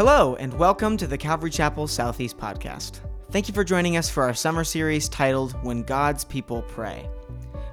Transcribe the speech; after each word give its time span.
Hello, 0.00 0.34
and 0.36 0.54
welcome 0.54 0.96
to 0.96 1.06
the 1.06 1.18
Calvary 1.18 1.50
Chapel 1.50 1.86
Southeast 1.86 2.38
podcast. 2.38 3.00
Thank 3.32 3.48
you 3.48 3.52
for 3.52 3.62
joining 3.62 3.98
us 3.98 4.08
for 4.08 4.22
our 4.22 4.32
summer 4.32 4.64
series 4.64 5.10
titled 5.10 5.52
When 5.62 5.82
God's 5.82 6.24
People 6.24 6.62
Pray. 6.62 7.06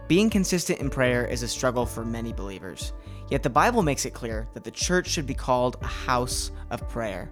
Being 0.09 0.30
consistent 0.30 0.82
in 0.82 0.90
prayer 0.90 1.26
is 1.26 1.41
a 1.41 1.48
struggle 1.48 1.86
for 1.86 2.04
many 2.04 2.34
believers, 2.34 2.91
yet 3.30 3.44
the 3.44 3.50
Bible 3.50 3.82
makes 3.82 4.05
it 4.05 4.13
clear 4.13 4.45
that 4.55 4.66
the 4.66 4.71
church 4.71 5.08
should 5.08 5.26
be 5.26 5.34
called 5.34 5.77
a 5.82 5.88
house 5.88 6.52
of 6.70 6.86
prayer. 6.90 7.32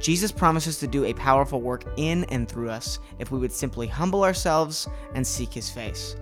Jesus 0.00 0.32
promises 0.32 0.78
to 0.78 0.86
do 0.86 1.04
a 1.04 1.12
powerful 1.12 1.60
work 1.60 1.84
in 1.98 2.24
and 2.30 2.48
through 2.48 2.70
us 2.70 3.00
if 3.18 3.30
we 3.30 3.38
would 3.38 3.52
simply 3.52 3.86
humble 3.86 4.24
ourselves 4.24 4.88
and 5.14 5.26
seek 5.26 5.52
his 5.52 5.68
face. 5.68 6.16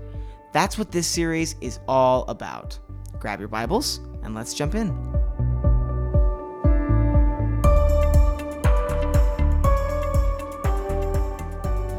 That's 0.53 0.77
what 0.77 0.91
this 0.91 1.07
series 1.07 1.55
is 1.61 1.79
all 1.87 2.25
about. 2.25 2.77
Grab 3.21 3.39
your 3.39 3.47
Bibles 3.47 3.99
and 4.25 4.35
let's 4.35 4.53
jump 4.53 4.75
in. 4.75 5.10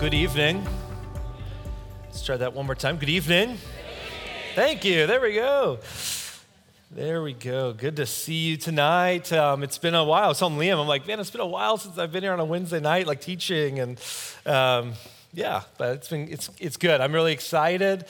Good 0.02 0.16
evening. 0.16 0.68
Let's 2.06 2.26
try 2.26 2.36
that 2.36 2.56
one 2.56 2.66
more 2.66 2.74
time. 2.74 2.98
Good 2.98 3.08
evening. 3.08 3.60
Thank 4.56 4.84
you. 4.84 5.06
There 5.06 5.22
we 5.22 5.36
go. 5.36 5.78
There 6.90 7.22
we 7.22 7.34
go. 7.34 7.72
Good 7.74 7.98
to 7.98 8.08
see 8.08 8.48
you 8.48 8.58
tonight. 8.58 9.32
Um, 9.32 9.62
it's 9.62 9.78
been 9.78 9.94
a 9.94 10.04
while. 10.04 10.24
I 10.24 10.28
was 10.30 10.40
telling 10.40 10.58
Liam, 10.58 10.82
I'm 10.82 10.88
like, 10.88 11.06
man, 11.06 11.20
it's 11.20 11.30
been 11.30 11.40
a 11.40 11.46
while 11.46 11.78
since 11.78 12.00
I've 12.00 12.12
been 12.12 12.24
here 12.24 12.34
on 12.34 12.40
a 12.40 12.46
Wednesday 12.46 12.80
night, 12.80 13.06
like 13.06 13.22
teaching, 13.22 13.78
and 13.78 14.02
um, 14.48 14.94
yeah, 15.34 15.62
but 15.78 15.98
it's 15.98 16.08
been 16.08 16.30
it's 16.30 16.50
it's 16.58 16.78
good. 16.78 17.00
I'm 17.00 17.14
really 17.14 17.34
excited. 17.34 18.06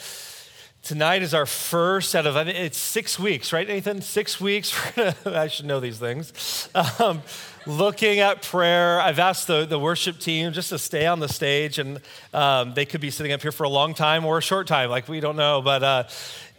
Tonight 0.84 1.24
is 1.24 1.34
our 1.34 1.46
first 1.46 2.16
out 2.16 2.26
of 2.26 2.38
it's 2.48 2.78
six 2.78 3.20
weeks, 3.20 3.52
right, 3.52 3.68
Nathan? 3.68 4.02
Six 4.02 4.40
weeks. 4.40 4.74
I 5.26 5.48
should 5.48 5.66
know 5.66 5.82
these 5.82 6.00
things. 6.00 6.70
Um, 7.00 7.22
looking 7.66 8.20
at 8.20 8.42
prayer. 8.42 9.00
I've 9.00 9.20
asked 9.20 9.48
the, 9.48 9.66
the 9.66 9.80
worship 9.80 10.20
team 10.20 10.54
just 10.54 10.70
to 10.70 10.80
stay 10.80 11.06
on 11.06 11.20
the 11.20 11.30
stage, 11.30 11.80
and 11.80 12.00
um, 12.34 12.74
they 12.74 12.86
could 12.86 13.02
be 13.02 13.12
sitting 13.12 13.32
up 13.32 13.42
here 13.42 13.52
for 13.52 13.64
a 13.64 13.70
long 13.70 13.94
time 13.94 14.26
or 14.26 14.38
a 14.38 14.42
short 14.42 14.68
time, 14.68 14.90
like 14.90 15.08
we 15.08 15.20
don't 15.20 15.36
know. 15.36 15.62
But 15.62 15.84
uh, 15.84 16.04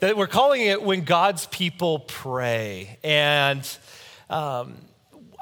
that 0.00 0.16
we're 0.16 0.26
calling 0.26 0.62
it 0.62 0.82
When 0.82 1.04
God's 1.04 1.46
People 1.46 2.00
Pray. 2.00 2.98
And 3.04 3.68
um, 4.30 4.74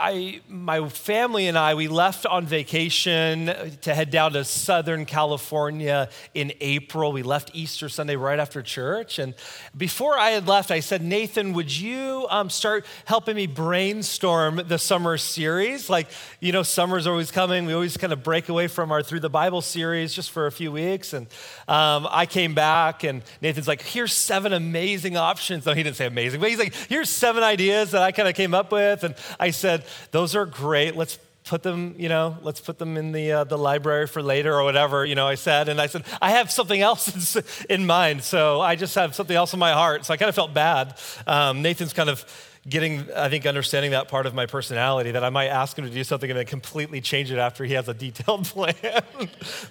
I, 0.03 0.41
my 0.49 0.89
family 0.89 1.47
and 1.47 1.59
I, 1.59 1.75
we 1.75 1.87
left 1.87 2.25
on 2.25 2.47
vacation 2.47 3.53
to 3.83 3.95
head 3.95 4.11
down 4.11 4.33
to 4.33 4.45
Southern 4.45 5.05
California 5.05 6.09
in 6.33 6.55
April. 6.63 7.13
We 7.13 7.23
left 7.23 7.51
Easter 7.53 7.91
Sunday 7.91 8.17
right 8.17 8.39
after 8.39 8.63
church. 8.63 9.19
And 9.19 9.35
before 9.77 10.19
I 10.19 10.31
had 10.31 10.49
left, 10.49 10.71
I 10.71 10.81
said, 10.81 11.03
Nathan, 11.03 11.53
would 11.53 11.71
you 11.71 12.27
um, 12.31 12.49
start 12.49 12.87
helping 13.05 13.37
me 13.37 13.47
brainstorm 13.47 14.63
the 14.67 14.79
summer 14.79 15.19
series? 15.19 15.91
Like, 15.91 16.09
you 16.41 16.53
know, 16.53 16.63
summer's 16.63 17.07
always 17.07 17.31
coming. 17.31 17.67
We 17.67 17.75
always 17.75 17.99
kind 17.99 18.15
of 18.15 18.23
break 18.23 18.49
away 18.49 18.69
from 18.69 18.93
our 18.93 19.03
Through 19.03 19.21
the 19.21 19.29
Bible 19.29 19.61
series 19.61 20.15
just 20.15 20.31
for 20.31 20.47
a 20.47 20.53
few 20.53 20.73
weeks. 20.73 21.13
And 21.13 21.27
um, 21.69 22.09
I 22.11 22.25
came 22.25 22.55
back, 22.55 23.05
and 23.05 23.23
Nathan's 23.43 23.69
like, 23.69 23.83
here's 23.83 24.15
seven 24.15 24.55
amazing 24.55 25.19
options. 25.19 25.67
No, 25.67 25.75
he 25.75 25.83
didn't 25.83 25.97
say 25.97 26.07
amazing, 26.07 26.41
but 26.41 26.49
he's 26.49 26.59
like, 26.59 26.73
here's 26.89 27.11
seven 27.11 27.43
ideas 27.43 27.91
that 27.91 28.03
I 28.03 28.13
kind 28.13 28.31
of 28.31 28.35
came 28.35 28.55
up 28.55 28.73
with. 28.73 29.05
And 29.05 29.15
I 29.39 29.51
said, 29.51 29.85
those 30.11 30.35
are 30.37 30.47
great. 30.47 30.97
Let's 30.97 31.19
put 31.45 31.63
them, 31.63 31.95
you 31.99 32.09
know, 32.09 32.37
let's 32.43 32.61
put 32.61 32.79
them 32.79 32.97
in 32.97 33.13
the, 33.13 33.33
uh, 33.33 33.45
the 33.45 33.59
library 33.59 34.07
for 34.07 34.23
later 34.23 34.55
or 34.55 34.65
whatever, 34.65 35.05
you 35.05 35.15
know, 35.15 35.27
I 35.27 35.35
said. 35.35 35.69
And 35.69 35.81
I 35.81 35.87
said, 35.87 36.05
I 36.21 36.31
have 36.33 36.51
something 36.51 36.81
else 36.81 37.37
in 37.71 37.87
mind. 37.87 38.23
So 38.23 38.61
I 38.61 38.77
just 38.77 38.95
have 38.95 39.15
something 39.15 39.37
else 39.37 39.53
in 39.53 39.59
my 39.59 39.73
heart. 39.73 40.05
So 40.05 40.15
I 40.15 40.17
kind 40.17 40.29
of 40.29 40.35
felt 40.35 40.55
bad. 40.55 40.99
Um, 41.27 41.63
Nathan's 41.63 41.93
kind 41.93 42.11
of 42.11 42.25
getting, 42.69 43.11
I 43.17 43.29
think, 43.29 43.47
understanding 43.47 43.93
that 43.93 44.09
part 44.09 44.27
of 44.27 44.35
my 44.35 44.47
personality 44.47 45.13
that 45.13 45.25
I 45.25 45.31
might 45.31 45.49
ask 45.49 45.79
him 45.79 45.87
to 45.87 45.91
do 45.91 46.05
something 46.05 46.31
and 46.31 46.39
then 46.39 46.47
completely 46.47 47.01
change 47.01 47.33
it 47.33 47.39
after 47.39 47.65
he 47.65 47.73
has 47.75 47.89
a 47.89 47.95
detailed 47.95 48.45
plan. 48.47 48.75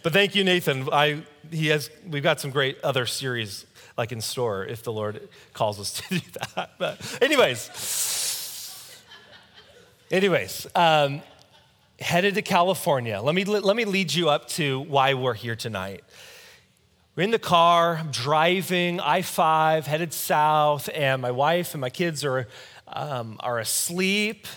but 0.04 0.12
thank 0.12 0.36
you, 0.36 0.44
Nathan. 0.44 0.90
I, 0.92 1.22
he 1.52 1.68
has, 1.68 1.90
we've 2.10 2.24
got 2.24 2.40
some 2.40 2.52
great 2.52 2.82
other 2.82 3.06
series 3.06 3.66
like 3.98 4.12
in 4.12 4.22
store 4.22 4.66
if 4.66 4.84
the 4.84 4.92
Lord 4.92 5.28
calls 5.54 5.80
us 5.80 5.94
to 6.02 6.20
do 6.20 6.26
that. 6.56 6.72
But 6.80 7.18
anyways, 7.22 7.70
Anyways, 10.12 10.66
um, 10.74 11.22
headed 12.00 12.34
to 12.34 12.42
California. 12.42 13.22
Let 13.22 13.36
me, 13.36 13.46
let 13.46 13.76
me 13.76 13.86
lead 13.86 14.12
you 14.12 14.28
up 14.28 14.48
to 14.50 14.80
why 14.80 15.14
we're 15.14 15.36
here 15.36 15.56
tonight. 15.56 16.04
We're 17.16 17.26
in 17.26 17.30
the 17.30 17.38
car, 17.38 18.02
driving 18.10 19.00
I 19.00 19.22
5, 19.22 19.86
headed 19.86 20.12
south, 20.12 20.90
and 20.96 21.22
my 21.22 21.30
wife 21.30 21.76
and 21.76 21.82
my 21.82 21.92
kids 21.92 22.26
are, 22.26 22.48
um, 22.88 23.38
are 23.42 23.60
asleep. 23.60 24.48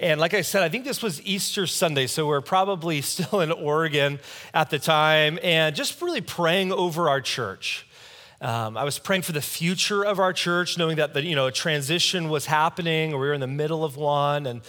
And 0.00 0.20
like 0.20 0.34
I 0.34 0.42
said, 0.42 0.64
I 0.64 0.68
think 0.68 0.84
this 0.84 1.04
was 1.04 1.22
Easter 1.22 1.68
Sunday, 1.68 2.08
so 2.08 2.26
we're 2.26 2.40
probably 2.40 3.00
still 3.02 3.42
in 3.42 3.52
Oregon 3.52 4.18
at 4.52 4.70
the 4.70 4.80
time, 4.80 5.38
and 5.40 5.76
just 5.76 6.02
really 6.02 6.20
praying 6.20 6.72
over 6.72 7.08
our 7.08 7.20
church. 7.20 7.86
Um, 8.40 8.76
I 8.76 8.82
was 8.82 8.98
praying 8.98 9.22
for 9.22 9.32
the 9.32 9.40
future 9.40 10.04
of 10.04 10.18
our 10.18 10.32
church, 10.32 10.76
knowing 10.76 10.96
that 10.96 11.14
the, 11.14 11.22
you 11.22 11.36
know, 11.36 11.46
a 11.46 11.52
transition 11.52 12.28
was 12.28 12.46
happening, 12.46 13.14
or 13.14 13.20
we 13.20 13.28
were 13.28 13.34
in 13.34 13.40
the 13.40 13.46
middle 13.46 13.84
of 13.84 13.96
one, 13.96 14.46
and 14.46 14.62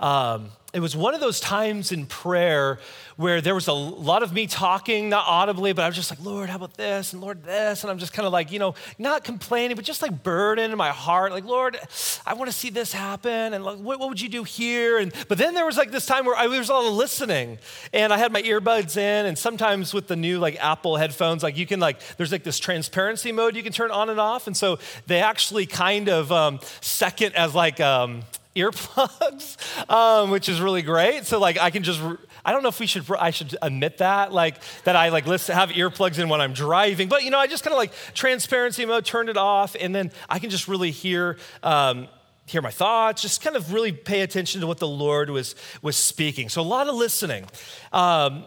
um, 0.00 0.50
it 0.72 0.80
was 0.80 0.94
one 0.94 1.14
of 1.14 1.20
those 1.20 1.40
times 1.40 1.90
in 1.90 2.06
prayer 2.06 2.78
where 3.16 3.40
there 3.40 3.54
was 3.54 3.66
a 3.66 3.72
lot 3.72 4.22
of 4.22 4.32
me 4.32 4.46
talking, 4.46 5.08
not 5.08 5.26
audibly, 5.26 5.72
but 5.72 5.82
I 5.82 5.88
was 5.88 5.96
just 5.96 6.10
like, 6.10 6.24
Lord, 6.24 6.48
how 6.48 6.56
about 6.56 6.74
this? 6.74 7.12
And 7.12 7.20
Lord, 7.20 7.42
this. 7.42 7.82
And 7.82 7.90
I'm 7.90 7.98
just 7.98 8.12
kind 8.12 8.24
of 8.24 8.32
like, 8.32 8.52
you 8.52 8.60
know, 8.60 8.74
not 8.96 9.24
complaining, 9.24 9.74
but 9.74 9.84
just 9.84 10.00
like 10.00 10.22
burden 10.22 10.70
in 10.70 10.78
my 10.78 10.90
heart. 10.90 11.32
Like, 11.32 11.44
Lord, 11.44 11.76
I 12.24 12.34
want 12.34 12.50
to 12.50 12.56
see 12.56 12.70
this 12.70 12.92
happen. 12.92 13.52
And 13.52 13.64
like, 13.64 13.78
what, 13.78 13.98
what, 13.98 14.08
would 14.08 14.20
you 14.20 14.28
do 14.28 14.44
here? 14.44 14.98
And 14.98 15.12
but 15.26 15.38
then 15.38 15.54
there 15.54 15.66
was 15.66 15.76
like 15.76 15.90
this 15.90 16.06
time 16.06 16.24
where 16.24 16.36
I 16.36 16.46
was 16.46 16.70
all 16.70 16.92
listening 16.92 17.58
and 17.92 18.12
I 18.12 18.18
had 18.18 18.30
my 18.30 18.42
earbuds 18.42 18.96
in. 18.96 19.26
And 19.26 19.36
sometimes 19.36 19.92
with 19.92 20.06
the 20.06 20.16
new 20.16 20.38
like 20.38 20.56
Apple 20.64 20.96
headphones, 20.96 21.42
like 21.42 21.58
you 21.58 21.66
can 21.66 21.80
like, 21.80 22.00
there's 22.16 22.30
like 22.30 22.44
this 22.44 22.60
transparency 22.60 23.32
mode 23.32 23.56
you 23.56 23.64
can 23.64 23.72
turn 23.72 23.90
on 23.90 24.08
and 24.08 24.20
off. 24.20 24.46
And 24.46 24.56
so 24.56 24.78
they 25.08 25.20
actually 25.20 25.66
kind 25.66 26.08
of 26.08 26.30
um, 26.30 26.60
second 26.80 27.34
as 27.34 27.56
like, 27.56 27.80
um, 27.80 28.22
earplugs, 28.56 29.56
um, 29.90 30.30
which 30.30 30.48
is 30.48 30.60
really 30.60 30.82
great. 30.82 31.26
So 31.26 31.38
like 31.38 31.58
I 31.58 31.70
can 31.70 31.82
just, 31.82 32.00
I 32.44 32.52
don't 32.52 32.62
know 32.62 32.68
if 32.68 32.80
we 32.80 32.86
should, 32.86 33.04
I 33.18 33.30
should 33.30 33.56
admit 33.62 33.98
that, 33.98 34.32
like 34.32 34.56
that 34.84 34.96
I 34.96 35.10
like 35.10 35.26
listen, 35.26 35.54
have 35.54 35.70
earplugs 35.70 36.18
in 36.18 36.28
when 36.28 36.40
I'm 36.40 36.52
driving. 36.52 37.08
But 37.08 37.24
you 37.24 37.30
know, 37.30 37.38
I 37.38 37.46
just 37.46 37.64
kind 37.64 37.72
of 37.72 37.78
like 37.78 37.92
transparency 38.14 38.84
mode, 38.84 39.04
turned 39.04 39.28
it 39.28 39.36
off, 39.36 39.76
and 39.78 39.94
then 39.94 40.12
I 40.28 40.38
can 40.38 40.50
just 40.50 40.68
really 40.68 40.90
hear. 40.90 41.38
Um, 41.62 42.08
hear 42.46 42.62
my 42.62 42.70
thoughts, 42.72 43.22
just 43.22 43.42
kind 43.42 43.54
of 43.54 43.72
really 43.72 43.92
pay 43.92 44.22
attention 44.22 44.60
to 44.60 44.66
what 44.66 44.78
the 44.78 44.88
Lord 44.88 45.30
was, 45.30 45.54
was 45.82 45.96
speaking. 45.96 46.48
So, 46.48 46.60
a 46.60 46.62
lot 46.62 46.88
of 46.88 46.96
listening. 46.96 47.46
Um, 47.92 48.44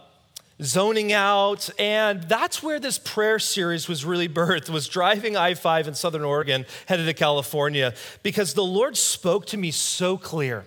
zoning 0.62 1.12
out 1.12 1.70
and 1.80 2.24
that's 2.24 2.62
where 2.62 2.80
this 2.80 3.00
prayer 3.00 3.40
series 3.40 3.88
was 3.88 4.06
really 4.06 4.30
birthed 4.40 4.70
was 4.70 4.88
driving 4.88 5.36
i-5 5.36 5.88
in 5.88 5.96
southern 5.96 6.24
oregon 6.24 6.66
headed 6.86 7.06
to 7.06 7.14
california 7.14 7.94
because 8.22 8.54
the 8.54 8.64
lord 8.64 8.96
spoke 8.96 9.46
to 9.46 9.58
me 9.58 9.72
so 9.72 10.16
clear 10.16 10.66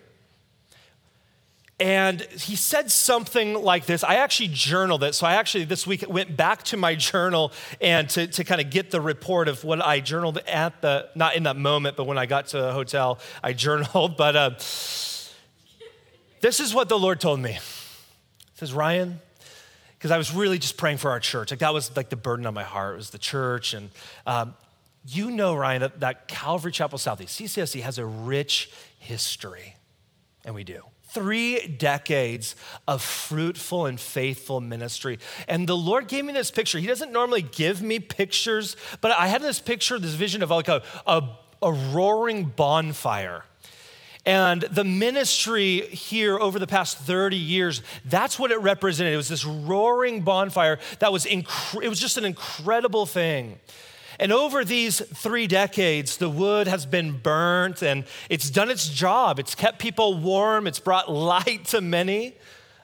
and 1.79 2.23
he 2.23 2.57
said 2.57 2.91
something 2.91 3.53
like 3.53 3.85
this. 3.85 4.03
I 4.03 4.15
actually 4.17 4.49
journaled 4.49 5.05
it. 5.05 5.15
So 5.15 5.27
I 5.27 5.35
actually 5.35 5.65
this 5.65 5.87
week 5.87 6.05
went 6.09 6.35
back 6.35 6.63
to 6.65 6.77
my 6.79 6.95
journal 6.95 7.53
and 7.83 8.09
to, 8.11 8.27
to 8.27 8.45
kind 8.45 8.63
of 8.63 8.71
get 8.71 8.91
the 8.91 9.01
report 9.01 9.49
of 9.49 9.63
what 9.63 9.85
I 9.85 10.01
journaled 10.01 10.39
at 10.47 10.81
the, 10.81 11.11
not 11.15 11.37
in 11.37 11.43
that 11.43 11.57
moment, 11.57 11.97
but 11.97 12.05
when 12.05 12.17
I 12.17 12.25
got 12.25 12.47
to 12.49 12.59
the 12.59 12.73
hotel, 12.73 13.19
I 13.43 13.53
journaled. 13.53 14.17
But 14.17 14.37
uh, 14.37 14.51
this 16.41 16.61
is 16.61 16.73
what 16.73 16.89
the 16.89 16.99
Lord 16.99 17.21
told 17.21 17.41
me. 17.41 17.53
He 17.53 17.59
says, 18.55 18.73
Ryan, 18.73 19.21
because 20.06 20.15
I 20.15 20.19
was 20.19 20.33
really 20.33 20.60
just 20.60 20.77
praying 20.77 20.98
for 20.98 21.10
our 21.10 21.19
church. 21.19 21.51
Like 21.51 21.59
that 21.59 21.75
was 21.75 21.97
like 21.97 22.10
the 22.10 22.16
burden 22.16 22.47
on 22.47 22.54
my 22.54 22.63
heart 22.63 22.95
it 22.95 22.98
was 22.98 23.10
the 23.10 23.19
church. 23.19 23.75
And 23.75 23.91
um, 24.25 24.54
you 25.04 25.33
know, 25.33 25.57
Ryan, 25.57 25.81
that, 25.81 25.98
that 25.98 26.28
Calvary 26.28 26.71
Chapel 26.71 26.97
Southeast, 26.97 27.41
CCSC 27.41 27.81
has 27.83 27.98
a 27.98 28.07
rich 28.07 28.71
history, 29.01 29.75
and 30.45 30.54
we 30.54 30.63
do 30.63 30.81
three 31.09 31.66
decades 31.66 32.54
of 32.86 33.03
fruitful 33.03 33.86
and 33.86 33.98
faithful 33.98 34.60
ministry. 34.60 35.19
And 35.48 35.69
the 35.69 35.77
Lord 35.77 36.07
gave 36.07 36.25
me 36.25 36.33
this 36.33 36.53
picture. 36.53 36.78
He 36.78 36.86
doesn't 36.86 37.10
normally 37.10 37.42
give 37.42 37.83
me 37.83 37.98
pictures, 37.98 38.77
but 39.01 39.10
I 39.10 39.27
had 39.27 39.42
this 39.42 39.59
picture, 39.59 39.98
this 39.98 40.15
vision 40.15 40.41
of 40.45 40.51
like 40.51 40.69
a, 40.69 40.84
a, 41.04 41.22
a 41.63 41.72
roaring 41.72 42.45
bonfire. 42.45 43.42
And 44.27 44.63
the 44.63 44.83
ministry 44.83 45.83
here 45.83 46.37
over 46.37 46.59
the 46.59 46.67
past 46.67 46.99
30 46.99 47.37
years, 47.37 47.81
that's 48.05 48.41
what 48.41 48.51
it 48.51 48.61
represented. 48.61 49.15
It 49.15 49.17
was 49.17 49.28
this 49.28 49.45
roaring 49.45 50.23
bonfire 50.23 50.81
that 50.99 51.13
was, 51.13 51.25
inc- 51.27 51.81
it 51.81 51.89
was 51.89 52.01
just 52.01 52.19
an 52.19 52.25
incredible 52.25 53.07
thing. 53.07 53.61
And 54.19 54.33
over 54.33 54.65
these 54.65 54.99
three 55.01 55.47
decades, 55.47 56.17
the 56.17 56.28
wood 56.28 56.67
has 56.67 56.87
been 56.87 57.19
burnt 57.19 57.83
and 57.83 58.05
it's 58.28 58.51
done 58.51 58.69
its 58.69 58.89
job. 58.89 59.39
It's 59.39 59.55
kept 59.55 59.78
people 59.78 60.19
warm, 60.19 60.67
it's 60.67 60.81
brought 60.81 61.09
light 61.11 61.67
to 61.67 61.81
many. 61.81 62.34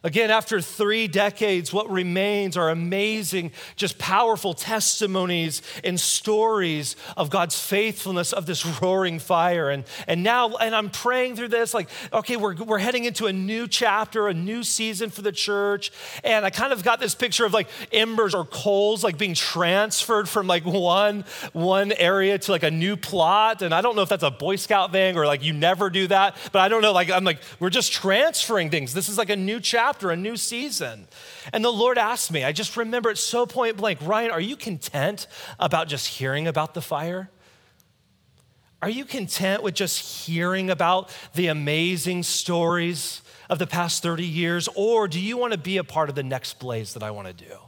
Again, 0.04 0.32
after 0.32 0.60
three 0.60 1.06
decades, 1.06 1.72
what 1.72 1.88
remains 1.88 2.56
are 2.56 2.70
amazing, 2.70 3.52
just 3.76 3.98
powerful 3.98 4.52
testimonies 4.52 5.62
and 5.84 5.98
stories 5.98 6.96
of 7.16 7.30
God's 7.30 7.56
faithfulness 7.60 8.32
of 8.32 8.46
this 8.46 8.66
roaring 8.82 9.20
fire. 9.20 9.70
And, 9.70 9.84
and 10.08 10.24
now, 10.24 10.56
and 10.56 10.74
I'm 10.74 10.90
praying 10.90 11.36
through 11.36 11.48
this, 11.48 11.72
like, 11.72 11.88
okay, 12.12 12.36
we're, 12.36 12.56
we're 12.56 12.78
heading 12.78 13.04
into 13.04 13.26
a 13.26 13.32
new 13.32 13.68
chapter, 13.68 14.26
a 14.26 14.34
new 14.34 14.64
season 14.64 15.08
for 15.08 15.22
the 15.22 15.30
church. 15.30 15.92
And 16.24 16.44
I 16.44 16.50
kind 16.50 16.72
of 16.72 16.82
got 16.82 16.98
this 16.98 17.14
picture 17.14 17.44
of 17.44 17.52
like 17.52 17.68
embers 17.92 18.34
or 18.34 18.44
coals, 18.44 19.04
like 19.04 19.18
being 19.18 19.34
transferred 19.34 20.28
from 20.28 20.48
like 20.48 20.64
one, 20.64 21.24
one 21.52 21.92
area 21.92 22.38
to 22.38 22.50
like 22.50 22.64
a 22.64 22.72
new 22.72 22.96
plot. 22.96 23.62
And 23.62 23.72
I 23.72 23.80
don't 23.80 23.94
know 23.94 24.02
if 24.02 24.08
that's 24.08 24.24
a 24.24 24.32
Boy 24.32 24.56
Scout 24.56 24.90
thing 24.90 25.16
or 25.16 25.26
like 25.26 25.44
you 25.44 25.52
never 25.52 25.90
do 25.90 26.08
that, 26.08 26.36
but 26.50 26.58
I 26.58 26.68
don't 26.68 26.82
know. 26.82 26.92
Like, 26.92 27.08
I'm 27.08 27.22
like, 27.22 27.38
we're 27.60 27.70
just 27.70 27.92
transferring 27.92 28.68
things. 28.68 28.94
This 28.94 29.08
is 29.08 29.16
like 29.16 29.30
a 29.30 29.36
new 29.36 29.60
chapter 29.60 29.91
chapter, 29.92 30.10
a 30.10 30.16
new 30.16 30.38
season. 30.38 31.06
And 31.52 31.62
the 31.62 31.70
Lord 31.70 31.98
asked 31.98 32.32
me, 32.32 32.44
I 32.44 32.52
just 32.52 32.78
remember 32.78 33.10
it 33.10 33.18
so 33.18 33.44
point 33.44 33.76
blank 33.76 33.98
Ryan, 34.00 34.30
are 34.30 34.40
you 34.40 34.56
content 34.56 35.26
about 35.58 35.86
just 35.86 36.06
hearing 36.08 36.48
about 36.48 36.72
the 36.72 36.80
fire? 36.80 37.30
Are 38.80 38.88
you 38.88 39.04
content 39.04 39.62
with 39.62 39.74
just 39.74 40.26
hearing 40.26 40.70
about 40.70 41.14
the 41.34 41.48
amazing 41.48 42.22
stories 42.22 43.20
of 43.50 43.58
the 43.58 43.66
past 43.66 44.02
30 44.02 44.24
years? 44.24 44.66
Or 44.74 45.06
do 45.08 45.20
you 45.20 45.36
want 45.36 45.52
to 45.52 45.58
be 45.58 45.76
a 45.76 45.84
part 45.84 46.08
of 46.08 46.14
the 46.14 46.22
next 46.22 46.58
blaze 46.58 46.94
that 46.94 47.02
I 47.02 47.10
want 47.10 47.28
to 47.28 47.34
do? 47.34 47.58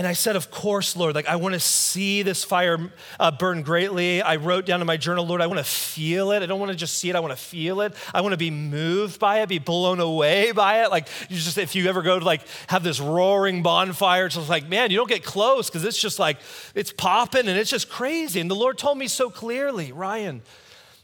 And 0.00 0.06
I 0.06 0.14
said, 0.14 0.34
Of 0.34 0.50
course, 0.50 0.96
Lord, 0.96 1.14
like 1.14 1.28
I 1.28 1.36
want 1.36 1.52
to 1.52 1.60
see 1.60 2.22
this 2.22 2.42
fire 2.42 2.90
uh, 3.18 3.30
burn 3.32 3.60
greatly. 3.60 4.22
I 4.22 4.36
wrote 4.36 4.64
down 4.64 4.80
in 4.80 4.86
my 4.86 4.96
journal, 4.96 5.26
Lord, 5.26 5.42
I 5.42 5.46
want 5.46 5.58
to 5.58 5.64
feel 5.64 6.32
it. 6.32 6.42
I 6.42 6.46
don't 6.46 6.58
want 6.58 6.72
to 6.72 6.74
just 6.78 6.96
see 6.96 7.10
it, 7.10 7.16
I 7.16 7.20
want 7.20 7.32
to 7.32 7.36
feel 7.36 7.82
it. 7.82 7.92
I 8.14 8.22
want 8.22 8.32
to 8.32 8.38
be 8.38 8.50
moved 8.50 9.20
by 9.20 9.42
it, 9.42 9.50
be 9.50 9.58
blown 9.58 10.00
away 10.00 10.52
by 10.52 10.84
it. 10.84 10.90
Like, 10.90 11.06
you 11.28 11.36
just, 11.36 11.58
if 11.58 11.74
you 11.74 11.86
ever 11.86 12.00
go 12.00 12.18
to 12.18 12.24
like 12.24 12.40
have 12.68 12.82
this 12.82 12.98
roaring 12.98 13.62
bonfire, 13.62 14.24
it's 14.24 14.36
just 14.36 14.48
like, 14.48 14.66
man, 14.70 14.90
you 14.90 14.96
don't 14.96 15.06
get 15.06 15.22
close 15.22 15.68
because 15.68 15.84
it's 15.84 16.00
just 16.00 16.18
like, 16.18 16.38
it's 16.74 16.92
popping 16.92 17.46
and 17.46 17.58
it's 17.58 17.68
just 17.68 17.90
crazy. 17.90 18.40
And 18.40 18.50
the 18.50 18.54
Lord 18.54 18.78
told 18.78 18.96
me 18.96 19.06
so 19.06 19.28
clearly, 19.28 19.92
Ryan, 19.92 20.40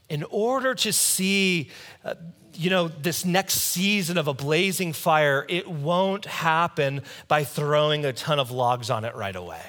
in 0.09 0.23
order 0.23 0.73
to 0.73 0.91
see 0.91 1.69
uh, 2.03 2.15
you 2.57 2.69
know, 2.69 2.87
this 2.87 3.25
next 3.25 3.55
season 3.55 4.17
of 4.17 4.27
a 4.27 4.33
blazing 4.33 4.93
fire, 4.93 5.45
it 5.47 5.67
won't 5.67 6.25
happen 6.25 7.01
by 7.27 7.43
throwing 7.43 8.05
a 8.05 8.13
ton 8.13 8.39
of 8.39 8.51
logs 8.51 8.89
on 8.89 9.05
it 9.05 9.15
right 9.15 9.35
away. 9.35 9.61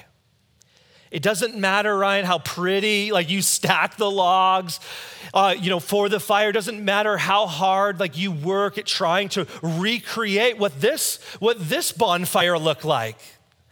It 1.11 1.23
doesn't 1.23 1.55
matter, 1.55 1.97
Ryan, 1.97 2.25
how 2.25 2.37
pretty, 2.39 3.11
like 3.11 3.29
you 3.29 3.41
stack 3.41 3.97
the 3.97 4.09
logs, 4.09 4.79
uh, 5.33 5.55
you 5.57 5.69
know, 5.69 5.79
for 5.79 6.07
the 6.07 6.19
fire. 6.19 6.49
It 6.49 6.53
doesn't 6.53 6.83
matter 6.83 7.17
how 7.17 7.47
hard, 7.47 7.99
like 7.99 8.17
you 8.17 8.31
work 8.31 8.77
at 8.77 8.85
trying 8.85 9.29
to 9.29 9.47
recreate 9.63 10.59
what 10.59 10.79
this, 10.79 11.19
what 11.39 11.57
this 11.67 11.91
bonfire 11.91 12.59
looked 12.59 12.85
like. 12.85 13.17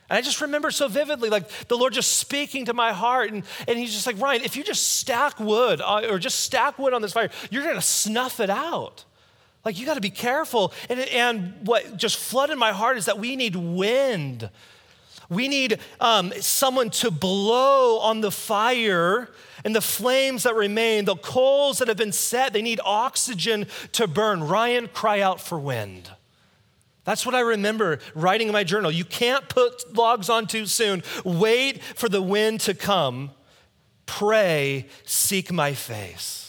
And 0.10 0.18
I 0.18 0.22
just 0.22 0.42
remember 0.42 0.72
so 0.72 0.88
vividly, 0.88 1.30
like 1.30 1.48
the 1.68 1.78
Lord 1.78 1.94
just 1.94 2.14
speaking 2.14 2.66
to 2.66 2.74
my 2.74 2.92
heart. 2.92 3.32
And, 3.32 3.44
and 3.68 3.78
He's 3.78 3.94
just 3.94 4.08
like, 4.08 4.20
Ryan, 4.20 4.42
if 4.44 4.56
you 4.56 4.64
just 4.64 4.96
stack 4.96 5.40
wood 5.40 5.80
uh, 5.82 6.08
or 6.10 6.18
just 6.18 6.40
stack 6.40 6.80
wood 6.80 6.94
on 6.94 7.02
this 7.02 7.14
fire, 7.14 7.30
you're 7.52 7.64
going 7.64 7.76
to 7.76 7.82
snuff 7.82 8.40
it 8.40 8.50
out. 8.50 9.06
Like, 9.68 9.78
you 9.78 9.86
got 9.86 9.96
to 9.96 10.02
be 10.02 10.10
careful. 10.10 10.72
And, 10.88 11.02
and 11.02 11.68
what 11.68 11.98
just 11.98 12.16
flooded 12.16 12.58
my 12.58 12.72
heart 12.72 12.96
is 12.96 13.04
that 13.04 13.20
we 13.20 13.36
need 13.36 13.54
wind. 13.54 14.50
We 15.28 15.50
need 15.50 15.80
um, 16.00 16.32
someone 16.40 16.90
to 16.92 17.12
blow 17.12 18.00
on 18.00 18.22
the 18.22 18.32
fire 18.32 19.30
and 19.66 19.76
the 19.76 19.82
flames 19.82 20.44
that 20.44 20.56
remain, 20.56 21.04
the 21.04 21.18
coals 21.18 21.80
that 21.80 21.90
have 21.90 21.98
been 21.98 22.14
set. 22.14 22.54
They 22.54 22.62
need 22.62 22.80
oxygen 22.86 23.68
to 23.92 24.08
burn. 24.08 24.42
Ryan, 24.42 24.88
cry 24.88 25.20
out 25.20 25.42
for 25.42 25.60
wind. 25.60 26.12
That's 27.04 27.26
what 27.26 27.36
I 27.36 27.42
remember 27.42 28.00
writing 28.16 28.48
in 28.48 28.54
my 28.54 28.64
journal. 28.64 28.90
You 28.90 29.04
can't 29.04 29.50
put 29.50 29.94
logs 29.94 30.30
on 30.30 30.48
too 30.48 30.66
soon. 30.66 31.04
Wait 31.26 31.84
for 31.84 32.08
the 32.08 32.22
wind 32.22 32.62
to 32.62 32.74
come. 32.74 33.32
Pray, 34.06 34.88
seek 35.04 35.52
my 35.52 35.74
face. 35.74 36.47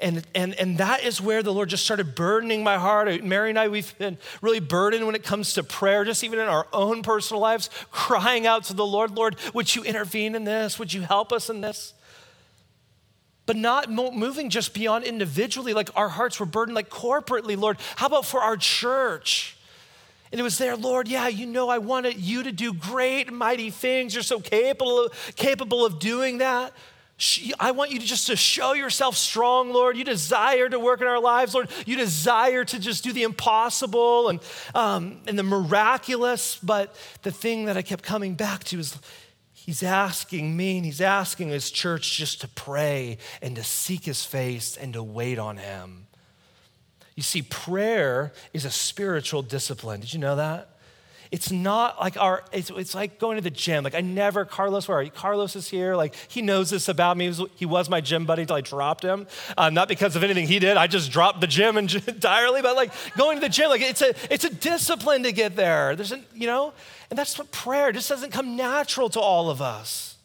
And, 0.00 0.26
and, 0.34 0.54
and 0.54 0.78
that 0.78 1.04
is 1.04 1.20
where 1.20 1.42
the 1.42 1.52
Lord 1.52 1.68
just 1.68 1.84
started 1.84 2.14
burdening 2.14 2.64
my 2.64 2.78
heart. 2.78 3.22
Mary 3.22 3.50
and 3.50 3.58
I, 3.58 3.68
we've 3.68 3.96
been 3.96 4.18
really 4.42 4.60
burdened 4.60 5.06
when 5.06 5.14
it 5.14 5.22
comes 5.22 5.54
to 5.54 5.62
prayer, 5.62 6.04
just 6.04 6.24
even 6.24 6.40
in 6.40 6.48
our 6.48 6.66
own 6.72 7.02
personal 7.02 7.40
lives, 7.40 7.70
crying 7.90 8.46
out 8.46 8.64
to 8.64 8.74
the 8.74 8.84
Lord, 8.84 9.12
Lord, 9.12 9.36
would 9.54 9.74
you 9.74 9.84
intervene 9.84 10.34
in 10.34 10.44
this? 10.44 10.78
Would 10.78 10.92
you 10.92 11.02
help 11.02 11.32
us 11.32 11.48
in 11.48 11.60
this? 11.60 11.94
But 13.46 13.56
not 13.56 13.90
moving 13.90 14.50
just 14.50 14.74
beyond 14.74 15.04
individually, 15.04 15.74
like 15.74 15.90
our 15.94 16.08
hearts 16.08 16.40
were 16.40 16.46
burdened, 16.46 16.74
like 16.74 16.90
corporately, 16.90 17.58
Lord. 17.58 17.76
How 17.96 18.06
about 18.06 18.24
for 18.24 18.40
our 18.40 18.56
church? 18.56 19.56
And 20.32 20.40
it 20.40 20.42
was 20.42 20.58
there, 20.58 20.76
Lord, 20.76 21.06
yeah, 21.06 21.28
you 21.28 21.46
know, 21.46 21.68
I 21.68 21.78
wanted 21.78 22.16
you 22.16 22.42
to 22.42 22.50
do 22.50 22.72
great, 22.72 23.32
mighty 23.32 23.70
things. 23.70 24.14
You're 24.14 24.24
so 24.24 24.40
capable 24.40 25.10
capable 25.36 25.84
of 25.84 26.00
doing 26.00 26.38
that. 26.38 26.72
I 27.60 27.70
want 27.70 27.92
you 27.92 28.00
to 28.00 28.06
just 28.06 28.26
to 28.26 28.34
show 28.34 28.72
yourself 28.72 29.16
strong, 29.16 29.72
Lord. 29.72 29.96
You 29.96 30.02
desire 30.02 30.68
to 30.68 30.80
work 30.80 31.00
in 31.00 31.06
our 31.06 31.20
lives, 31.20 31.54
Lord. 31.54 31.70
You 31.86 31.96
desire 31.96 32.64
to 32.64 32.78
just 32.78 33.04
do 33.04 33.12
the 33.12 33.22
impossible 33.22 34.28
and, 34.28 34.40
um, 34.74 35.20
and 35.28 35.38
the 35.38 35.44
miraculous. 35.44 36.56
But 36.56 36.96
the 37.22 37.30
thing 37.30 37.66
that 37.66 37.76
I 37.76 37.82
kept 37.82 38.02
coming 38.02 38.34
back 38.34 38.64
to 38.64 38.80
is 38.80 38.98
he's 39.52 39.84
asking 39.84 40.56
me 40.56 40.76
and 40.78 40.84
he's 40.84 41.00
asking 41.00 41.50
his 41.50 41.70
church 41.70 42.16
just 42.16 42.40
to 42.40 42.48
pray 42.48 43.18
and 43.40 43.54
to 43.54 43.62
seek 43.62 44.04
his 44.04 44.24
face 44.24 44.76
and 44.76 44.92
to 44.94 45.02
wait 45.02 45.38
on 45.38 45.56
him. 45.56 46.08
You 47.14 47.22
see, 47.22 47.42
prayer 47.42 48.32
is 48.52 48.64
a 48.64 48.70
spiritual 48.70 49.42
discipline. 49.42 50.00
Did 50.00 50.12
you 50.12 50.18
know 50.18 50.34
that? 50.34 50.73
It's 51.34 51.50
not 51.50 51.98
like 51.98 52.16
our, 52.16 52.44
it's, 52.52 52.70
it's 52.70 52.94
like 52.94 53.18
going 53.18 53.34
to 53.34 53.42
the 53.42 53.50
gym. 53.50 53.82
Like 53.82 53.96
I 53.96 54.00
never, 54.02 54.44
Carlos, 54.44 54.86
where 54.86 54.98
are 54.98 55.02
you? 55.02 55.10
Carlos 55.10 55.56
is 55.56 55.68
here. 55.68 55.96
Like 55.96 56.14
he 56.28 56.42
knows 56.42 56.70
this 56.70 56.88
about 56.88 57.16
me. 57.16 57.24
He 57.24 57.28
was, 57.28 57.50
he 57.56 57.66
was 57.66 57.90
my 57.90 58.00
gym 58.00 58.24
buddy 58.24 58.42
until 58.42 58.54
I 58.54 58.60
dropped 58.60 59.02
him. 59.02 59.26
Uh, 59.58 59.68
not 59.68 59.88
because 59.88 60.14
of 60.14 60.22
anything 60.22 60.46
he 60.46 60.60
did. 60.60 60.76
I 60.76 60.86
just 60.86 61.10
dropped 61.10 61.40
the 61.40 61.48
gym 61.48 61.76
entirely. 61.76 62.62
But 62.62 62.76
like 62.76 62.92
going 63.16 63.38
to 63.38 63.40
the 63.40 63.48
gym, 63.48 63.68
like 63.68 63.80
it's 63.80 64.00
a, 64.00 64.14
it's 64.32 64.44
a 64.44 64.50
discipline 64.50 65.24
to 65.24 65.32
get 65.32 65.56
there. 65.56 65.96
There's, 65.96 66.12
a, 66.12 66.20
you 66.36 66.46
know, 66.46 66.72
and 67.10 67.18
that's 67.18 67.36
what 67.36 67.50
prayer 67.50 67.90
just 67.90 68.08
doesn't 68.08 68.30
come 68.30 68.54
natural 68.54 69.08
to 69.08 69.18
all 69.18 69.50
of 69.50 69.60
us. 69.60 70.16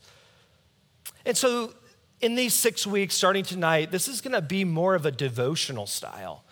And 1.25 1.35
so 1.35 1.73
in 2.21 2.35
these 2.35 2.53
six 2.53 2.85
weeks, 2.85 3.15
starting 3.15 3.44
tonight, 3.44 3.89
this 3.89 4.07
is 4.07 4.21
going 4.21 4.33
to 4.33 4.44
be 4.44 4.63
more 4.63 4.94
of 4.94 5.07
a 5.07 5.11
devotional 5.11 5.88
style. 5.88 6.44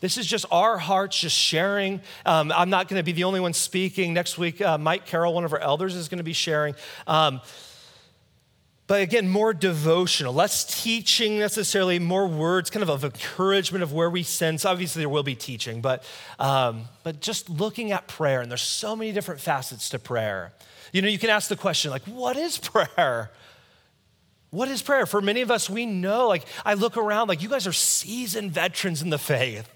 This 0.00 0.16
is 0.16 0.26
just 0.26 0.46
our 0.50 0.78
hearts 0.78 1.20
just 1.20 1.36
sharing. 1.36 2.00
Um, 2.24 2.52
I'm 2.52 2.70
not 2.70 2.88
going 2.88 2.98
to 2.98 3.04
be 3.04 3.12
the 3.12 3.24
only 3.24 3.40
one 3.40 3.52
speaking. 3.52 4.14
Next 4.14 4.38
week, 4.38 4.60
uh, 4.60 4.78
Mike 4.78 5.06
Carroll, 5.06 5.34
one 5.34 5.44
of 5.44 5.52
our 5.52 5.58
elders, 5.58 5.94
is 5.94 6.08
going 6.08 6.18
to 6.18 6.24
be 6.24 6.32
sharing. 6.32 6.74
Um, 7.06 7.40
but 8.86 9.02
again, 9.02 9.28
more 9.28 9.54
devotional, 9.54 10.32
less 10.32 10.82
teaching 10.82 11.38
necessarily, 11.38 12.00
more 12.00 12.26
words, 12.26 12.70
kind 12.70 12.82
of 12.82 12.88
of 12.88 13.04
encouragement 13.04 13.84
of 13.84 13.92
where 13.92 14.10
we 14.10 14.24
sense. 14.24 14.64
Obviously, 14.64 15.00
there 15.00 15.08
will 15.08 15.22
be 15.22 15.36
teaching, 15.36 15.80
but, 15.80 16.02
um, 16.40 16.86
but 17.04 17.20
just 17.20 17.48
looking 17.48 17.92
at 17.92 18.08
prayer. 18.08 18.40
And 18.40 18.50
there's 18.50 18.62
so 18.62 18.96
many 18.96 19.12
different 19.12 19.40
facets 19.40 19.90
to 19.90 20.00
prayer. 20.00 20.52
You 20.92 21.02
know, 21.02 21.08
you 21.08 21.20
can 21.20 21.30
ask 21.30 21.48
the 21.48 21.54
question, 21.54 21.92
like, 21.92 22.02
what 22.02 22.36
is 22.36 22.58
prayer? 22.58 23.30
What 24.50 24.68
is 24.68 24.82
prayer? 24.82 25.06
For 25.06 25.20
many 25.20 25.42
of 25.42 25.50
us, 25.50 25.70
we 25.70 25.86
know, 25.86 26.28
like, 26.28 26.44
I 26.64 26.74
look 26.74 26.96
around, 26.96 27.28
like, 27.28 27.42
you 27.42 27.48
guys 27.48 27.66
are 27.66 27.72
seasoned 27.72 28.52
veterans 28.52 29.00
in 29.00 29.10
the 29.10 29.18
faith. 29.18 29.68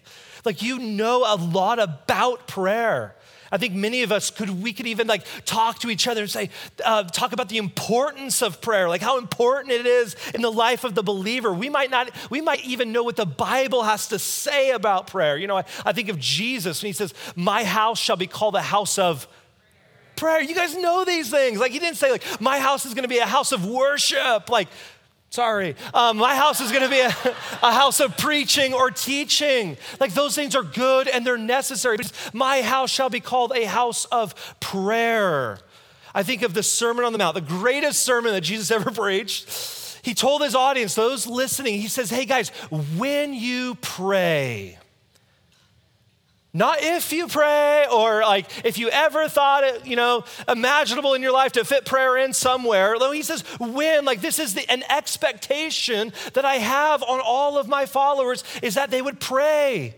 Like 0.45 0.63
you 0.63 0.79
know 0.79 1.25
a 1.27 1.37
lot 1.37 1.79
about 1.79 2.47
prayer. 2.47 3.15
I 3.51 3.57
think 3.57 3.75
many 3.75 4.03
of 4.03 4.11
us 4.11 4.31
could, 4.31 4.51
we 4.51 4.73
could 4.73 4.87
even 4.87 5.07
like 5.07 5.25
talk 5.45 5.79
to 5.81 5.91
each 5.91 6.09
other 6.09 6.23
and 6.23 6.31
say, 6.31 6.51
uh, 6.85 7.05
talk 7.05 7.33
about 7.33 7.49
the 7.49 7.59
importance 7.59 8.43
of 8.43 8.61
prayer, 8.61 8.89
like 8.89 9.01
how 9.01 9.19
important 9.19 9.73
it 9.73 9.87
is 9.87 10.17
in 10.35 10.43
the 10.43 10.51
life 10.51 10.83
of 10.83 10.95
the 10.95 11.05
believer. 11.05 11.53
We 11.53 11.69
might 11.69 11.91
not, 11.91 12.11
we 12.31 12.41
might 12.41 12.65
even 12.65 12.91
know 12.91 13.05
what 13.05 13.17
the 13.17 13.27
Bible 13.27 13.85
has 13.85 14.09
to 14.09 14.19
say 14.19 14.71
about 14.71 15.07
prayer. 15.07 15.37
You 15.37 15.47
know, 15.47 15.59
I, 15.59 15.65
I 15.85 15.93
think 15.93 16.09
of 16.09 16.19
Jesus 16.19 16.83
when 16.83 16.89
he 16.89 16.93
says, 16.93 17.15
My 17.37 17.63
house 17.63 17.99
shall 17.99 18.17
be 18.17 18.27
called 18.27 18.57
a 18.57 18.63
house 18.63 18.99
of 18.99 19.29
prayer. 20.17 20.41
You 20.41 20.55
guys 20.55 20.77
know 20.77 21.05
these 21.05 21.31
things. 21.31 21.59
Like 21.59 21.73
he 21.73 21.79
didn't 21.79 21.97
say, 21.97 22.11
like, 22.11 22.41
my 22.41 22.59
house 22.59 22.87
is 22.87 22.95
gonna 22.95 23.09
be 23.09 23.19
a 23.19 23.27
house 23.27 23.53
of 23.53 23.67
worship. 23.67 24.49
Like, 24.49 24.69
Sorry. 25.35 25.75
Um, 25.93 26.19
my 26.19 26.37
house 26.37 26.61
is 26.61 26.71
going 26.71 26.85
to 26.85 26.89
be 26.89 27.01
a, 27.01 27.09
a, 27.61 27.73
house 27.73 27.99
of 27.99 28.17
preaching 28.17 28.73
or 28.73 28.93
teaching. 28.93 29.77
Like 29.99 30.15
those 30.15 30.37
things 30.37 30.55
are 30.55 30.63
good 30.63 31.09
and 31.09 31.27
they're 31.27 31.37
necessary. 31.37 31.97
But 31.97 32.13
my 32.33 32.63
house 32.63 32.89
shall 32.89 33.11
be 33.11 33.19
called 33.19 33.51
a 33.53 33.65
house 33.65 34.05
of 34.13 34.55
prayer. 34.61 35.59
I 36.15 36.23
think 36.23 36.43
of 36.43 36.55
the 36.55 36.63
Sermon 36.63 37.05
on 37.05 37.11
the 37.11 37.19
Mount, 37.19 37.35
the 37.35 37.41
greatest 37.41 38.05
sermon 38.05 38.33
that 38.33 38.43
Jesus 38.43 38.71
ever 38.71 38.91
preached. 38.93 39.99
He 40.03 40.15
told 40.15 40.41
his 40.41 40.55
audience, 40.55 40.95
those 40.95 41.27
listening, 41.27 41.81
he 41.81 41.89
says, 41.89 42.11
Hey 42.11 42.27
guys, 42.27 42.51
when 42.97 43.35
you 43.35 43.75
pray, 43.81 44.79
not 46.55 46.79
if 46.81 47.13
you 47.13 47.27
pray 47.27 47.85
or 47.93 48.21
like 48.21 48.47
if 48.65 48.79
you 48.79 48.89
ever 48.89 49.29
thought 49.29 49.65
it, 49.65 49.85
you 49.85 49.97
know, 49.97 50.25
imaginable 50.49 51.13
in 51.15 51.21
your 51.21 51.33
life 51.33 51.53
to 51.53 51.65
fit 51.65 51.85
prayer 51.85 52.17
in 52.17 52.33
somewhere. 52.33 52.95
No, 52.99 53.11
he 53.11 53.23
says, 53.23 53.43
when, 53.59 54.05
like 54.05 54.21
this 54.21 54.39
is 54.39 54.55
the, 54.55 54.71
an 54.71 54.85
expectation 54.89 56.13
that 56.35 56.45
I 56.45 56.55
have 56.55 57.03
on 57.03 57.21
all 57.21 57.59
of 57.59 57.67
my 57.67 57.87
followers 57.87 58.45
is 58.63 58.75
that 58.77 58.91
they 58.91 59.03
would 59.03 59.19
pray. 59.19 59.97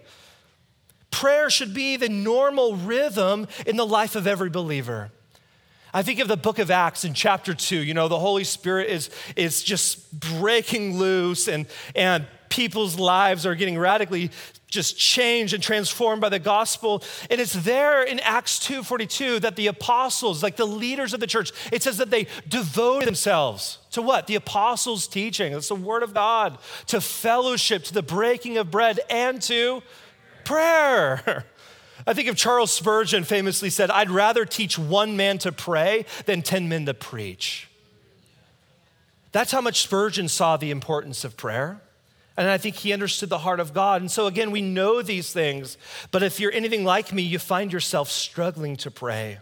prayer 1.10 1.48
should 1.48 1.72
be 1.72 1.96
the 1.96 2.08
normal 2.08 2.76
rhythm 2.76 3.46
in 3.66 3.76
the 3.76 3.86
life 3.86 4.16
of 4.16 4.26
every 4.26 4.50
believer. 4.50 5.10
I 5.94 6.02
think 6.02 6.20
of 6.20 6.28
the 6.28 6.36
book 6.36 6.58
of 6.58 6.70
Acts 6.70 7.04
in 7.04 7.14
chapter 7.14 7.54
two. 7.54 7.78
You 7.78 7.94
know, 7.94 8.08
the 8.08 8.18
Holy 8.18 8.44
Spirit 8.44 8.90
is, 8.90 9.08
is 9.34 9.62
just 9.62 10.18
breaking 10.18 10.98
loose, 10.98 11.48
and, 11.48 11.66
and 11.94 12.26
people's 12.50 12.98
lives 12.98 13.46
are 13.46 13.54
getting 13.54 13.78
radically 13.78 14.30
just 14.68 14.98
changed 14.98 15.54
and 15.54 15.62
transformed 15.62 16.20
by 16.20 16.28
the 16.28 16.38
gospel. 16.38 17.02
And 17.30 17.40
it's 17.40 17.52
there 17.52 18.02
in 18.02 18.20
Acts 18.20 18.58
2:42 18.58 19.40
that 19.40 19.56
the 19.56 19.68
apostles, 19.68 20.42
like 20.42 20.56
the 20.56 20.66
leaders 20.66 21.14
of 21.14 21.20
the 21.20 21.26
church, 21.26 21.52
it 21.72 21.82
says 21.82 21.98
that 21.98 22.10
they 22.10 22.26
devoted 22.48 23.06
themselves 23.06 23.78
to 23.92 24.02
what? 24.02 24.26
The 24.26 24.34
apostles' 24.34 25.06
teaching. 25.06 25.52
That's 25.52 25.68
the 25.68 25.74
word 25.74 26.02
of 26.02 26.12
God, 26.12 26.58
to 26.88 27.00
fellowship, 27.00 27.84
to 27.84 27.94
the 27.94 28.02
breaking 28.02 28.58
of 28.58 28.70
bread, 28.70 29.00
and 29.08 29.40
to 29.42 29.82
prayer. 30.44 31.44
I 32.06 32.12
think 32.12 32.28
of 32.28 32.36
Charles 32.36 32.72
Spurgeon 32.72 33.24
famously 33.24 33.70
said, 33.70 33.90
I'd 33.90 34.10
rather 34.10 34.44
teach 34.44 34.78
one 34.78 35.16
man 35.16 35.38
to 35.38 35.50
pray 35.50 36.04
than 36.26 36.42
10 36.42 36.68
men 36.68 36.86
to 36.86 36.94
preach. 36.94 37.68
That's 39.32 39.52
how 39.52 39.60
much 39.60 39.82
Spurgeon 39.82 40.28
saw 40.28 40.56
the 40.56 40.70
importance 40.70 41.24
of 41.24 41.36
prayer. 41.36 41.80
And 42.36 42.48
I 42.48 42.58
think 42.58 42.76
he 42.76 42.92
understood 42.92 43.30
the 43.30 43.38
heart 43.38 43.60
of 43.60 43.72
God. 43.72 44.02
And 44.02 44.10
so, 44.10 44.26
again, 44.26 44.50
we 44.50 44.60
know 44.60 45.00
these 45.00 45.32
things, 45.32 45.78
but 46.10 46.22
if 46.22 46.38
you're 46.38 46.52
anything 46.52 46.84
like 46.84 47.12
me, 47.12 47.22
you 47.22 47.38
find 47.38 47.72
yourself 47.72 48.10
struggling 48.10 48.76
to 48.76 48.90
pray. 48.90 49.38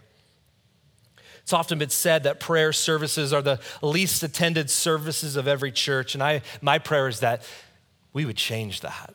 It's 1.41 1.53
often 1.53 1.77
been 1.77 1.89
said 1.89 2.23
that 2.23 2.39
prayer 2.39 2.73
services 2.73 3.31
are 3.31 3.41
the 3.41 3.59
least 3.83 4.23
attended 4.23 4.69
services 4.71 5.35
of 5.35 5.47
every 5.47 5.71
church. 5.71 6.15
And 6.15 6.23
I, 6.23 6.41
my 6.61 6.79
prayer 6.79 7.07
is 7.07 7.19
that 7.19 7.43
we 8.13 8.25
would 8.25 8.37
change 8.37 8.81
that, 8.81 9.13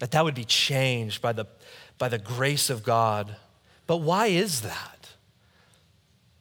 that 0.00 0.10
that 0.10 0.24
would 0.24 0.34
be 0.34 0.44
changed 0.44 1.22
by 1.22 1.32
the, 1.32 1.46
by 1.96 2.08
the 2.08 2.18
grace 2.18 2.68
of 2.68 2.82
God. 2.82 3.34
But 3.86 3.98
why 3.98 4.26
is 4.26 4.60
that? 4.60 4.99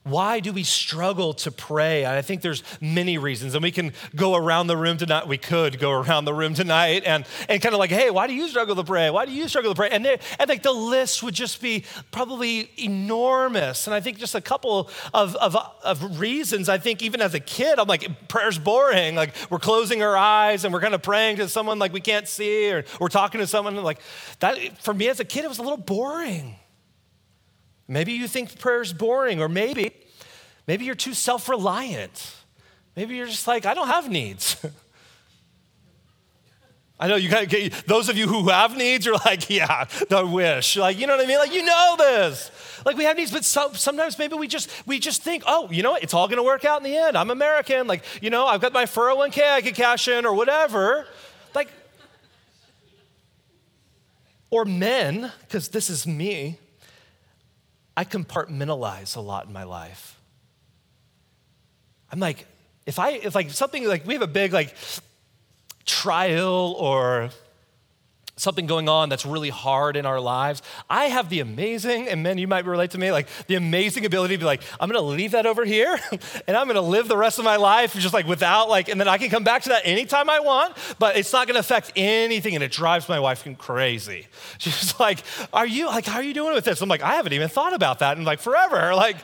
Why 0.10 0.40
do 0.40 0.52
we 0.52 0.64
struggle 0.64 1.34
to 1.36 1.52
pray? 1.52 2.06
I 2.06 2.22
think 2.22 2.42
there's 2.42 2.64
many 2.82 3.18
reasons, 3.18 3.54
and 3.54 3.64
we 3.64 3.72
can 3.72 3.94
go 4.16 4.36
around 4.36 4.68
the 4.68 4.78
room 4.78 4.98
tonight. 4.98 5.28
We 5.28 5.38
could 5.38 5.80
go 5.80 5.92
around 5.92 6.26
the 6.26 6.34
room 6.34 6.54
tonight 6.54 7.04
and, 7.06 7.26
and 7.48 7.62
kind 7.62 7.74
of 7.74 7.80
like, 7.80 7.92
hey, 7.92 8.10
why 8.10 8.28
do 8.28 8.34
you 8.34 8.48
struggle 8.48 8.76
to 8.76 8.84
pray? 8.84 9.10
Why 9.10 9.26
do 9.26 9.32
you 9.32 9.48
struggle 9.48 9.72
to 9.72 9.76
pray? 9.76 9.90
And, 9.90 10.04
there, 10.04 10.20
and 10.40 10.50
like 10.50 10.64
the 10.64 10.72
list 10.72 11.22
would 11.24 11.34
just 11.34 11.62
be 11.62 11.86
probably 12.12 12.72
enormous. 12.78 13.88
And 13.88 13.94
I 13.94 14.02
think 14.02 14.18
just 14.18 14.36
a 14.36 14.42
couple 14.42 14.90
of, 15.14 15.36
of, 15.36 15.56
of 15.84 16.20
reasons. 16.20 16.70
I 16.70 16.78
think 16.78 17.02
even 17.02 17.22
as 17.22 17.34
a 17.34 17.40
kid, 17.40 17.80
I'm 17.80 17.88
like, 17.88 18.28
prayer's 18.28 18.58
boring. 18.58 19.16
Like 19.16 19.36
we're 19.50 19.60
closing 19.60 20.02
our 20.02 20.18
eyes 20.18 20.66
and 20.66 20.74
we're 20.74 20.82
kind 20.82 20.96
of 20.96 21.02
praying 21.02 21.38
to 21.38 21.48
someone 21.48 21.80
like 21.80 21.94
we 21.94 22.02
can't 22.02 22.28
see, 22.28 22.72
or 22.72 22.84
we're 23.00 23.10
talking 23.10 23.40
to 23.40 23.48
someone 23.48 23.76
like 23.84 24.00
that. 24.40 24.82
For 24.82 24.94
me 24.94 25.10
as 25.10 25.20
a 25.20 25.26
kid, 25.26 25.46
it 25.46 25.48
was 25.48 25.60
a 25.60 25.64
little 25.64 25.78
boring. 25.78 26.56
Maybe 27.90 28.14
you 28.14 28.28
think 28.28 28.60
prayer's 28.60 28.94
boring, 28.94 29.42
or 29.42 29.50
maybe, 29.50 29.92
maybe 30.68 30.86
you're 30.86 30.94
too 30.94 31.16
self 31.16 31.50
reliant. 31.50 32.36
Maybe 32.96 33.16
you're 33.16 33.26
just 33.26 33.48
like, 33.48 33.66
I 33.66 33.74
don't 33.74 33.88
have 33.88 34.10
needs. 34.10 34.64
I 37.00 37.08
know 37.08 37.16
you 37.16 37.30
got 37.30 37.48
get, 37.48 37.72
those 37.88 38.10
of 38.10 38.18
you 38.18 38.28
who 38.28 38.50
have 38.50 38.78
needs 38.78 39.08
are 39.08 39.14
like, 39.14 39.50
yeah, 39.56 39.86
the 40.08 40.24
wish. 40.24 40.78
Like, 40.78 41.00
you 41.00 41.08
know 41.08 41.16
what 41.16 41.26
I 41.26 41.28
mean? 41.28 41.40
Like, 41.40 41.54
you 41.54 41.64
know 41.64 41.96
this. 41.98 42.52
Like, 42.86 42.96
we 42.96 43.06
have 43.06 43.18
needs, 43.18 43.32
but 43.32 43.44
so, 43.44 43.72
sometimes 43.74 44.20
maybe 44.20 44.36
we 44.36 44.48
just 44.48 44.70
we 44.86 45.00
just 45.00 45.24
think, 45.24 45.44
oh, 45.48 45.68
you 45.72 45.82
know 45.82 45.92
what? 45.92 46.04
It's 46.04 46.14
all 46.14 46.28
going 46.28 46.38
to 46.38 46.44
work 46.44 46.66
out 46.66 46.80
in 46.80 46.84
the 46.84 46.96
end. 46.96 47.18
I'm 47.18 47.32
American. 47.32 47.88
Like, 47.88 48.04
you 48.22 48.30
know, 48.30 48.46
I've 48.46 48.62
got 48.62 48.72
my 48.72 48.86
401k 48.86 49.52
I 49.52 49.62
can 49.62 49.74
cash 49.74 50.08
in 50.08 50.28
or 50.28 50.36
whatever. 50.36 51.08
Like, 51.56 51.70
or 54.52 54.64
men, 54.66 55.32
because 55.42 55.70
this 55.70 55.90
is 55.90 56.06
me. 56.06 56.60
I 58.00 58.06
compartmentalize 58.06 59.18
a 59.18 59.20
lot 59.20 59.48
in 59.48 59.52
my 59.52 59.64
life. 59.64 60.18
I'm 62.10 62.22
like, 62.22 62.46
if 62.86 62.98
I, 62.98 63.10
if 63.10 63.36
like 63.36 63.50
something 63.50 63.86
like 63.86 64.08
we 64.08 64.14
have 64.14 64.22
a 64.22 64.28
big 64.28 64.54
like 64.54 64.74
trial 65.86 66.78
or 66.80 67.30
something 68.40 68.66
going 68.66 68.88
on 68.90 69.10
that's 69.10 69.26
really 69.26 69.50
hard 69.50 69.96
in 69.96 70.06
our 70.06 70.20
lives, 70.20 70.62
I 70.90 71.06
have 71.06 71.30
the 71.30 71.40
amazing, 71.40 72.08
and 72.08 72.24
men, 72.24 72.38
you 72.38 72.48
might 72.48 72.66
relate 72.66 72.92
to 72.92 72.98
me, 72.98 73.12
like 73.12 73.28
the 73.48 73.56
amazing 73.56 74.06
ability 74.06 74.36
to 74.36 74.40
be 74.40 74.46
like, 74.46 74.62
I'm 74.80 74.90
gonna 74.90 75.02
leave 75.02 75.32
that 75.32 75.46
over 75.46 75.66
here 75.66 76.00
and 76.48 76.56
I'm 76.56 76.68
gonna 76.68 76.82
live 76.82 77.08
the 77.08 77.18
rest 77.18 77.40
of 77.40 77.46
my 77.46 77.58
life 77.58 77.94
just 77.94 78.14
like 78.14 78.28
without 78.28 78.70
like, 78.70 78.90
and 78.90 79.00
then 79.00 79.08
I 79.08 79.18
can 79.18 79.30
come 79.30 79.44
back 79.44 79.64
to 79.64 79.70
that 79.70 79.82
anytime 79.86 80.30
I 80.30 80.40
want, 80.40 80.76
but 80.98 81.18
it's 81.18 81.34
not 81.34 81.48
gonna 81.48 81.60
affect 81.60 81.92
anything. 81.96 82.56
And 82.56 82.64
it 82.64 82.72
drives 82.72 83.10
my 83.10 83.20
wife 83.20 83.46
crazy. 83.58 84.28
She's 84.58 85.00
like, 85.00 85.20
Are 85.54 85.68
you, 85.68 85.88
like, 85.88 86.06
how 86.06 86.18
are 86.18 86.24
you 86.24 86.34
doing 86.34 86.54
with 86.54 86.66
this? 86.66 86.82
I'm 86.82 86.90
like, 86.90 87.02
I 87.02 87.16
haven't 87.16 87.34
even 87.34 87.50
thought 87.50 87.74
about 87.74 88.00
that 88.00 88.18
in 88.18 88.24
like 88.24 88.40
forever. 88.40 88.94
Like, 89.00 89.18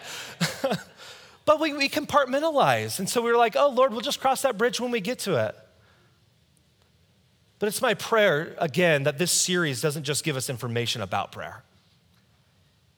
but 1.44 1.60
we, 1.60 1.74
we 1.74 1.90
compartmentalize. 1.90 2.98
And 3.00 3.10
so 3.10 3.22
we 3.22 3.30
were 3.30 3.38
like, 3.38 3.56
Oh 3.58 3.70
Lord, 3.70 3.92
we'll 3.92 4.02
just 4.02 4.22
cross 4.22 4.42
that 4.44 4.58
bridge 4.58 4.80
when 4.80 4.90
we 4.90 5.02
get 5.02 5.20
to 5.20 5.36
it. 5.46 5.56
But 7.60 7.68
it's 7.68 7.82
my 7.82 7.94
prayer, 7.94 8.56
again, 8.58 9.04
that 9.04 9.18
this 9.18 9.32
series 9.32 9.82
doesn't 9.82 10.04
just 10.04 10.24
give 10.24 10.36
us 10.36 10.50
information 10.50 11.02
about 11.02 11.32
prayer. 11.32 11.64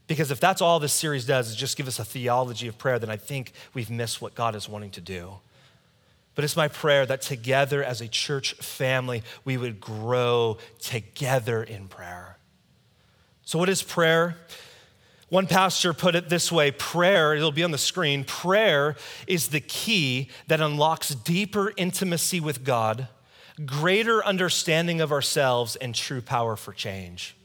Because 0.08 0.32
if 0.32 0.40
that's 0.40 0.62
all 0.62 0.80
this 0.80 0.94
series 0.94 1.26
does, 1.26 1.50
is 1.50 1.56
just 1.56 1.78
give 1.78 1.88
us 1.88 2.00
a 2.00 2.06
theology 2.06 2.68
of 2.68 2.78
prayer, 2.78 2.98
then 2.98 3.10
I 3.10 3.18
think 3.18 3.52
we've 3.74 3.90
missed 3.90 4.22
what 4.22 4.36
God 4.36 4.56
is 4.56 4.68
wanting 4.68 4.92
to 4.92 5.02
do. 5.02 5.34
But 6.34 6.44
it's 6.44 6.56
my 6.56 6.68
prayer 6.68 7.06
that 7.06 7.22
together 7.22 7.84
as 7.84 8.00
a 8.00 8.08
church 8.08 8.54
family, 8.54 9.24
we 9.44 9.58
would 9.58 9.82
grow 9.82 10.58
together 10.80 11.64
in 11.64 11.88
prayer. 11.88 12.38
So, 13.44 13.60
what 13.60 13.70
is 13.70 13.82
prayer? 13.82 14.38
One 15.30 15.48
pastor 15.48 15.94
put 15.94 16.16
it 16.16 16.30
this 16.30 16.52
way 16.52 16.72
prayer, 16.72 17.36
it'll 17.36 17.52
be 17.52 17.64
on 17.64 17.72
the 17.72 17.78
screen, 17.78 18.24
prayer 18.24 18.96
is 19.26 19.50
the 19.50 19.60
key 19.60 20.30
that 20.48 20.62
unlocks 20.62 21.10
deeper 21.10 21.74
intimacy 21.76 22.40
with 22.40 22.64
God 22.64 23.10
greater 23.66 24.24
understanding 24.24 25.02
of 25.02 25.12
ourselves, 25.12 25.76
and 25.76 25.96
true 25.96 26.22
power 26.22 26.56
for 26.56 26.74
change. 26.74 27.36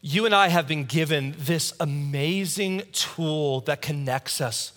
You 0.00 0.26
and 0.26 0.34
I 0.34 0.48
have 0.48 0.66
been 0.66 0.84
given 0.84 1.34
this 1.38 1.72
amazing 1.78 2.82
tool 2.92 3.60
that 3.62 3.80
connects 3.80 4.40
us 4.40 4.72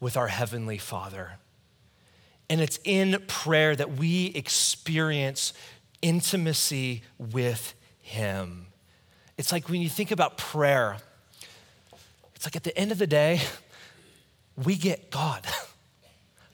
with 0.00 0.16
our 0.16 0.28
Heavenly 0.28 0.78
Father. 0.78 1.32
And 2.48 2.60
it's 2.60 2.80
in 2.82 3.22
prayer 3.28 3.76
that 3.76 3.92
we 3.92 4.26
experience 4.34 5.52
intimacy 6.02 7.02
with 7.18 7.74
Him. 8.00 8.66
It's 9.36 9.52
like 9.52 9.68
when 9.68 9.82
you 9.82 9.88
think 9.88 10.10
about 10.10 10.38
prayer, 10.38 10.96
it's 12.34 12.46
like 12.46 12.56
at 12.56 12.64
the 12.64 12.76
end 12.76 12.90
of 12.90 12.98
the 12.98 13.06
day, 13.06 13.42
we 14.56 14.76
get 14.76 15.10
God. 15.10 15.46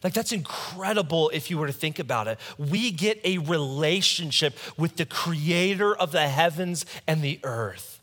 Like, 0.06 0.14
that's 0.14 0.30
incredible 0.30 1.30
if 1.34 1.50
you 1.50 1.58
were 1.58 1.66
to 1.66 1.72
think 1.72 1.98
about 1.98 2.28
it. 2.28 2.38
We 2.58 2.92
get 2.92 3.20
a 3.24 3.38
relationship 3.38 4.56
with 4.78 4.94
the 4.94 5.04
creator 5.04 5.96
of 5.96 6.12
the 6.12 6.28
heavens 6.28 6.86
and 7.08 7.22
the 7.22 7.40
earth. 7.42 7.98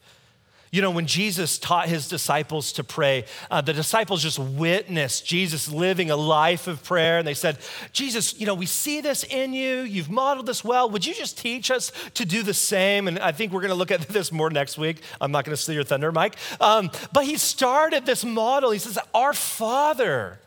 You 0.70 0.82
know, 0.82 0.92
when 0.92 1.08
Jesus 1.08 1.58
taught 1.58 1.88
his 1.88 2.10
disciples 2.10 2.74
to 2.74 2.84
pray, 2.84 3.24
uh, 3.50 3.62
the 3.62 3.72
disciples 3.72 4.22
just 4.22 4.38
witnessed 4.38 5.26
Jesus 5.26 5.72
living 5.72 6.12
a 6.12 6.18
life 6.18 6.68
of 6.68 6.84
prayer. 6.84 7.20
And 7.20 7.26
they 7.26 7.34
said, 7.34 7.58
Jesus, 7.94 8.38
you 8.38 8.48
know, 8.48 8.54
we 8.54 8.66
see 8.66 9.00
this 9.00 9.24
in 9.24 9.54
you. 9.54 9.84
You've 9.84 10.10
modeled 10.10 10.48
this 10.48 10.62
well. 10.62 10.90
Would 10.90 11.06
you 11.06 11.14
just 11.14 11.38
teach 11.38 11.72
us 11.72 11.94
to 12.16 12.26
do 12.26 12.44
the 12.44 12.54
same? 12.54 13.08
And 13.08 13.18
I 13.18 13.32
think 13.32 13.54
we're 13.54 13.62
going 13.62 13.70
to 13.70 13.76
look 13.76 13.92
at 13.92 14.02
this 14.10 14.30
more 14.30 14.50
next 14.50 14.78
week. 14.78 15.04
I'm 15.22 15.32
not 15.32 15.46
going 15.46 15.56
to 15.56 15.62
steal 15.62 15.76
your 15.76 15.86
thunder, 15.86 16.12
Mike. 16.12 16.36
Um, 16.60 16.92
but 17.14 17.24
he 17.24 17.38
started 17.38 18.06
this 18.06 18.26
model. 18.26 18.72
He 18.72 18.80
says, 18.80 19.00
Our 19.14 19.32
Father. 19.32 20.42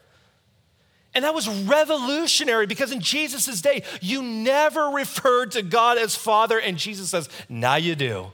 And 1.17 1.25
that 1.25 1.35
was 1.35 1.49
revolutionary 1.49 2.67
because 2.67 2.93
in 2.93 3.01
Jesus' 3.01 3.63
day, 3.63 3.85
you 4.03 4.23
never 4.23 4.89
referred 4.89 5.53
to 5.53 5.63
God 5.63 5.97
as 5.97 6.15
Father, 6.15 6.59
and 6.61 6.77
Jesus 6.77 7.09
says, 7.09 7.31
Now 7.49 7.77
you 7.77 7.95
do. 7.95 8.33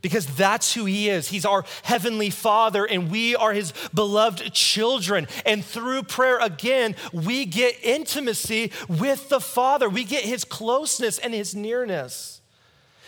Because 0.00 0.24
that's 0.24 0.72
who 0.72 0.86
He 0.86 1.10
is. 1.10 1.28
He's 1.28 1.44
our 1.44 1.62
Heavenly 1.82 2.30
Father, 2.30 2.86
and 2.86 3.10
we 3.10 3.36
are 3.36 3.52
His 3.52 3.74
beloved 3.92 4.50
children. 4.54 5.28
And 5.44 5.62
through 5.62 6.04
prayer, 6.04 6.38
again, 6.38 6.96
we 7.12 7.44
get 7.44 7.76
intimacy 7.82 8.72
with 8.88 9.28
the 9.28 9.38
Father. 9.40 9.86
We 9.86 10.04
get 10.04 10.24
His 10.24 10.42
closeness 10.42 11.18
and 11.18 11.34
His 11.34 11.54
nearness. 11.54 12.40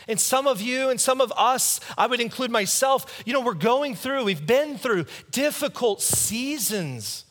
And 0.06 0.20
some 0.20 0.46
of 0.46 0.60
you 0.60 0.90
and 0.90 1.00
some 1.00 1.22
of 1.22 1.32
us, 1.34 1.80
I 1.96 2.06
would 2.06 2.20
include 2.20 2.50
myself, 2.50 3.22
you 3.24 3.32
know, 3.32 3.40
we're 3.40 3.54
going 3.54 3.94
through, 3.94 4.24
we've 4.24 4.46
been 4.46 4.76
through 4.76 5.06
difficult 5.30 6.02
seasons. 6.02 7.24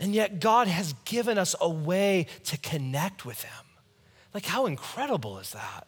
And 0.00 0.14
yet, 0.14 0.40
God 0.40 0.68
has 0.68 0.94
given 1.04 1.38
us 1.38 1.56
a 1.60 1.68
way 1.68 2.26
to 2.44 2.56
connect 2.58 3.24
with 3.24 3.42
Him. 3.42 3.64
Like, 4.32 4.44
how 4.44 4.66
incredible 4.66 5.38
is 5.38 5.50
that? 5.52 5.86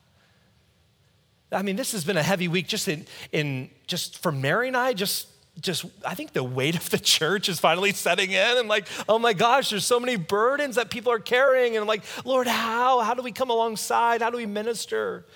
I 1.52 1.62
mean, 1.62 1.76
this 1.76 1.92
has 1.92 2.04
been 2.04 2.16
a 2.16 2.22
heavy 2.22 2.48
week 2.48 2.68
just 2.68 2.88
in, 2.88 3.06
in 3.32 3.70
just 3.86 4.18
for 4.18 4.32
Mary 4.32 4.68
and 4.68 4.76
I, 4.76 4.92
just 4.92 5.28
just 5.60 5.84
I 6.06 6.14
think 6.14 6.32
the 6.32 6.44
weight 6.44 6.76
of 6.76 6.88
the 6.90 6.98
church 6.98 7.48
is 7.48 7.60
finally 7.60 7.92
setting 7.92 8.30
in 8.30 8.58
and 8.58 8.68
like, 8.68 8.86
oh 9.08 9.18
my 9.18 9.32
gosh, 9.32 9.70
there's 9.70 9.84
so 9.84 10.00
many 10.00 10.16
burdens 10.16 10.76
that 10.76 10.90
people 10.90 11.12
are 11.12 11.18
carrying. 11.18 11.76
And 11.76 11.86
like, 11.86 12.02
Lord, 12.24 12.46
how? 12.46 13.00
How 13.00 13.14
do 13.14 13.22
we 13.22 13.32
come 13.32 13.50
alongside? 13.50 14.22
How 14.22 14.30
do 14.30 14.36
we 14.36 14.46
minister? 14.46 15.26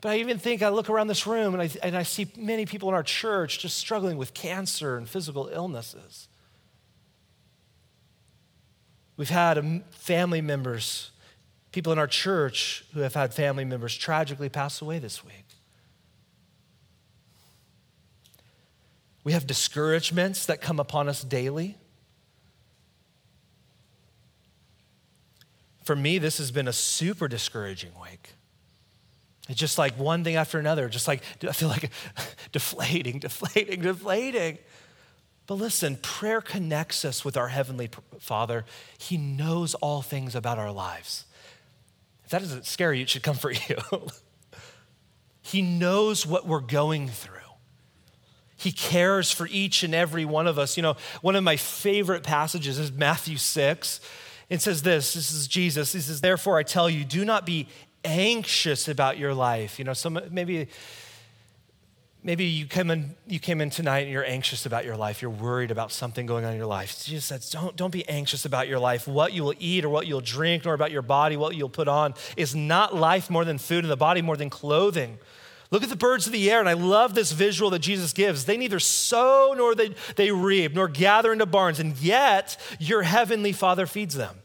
But 0.00 0.12
I 0.12 0.18
even 0.18 0.38
think 0.38 0.62
I 0.62 0.68
look 0.68 0.90
around 0.90 1.06
this 1.06 1.26
room 1.26 1.54
and 1.54 1.62
I, 1.62 1.70
and 1.82 1.96
I 1.96 2.02
see 2.02 2.26
many 2.36 2.66
people 2.66 2.88
in 2.90 2.94
our 2.94 3.02
church 3.02 3.58
just 3.58 3.78
struggling 3.78 4.18
with 4.18 4.34
cancer 4.34 4.96
and 4.96 5.08
physical 5.08 5.48
illnesses. 5.52 6.28
We've 9.16 9.30
had 9.30 9.84
family 9.90 10.40
members, 10.40 11.10
people 11.72 11.92
in 11.92 11.98
our 11.98 12.06
church 12.06 12.84
who 12.94 13.00
have 13.00 13.14
had 13.14 13.32
family 13.32 13.64
members 13.64 13.96
tragically 13.96 14.48
pass 14.48 14.82
away 14.82 14.98
this 14.98 15.24
week. 15.24 15.44
We 19.22 19.32
have 19.32 19.46
discouragements 19.46 20.46
that 20.46 20.60
come 20.60 20.78
upon 20.78 21.08
us 21.08 21.22
daily. 21.24 21.76
For 25.84 25.96
me, 25.96 26.18
this 26.18 26.38
has 26.38 26.50
been 26.50 26.68
a 26.68 26.72
super 26.72 27.28
discouraging 27.28 27.92
week. 28.00 28.30
It's 29.48 29.58
just 29.58 29.78
like 29.78 29.98
one 29.98 30.24
thing 30.24 30.36
after 30.36 30.58
another, 30.58 30.88
just 30.88 31.06
like 31.06 31.22
I 31.42 31.52
feel 31.52 31.68
like 31.68 31.90
deflating, 32.52 33.18
deflating, 33.18 33.82
deflating. 33.82 34.58
But 35.46 35.54
listen, 35.54 35.96
prayer 35.96 36.40
connects 36.40 37.04
us 37.04 37.24
with 37.24 37.36
our 37.36 37.48
Heavenly 37.48 37.90
Father. 38.18 38.64
He 38.98 39.16
knows 39.16 39.74
all 39.74 40.00
things 40.00 40.34
about 40.34 40.58
our 40.58 40.72
lives. 40.72 41.26
If 42.24 42.30
that 42.30 42.40
doesn't 42.40 42.64
scare 42.64 42.94
you, 42.94 43.02
it 43.02 43.10
should 43.10 43.22
come 43.22 43.36
for 43.36 43.50
you. 43.50 43.76
he 45.42 45.60
knows 45.60 46.26
what 46.26 46.46
we're 46.46 46.60
going 46.60 47.08
through. 47.08 47.34
He 48.56 48.72
cares 48.72 49.30
for 49.30 49.46
each 49.50 49.82
and 49.82 49.94
every 49.94 50.24
one 50.24 50.46
of 50.46 50.58
us. 50.58 50.78
You 50.78 50.82
know, 50.82 50.96
one 51.20 51.36
of 51.36 51.44
my 51.44 51.56
favorite 51.56 52.22
passages 52.22 52.78
is 52.78 52.90
Matthew 52.90 53.36
6. 53.36 54.00
It 54.48 54.62
says 54.62 54.82
this 54.82 55.12
this 55.12 55.30
is 55.30 55.46
Jesus. 55.46 55.92
He 55.92 56.00
says, 56.00 56.22
Therefore, 56.22 56.58
I 56.58 56.62
tell 56.62 56.88
you, 56.88 57.04
do 57.04 57.26
not 57.26 57.44
be 57.44 57.68
anxious 58.04 58.88
about 58.88 59.18
your 59.18 59.34
life. 59.34 59.78
You 59.78 59.84
know, 59.84 59.92
some 59.92 60.18
maybe 60.30 60.68
maybe 62.24 62.44
you 62.44 62.66
came 62.66 62.90
in 62.90 63.14
you 63.26 63.38
came 63.38 63.60
in 63.60 63.70
tonight 63.70 64.00
and 64.00 64.10
you're 64.10 64.24
anxious 64.24 64.66
about 64.66 64.84
your 64.84 64.96
life. 64.96 65.22
You're 65.22 65.30
worried 65.30 65.70
about 65.70 65.92
something 65.92 66.26
going 66.26 66.44
on 66.44 66.52
in 66.52 66.58
your 66.58 66.66
life. 66.66 67.04
Jesus 67.04 67.26
says, 67.26 67.50
don't, 67.50 67.76
don't 67.76 67.92
be 67.92 68.08
anxious 68.08 68.44
about 68.44 68.66
your 68.66 68.80
life. 68.80 69.06
What 69.06 69.32
you 69.32 69.44
will 69.44 69.54
eat 69.60 69.84
or 69.84 69.90
what 69.90 70.08
you'll 70.08 70.20
drink, 70.20 70.64
nor 70.64 70.74
about 70.74 70.90
your 70.90 71.02
body, 71.02 71.36
what 71.36 71.54
you'll 71.54 71.68
put 71.68 71.86
on, 71.86 72.14
is 72.36 72.54
not 72.54 72.96
life 72.96 73.30
more 73.30 73.44
than 73.44 73.58
food 73.58 73.84
and 73.84 73.90
the 73.90 73.96
body 73.96 74.22
more 74.22 74.36
than 74.36 74.50
clothing. 74.50 75.18
Look 75.70 75.82
at 75.82 75.88
the 75.88 75.96
birds 75.96 76.26
of 76.26 76.32
the 76.32 76.50
air, 76.50 76.60
and 76.60 76.68
I 76.68 76.74
love 76.74 77.14
this 77.14 77.32
visual 77.32 77.70
that 77.70 77.80
Jesus 77.80 78.12
gives. 78.12 78.44
They 78.44 78.56
neither 78.56 78.78
sow 78.78 79.54
nor 79.56 79.74
they, 79.74 79.94
they 80.14 80.30
reap, 80.30 80.74
nor 80.74 80.88
gather 80.88 81.32
into 81.32 81.46
barns, 81.46 81.80
and 81.80 81.96
yet 81.98 82.56
your 82.78 83.02
heavenly 83.02 83.52
Father 83.52 83.86
feeds 83.86 84.14
them. 84.14 84.36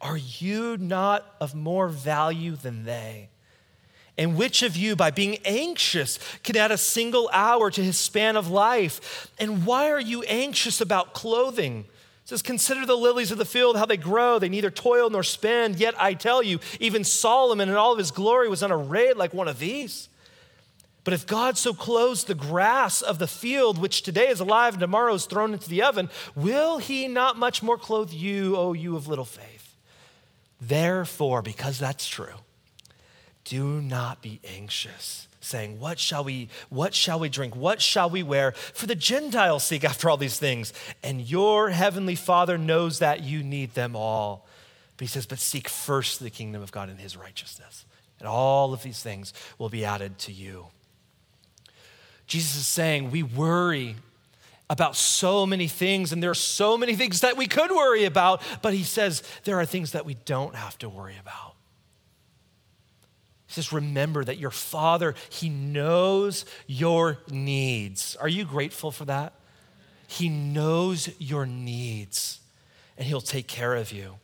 Are 0.00 0.18
you 0.18 0.76
not 0.76 1.34
of 1.40 1.54
more 1.54 1.88
value 1.88 2.54
than 2.54 2.84
they? 2.84 3.30
And 4.18 4.36
which 4.36 4.62
of 4.62 4.76
you, 4.76 4.96
by 4.96 5.10
being 5.10 5.38
anxious, 5.44 6.18
can 6.42 6.56
add 6.56 6.70
a 6.70 6.78
single 6.78 7.28
hour 7.32 7.70
to 7.70 7.84
his 7.84 7.98
span 7.98 8.36
of 8.36 8.50
life? 8.50 9.30
And 9.38 9.66
why 9.66 9.90
are 9.90 10.00
you 10.00 10.22
anxious 10.22 10.80
about 10.80 11.12
clothing? 11.12 11.80
It 12.26 12.30
says, 12.30 12.42
Consider 12.42 12.86
the 12.86 12.96
lilies 12.96 13.30
of 13.30 13.38
the 13.38 13.44
field, 13.44 13.76
how 13.76 13.84
they 13.84 13.98
grow. 13.98 14.38
They 14.38 14.48
neither 14.48 14.70
toil 14.70 15.10
nor 15.10 15.22
spin. 15.22 15.74
Yet 15.76 15.94
I 16.00 16.14
tell 16.14 16.42
you, 16.42 16.60
even 16.80 17.04
Solomon 17.04 17.68
in 17.68 17.76
all 17.76 17.92
of 17.92 17.98
his 17.98 18.10
glory 18.10 18.48
was 18.48 18.62
unarrayed 18.62 19.16
like 19.16 19.34
one 19.34 19.48
of 19.48 19.58
these. 19.58 20.08
But 21.04 21.14
if 21.14 21.24
God 21.24 21.56
so 21.56 21.72
clothes 21.72 22.24
the 22.24 22.34
grass 22.34 23.00
of 23.00 23.20
the 23.20 23.28
field, 23.28 23.78
which 23.78 24.02
today 24.02 24.26
is 24.26 24.40
alive 24.40 24.74
and 24.74 24.80
tomorrow 24.80 25.14
is 25.14 25.26
thrown 25.26 25.52
into 25.52 25.68
the 25.68 25.82
oven, 25.82 26.10
will 26.34 26.78
he 26.78 27.06
not 27.06 27.38
much 27.38 27.62
more 27.62 27.78
clothe 27.78 28.12
you, 28.12 28.56
O 28.56 28.72
you 28.72 28.96
of 28.96 29.06
little 29.06 29.24
faith? 29.24 29.76
Therefore, 30.60 31.42
because 31.42 31.78
that's 31.78 32.08
true, 32.08 32.34
do 33.46 33.80
not 33.80 34.20
be 34.20 34.40
anxious, 34.44 35.28
saying, 35.40 35.80
What 35.80 35.98
shall 35.98 36.24
we, 36.24 36.48
what 36.68 36.94
shall 36.94 37.18
we 37.18 37.28
drink? 37.28 37.56
What 37.56 37.80
shall 37.80 38.10
we 38.10 38.22
wear? 38.22 38.52
For 38.52 38.86
the 38.86 38.94
Gentiles 38.94 39.64
seek 39.64 39.84
after 39.84 40.10
all 40.10 40.16
these 40.16 40.38
things, 40.38 40.72
and 41.02 41.20
your 41.22 41.70
heavenly 41.70 42.16
Father 42.16 42.58
knows 42.58 42.98
that 42.98 43.22
you 43.22 43.42
need 43.42 43.72
them 43.74 43.96
all. 43.96 44.46
But 44.96 45.04
he 45.04 45.06
says, 45.06 45.26
But 45.26 45.38
seek 45.38 45.68
first 45.68 46.20
the 46.20 46.28
kingdom 46.28 46.62
of 46.62 46.72
God 46.72 46.90
and 46.90 46.98
his 46.98 47.16
righteousness, 47.16 47.86
and 48.18 48.28
all 48.28 48.74
of 48.74 48.82
these 48.82 49.00
things 49.00 49.32
will 49.58 49.70
be 49.70 49.84
added 49.84 50.18
to 50.20 50.32
you. 50.32 50.66
Jesus 52.26 52.56
is 52.56 52.66
saying, 52.66 53.12
We 53.12 53.22
worry 53.22 53.94
about 54.68 54.96
so 54.96 55.46
many 55.46 55.68
things, 55.68 56.12
and 56.12 56.20
there 56.20 56.30
are 56.30 56.34
so 56.34 56.76
many 56.76 56.96
things 56.96 57.20
that 57.20 57.36
we 57.36 57.46
could 57.46 57.70
worry 57.70 58.04
about, 58.04 58.42
but 58.62 58.74
he 58.74 58.82
says 58.82 59.22
there 59.44 59.60
are 59.60 59.64
things 59.64 59.92
that 59.92 60.04
we 60.04 60.14
don't 60.24 60.56
have 60.56 60.76
to 60.78 60.88
worry 60.88 61.16
about. 61.20 61.55
Says, 63.56 63.72
Remember 63.72 64.22
that 64.22 64.36
your 64.36 64.50
Father, 64.50 65.14
He 65.30 65.48
knows 65.48 66.44
your 66.66 67.16
needs. 67.30 68.14
Are 68.20 68.28
you 68.28 68.44
grateful 68.44 68.90
for 68.90 69.06
that? 69.06 69.32
He 70.06 70.28
knows 70.28 71.08
your 71.18 71.46
needs, 71.46 72.40
and 72.98 73.06
He'll 73.06 73.22
take 73.22 73.46
care 73.46 73.74
of 73.74 73.92
you. 73.92 74.16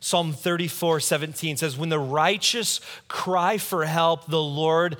Psalm 0.00 0.32
34 0.32 1.00
17 1.00 1.58
says, 1.58 1.76
When 1.76 1.90
the 1.90 1.98
righteous 1.98 2.80
cry 3.08 3.58
for 3.58 3.84
help, 3.84 4.26
the 4.26 4.42
Lord 4.42 4.96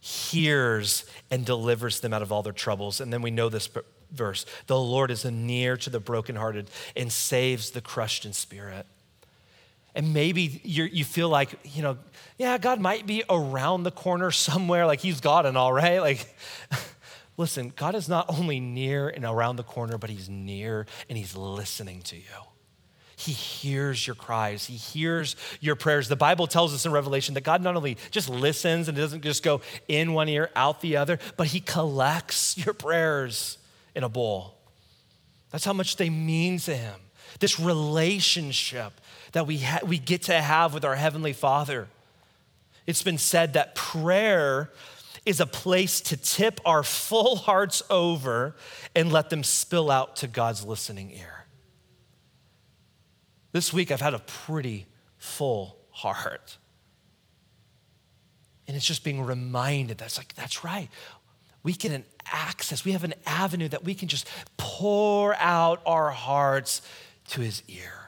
hears 0.00 1.06
and 1.30 1.46
delivers 1.46 2.00
them 2.00 2.12
out 2.12 2.20
of 2.20 2.30
all 2.30 2.42
their 2.42 2.52
troubles. 2.52 3.00
And 3.00 3.10
then 3.10 3.22
we 3.22 3.30
know 3.30 3.48
this 3.48 3.70
verse 4.12 4.44
The 4.66 4.78
Lord 4.78 5.10
is 5.10 5.24
near 5.24 5.78
to 5.78 5.88
the 5.88 5.98
brokenhearted 5.98 6.68
and 6.94 7.10
saves 7.10 7.70
the 7.70 7.80
crushed 7.80 8.26
in 8.26 8.34
spirit. 8.34 8.84
And 9.94 10.12
maybe 10.12 10.60
you 10.64 11.04
feel 11.04 11.28
like, 11.28 11.56
you 11.62 11.82
know, 11.82 11.98
yeah, 12.36 12.58
God 12.58 12.80
might 12.80 13.06
be 13.06 13.22
around 13.30 13.84
the 13.84 13.92
corner 13.92 14.30
somewhere, 14.30 14.86
like 14.86 15.00
he's 15.00 15.20
God 15.20 15.46
and 15.46 15.56
all, 15.56 15.72
right? 15.72 16.00
Like, 16.00 16.34
listen, 17.36 17.72
God 17.76 17.94
is 17.94 18.08
not 18.08 18.26
only 18.28 18.58
near 18.58 19.08
and 19.08 19.24
around 19.24 19.56
the 19.56 19.62
corner, 19.62 19.96
but 19.96 20.10
he's 20.10 20.28
near 20.28 20.86
and 21.08 21.16
he's 21.16 21.36
listening 21.36 22.02
to 22.02 22.16
you. 22.16 22.22
He 23.16 23.30
hears 23.32 24.04
your 24.06 24.16
cries. 24.16 24.66
He 24.66 24.74
hears 24.74 25.36
your 25.60 25.76
prayers. 25.76 26.08
The 26.08 26.16
Bible 26.16 26.48
tells 26.48 26.74
us 26.74 26.84
in 26.84 26.90
Revelation 26.90 27.34
that 27.34 27.44
God 27.44 27.62
not 27.62 27.76
only 27.76 27.96
just 28.10 28.28
listens 28.28 28.88
and 28.88 28.96
doesn't 28.96 29.22
just 29.22 29.44
go 29.44 29.60
in 29.86 30.12
one 30.12 30.28
ear, 30.28 30.50
out 30.56 30.80
the 30.80 30.96
other, 30.96 31.20
but 31.36 31.46
He 31.46 31.60
collects 31.60 32.58
your 32.58 32.74
prayers 32.74 33.58
in 33.94 34.02
a 34.02 34.08
bowl. 34.08 34.54
That's 35.50 35.64
how 35.64 35.72
much 35.72 35.96
they 35.96 36.10
mean 36.10 36.58
to 36.58 36.76
him. 36.76 36.98
This 37.38 37.60
relationship 37.60 39.00
that 39.34 39.46
we, 39.46 39.58
ha- 39.58 39.80
we 39.86 39.98
get 39.98 40.22
to 40.22 40.40
have 40.40 40.74
with 40.74 40.84
our 40.84 40.96
Heavenly 40.96 41.32
Father. 41.32 41.86
It's 42.86 43.02
been 43.02 43.18
said 43.18 43.52
that 43.52 43.74
prayer 43.74 44.70
is 45.24 45.40
a 45.40 45.46
place 45.46 46.00
to 46.00 46.16
tip 46.16 46.60
our 46.64 46.82
full 46.82 47.36
hearts 47.36 47.82
over 47.88 48.56
and 48.94 49.12
let 49.12 49.30
them 49.30 49.44
spill 49.44 49.90
out 49.90 50.16
to 50.16 50.26
God's 50.26 50.64
listening 50.64 51.12
ear. 51.12 51.44
This 53.52 53.72
week, 53.72 53.92
I've 53.92 54.00
had 54.00 54.14
a 54.14 54.18
pretty 54.18 54.86
full 55.16 55.76
heart. 55.90 56.58
And 58.66 58.76
it's 58.76 58.86
just 58.86 59.04
being 59.04 59.22
reminded 59.22 59.98
that's 59.98 60.18
like, 60.18 60.34
that's 60.34 60.64
right 60.64 60.88
we 61.64 61.72
get 61.72 61.90
an 61.90 62.04
access, 62.30 62.84
we 62.84 62.92
have 62.92 63.02
an 63.02 63.14
avenue 63.26 63.68
that 63.70 63.82
we 63.82 63.94
can 63.94 64.06
just 64.06 64.28
pour 64.56 65.34
out 65.36 65.80
our 65.84 66.10
hearts 66.10 66.82
to 67.30 67.40
his 67.40 67.62
ear. 67.66 68.03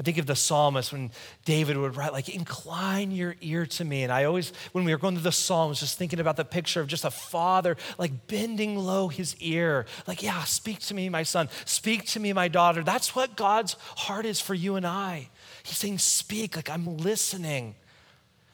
I 0.00 0.02
think 0.02 0.16
of 0.16 0.24
the 0.24 0.34
psalmist 0.34 0.92
when 0.92 1.10
David 1.44 1.76
would 1.76 1.94
write, 1.94 2.14
like, 2.14 2.30
incline 2.30 3.10
your 3.10 3.36
ear 3.42 3.66
to 3.66 3.84
me. 3.84 4.02
And 4.02 4.10
I 4.10 4.24
always, 4.24 4.50
when 4.72 4.86
we 4.86 4.92
were 4.92 4.98
going 4.98 5.14
through 5.14 5.24
the 5.24 5.30
psalms, 5.30 5.78
just 5.78 5.98
thinking 5.98 6.20
about 6.20 6.36
the 6.36 6.44
picture 6.44 6.80
of 6.80 6.86
just 6.86 7.04
a 7.04 7.10
father, 7.10 7.76
like 7.98 8.26
bending 8.26 8.78
low 8.78 9.08
his 9.08 9.36
ear. 9.40 9.84
Like, 10.06 10.22
yeah, 10.22 10.42
speak 10.44 10.78
to 10.78 10.94
me, 10.94 11.10
my 11.10 11.22
son. 11.22 11.50
Speak 11.66 12.06
to 12.06 12.20
me, 12.20 12.32
my 12.32 12.48
daughter. 12.48 12.82
That's 12.82 13.14
what 13.14 13.36
God's 13.36 13.74
heart 13.94 14.24
is 14.24 14.40
for 14.40 14.54
you 14.54 14.76
and 14.76 14.86
I. 14.86 15.28
He's 15.64 15.76
saying, 15.76 15.98
speak, 15.98 16.56
like, 16.56 16.70
I'm 16.70 16.96
listening. 16.96 17.74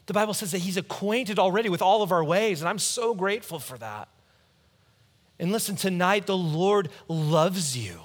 The 0.06 0.14
Bible 0.14 0.34
says 0.34 0.50
that 0.50 0.58
He's 0.58 0.76
acquainted 0.76 1.38
already 1.38 1.68
with 1.68 1.80
all 1.80 2.02
of 2.02 2.10
our 2.10 2.24
ways, 2.24 2.60
and 2.60 2.68
I'm 2.68 2.80
so 2.80 3.14
grateful 3.14 3.60
for 3.60 3.78
that. 3.78 4.08
And 5.38 5.52
listen, 5.52 5.76
tonight 5.76 6.26
the 6.26 6.36
Lord 6.36 6.88
loves 7.06 7.78
you 7.78 8.00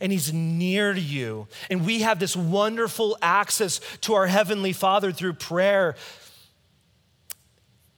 and 0.00 0.12
He's 0.12 0.32
near 0.32 0.92
to 0.92 1.00
you. 1.00 1.48
And 1.70 1.84
we 1.84 2.02
have 2.02 2.18
this 2.18 2.36
wonderful 2.36 3.16
access 3.22 3.80
to 4.02 4.14
our 4.14 4.26
Heavenly 4.26 4.72
Father 4.72 5.12
through 5.12 5.34
prayer. 5.34 5.96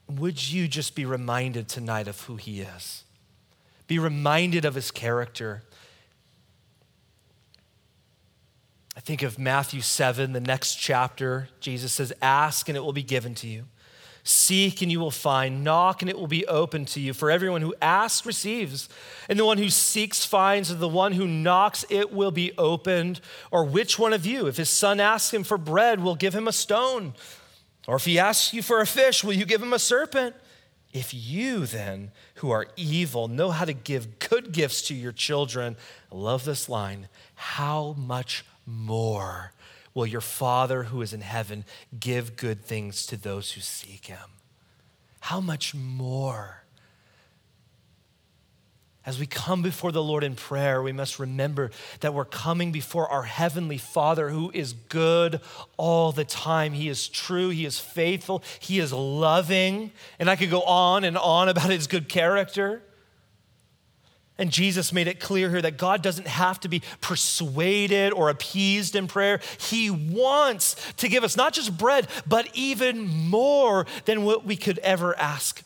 Would 0.09 0.51
you 0.51 0.69
just 0.69 0.95
be 0.95 1.05
reminded 1.05 1.69
tonight 1.69 2.09
of 2.09 2.21
who 2.23 2.37
He 2.37 2.61
is? 2.61 3.05
Be 3.87 3.99
reminded 3.99 4.65
of 4.65 4.75
His 4.75 4.91
character. 4.91 5.63
I 8.97 9.01
think 9.01 9.23
of 9.23 9.39
Matthew 9.39 9.81
7, 9.81 10.33
the 10.33 10.41
next 10.41 10.75
chapter. 10.75 11.49
Jesus 11.61 11.93
says, 11.93 12.13
Ask 12.21 12.69
and 12.69 12.77
it 12.77 12.81
will 12.81 12.93
be 12.93 13.03
given 13.03 13.35
to 13.37 13.49
you. 13.49 13.65
Seek 14.23 14.83
and 14.83 14.93
you 14.93 15.01
will 15.01 15.11
find. 15.11 15.65
Knock 15.65 16.03
and 16.03 16.11
it 16.11 16.19
will 16.19 16.27
be 16.27 16.47
open 16.47 16.85
to 16.87 17.01
you. 17.01 17.15
For 17.15 17.31
everyone 17.31 17.63
who 17.63 17.75
asks 17.81 18.27
receives, 18.27 18.89
and 19.29 19.39
the 19.39 19.45
one 19.45 19.59
who 19.59 19.71
seeks 19.71 20.25
finds, 20.25 20.71
and 20.71 20.81
the 20.81 20.89
one 20.89 21.13
who 21.13 21.27
knocks 21.27 21.85
it 21.89 22.13
will 22.13 22.31
be 22.31 22.53
opened. 22.59 23.21
Or 23.51 23.65
which 23.65 23.99
one 23.99 24.13
of 24.13 24.27
you, 24.27 24.47
if 24.47 24.57
his 24.57 24.71
son 24.71 25.01
asks 25.01 25.33
him 25.33 25.45
for 25.45 25.59
bread, 25.59 26.01
will 26.01 26.17
give 26.17 26.35
him 26.35 26.49
a 26.49 26.53
stone? 26.53 27.15
Or 27.87 27.97
if 27.97 28.05
he 28.05 28.19
asks 28.19 28.53
you 28.53 28.63
for 28.63 28.81
a 28.81 28.87
fish, 28.87 29.25
will 29.25 29.33
you 29.33 29.47
give 29.47 29.63
him 29.63 29.73
a 29.73 29.79
serpent? 29.79 30.37
If 30.93 31.15
you 31.15 31.67
then, 31.67 32.11
who 32.37 32.51
are 32.51 32.67
evil, 32.77 33.29
know 33.29 33.51
how 33.51 33.65
to 33.65 33.73
give 33.73 34.19
good 34.19 34.53
gifts 34.53 34.83
to 34.89 34.95
your 34.95 35.13
children, 35.13 35.77
I 36.11 36.17
love 36.17 36.45
this 36.45 36.69
line, 36.69 37.09
how 37.37 37.95
much 37.97 38.45
more 38.67 39.53
will 39.95 40.07
your 40.07 40.21
Father 40.21 40.85
who 40.85 41.03
is 41.03 41.13
in 41.13 41.21
heaven 41.21 41.65
give 41.99 42.37
good 42.37 42.65
things 42.65 43.07
to 43.07 43.17
those 43.17 43.53
who 43.53 43.61
seek 43.61 44.07
him? 44.07 44.31
How 45.21 45.41
much 45.41 45.75
more? 45.75 46.65
As 49.07 49.19
we 49.19 49.27
come 49.27 49.63
before 49.63 49.93
the 49.93 50.03
Lord 50.03 50.23
in 50.23 50.35
prayer, 50.35 50.83
we 50.83 50.93
must 50.93 51.19
remember 51.19 51.71
that 52.01 52.13
we're 52.13 52.27
coming 52.27 52.71
before 52.71 53.09
our 53.09 53.23
Heavenly 53.23 53.79
Father 53.79 54.29
who 54.29 54.51
is 54.53 54.75
good 54.75 55.41
all 55.79 56.13
the 56.13 56.25
time. 56.25 56.75
He 56.75 56.89
is 56.89 57.09
true, 57.09 57.49
He 57.49 57.65
is 57.65 57.79
faithful, 57.79 58.43
He 58.59 58.79
is 58.79 58.93
loving. 58.93 59.93
And 60.19 60.29
I 60.29 60.37
could 60.37 60.51
go 60.51 60.63
on 60.63 61.05
and 61.05 61.17
on 61.17 61.49
about 61.49 61.71
His 61.71 61.87
good 61.87 62.09
character. 62.09 62.83
And 64.41 64.51
Jesus 64.51 64.93
made 64.93 65.07
it 65.07 65.21
clear 65.21 65.49
here 65.51 65.63
that 65.63 65.77
God 65.77 66.03
doesn't 66.03 66.27
have 66.27 66.59
to 66.61 66.69
be 66.69 66.83
persuaded 67.01 68.13
or 68.13 68.29
appeased 68.29 68.97
in 68.97 69.07
prayer. 69.07 69.41
He 69.59 69.91
wants 69.91 70.75
to 70.95 71.09
give 71.09 71.23
us 71.23 71.37
not 71.37 71.53
just 71.53 71.79
bread, 71.79 72.09
but 72.27 72.49
even 72.55 73.07
more 73.07 73.87
than 74.07 74.25
what 74.25 74.45
we 74.45 74.57
could 74.57 74.79
ever 74.81 75.17
ask 75.17 75.63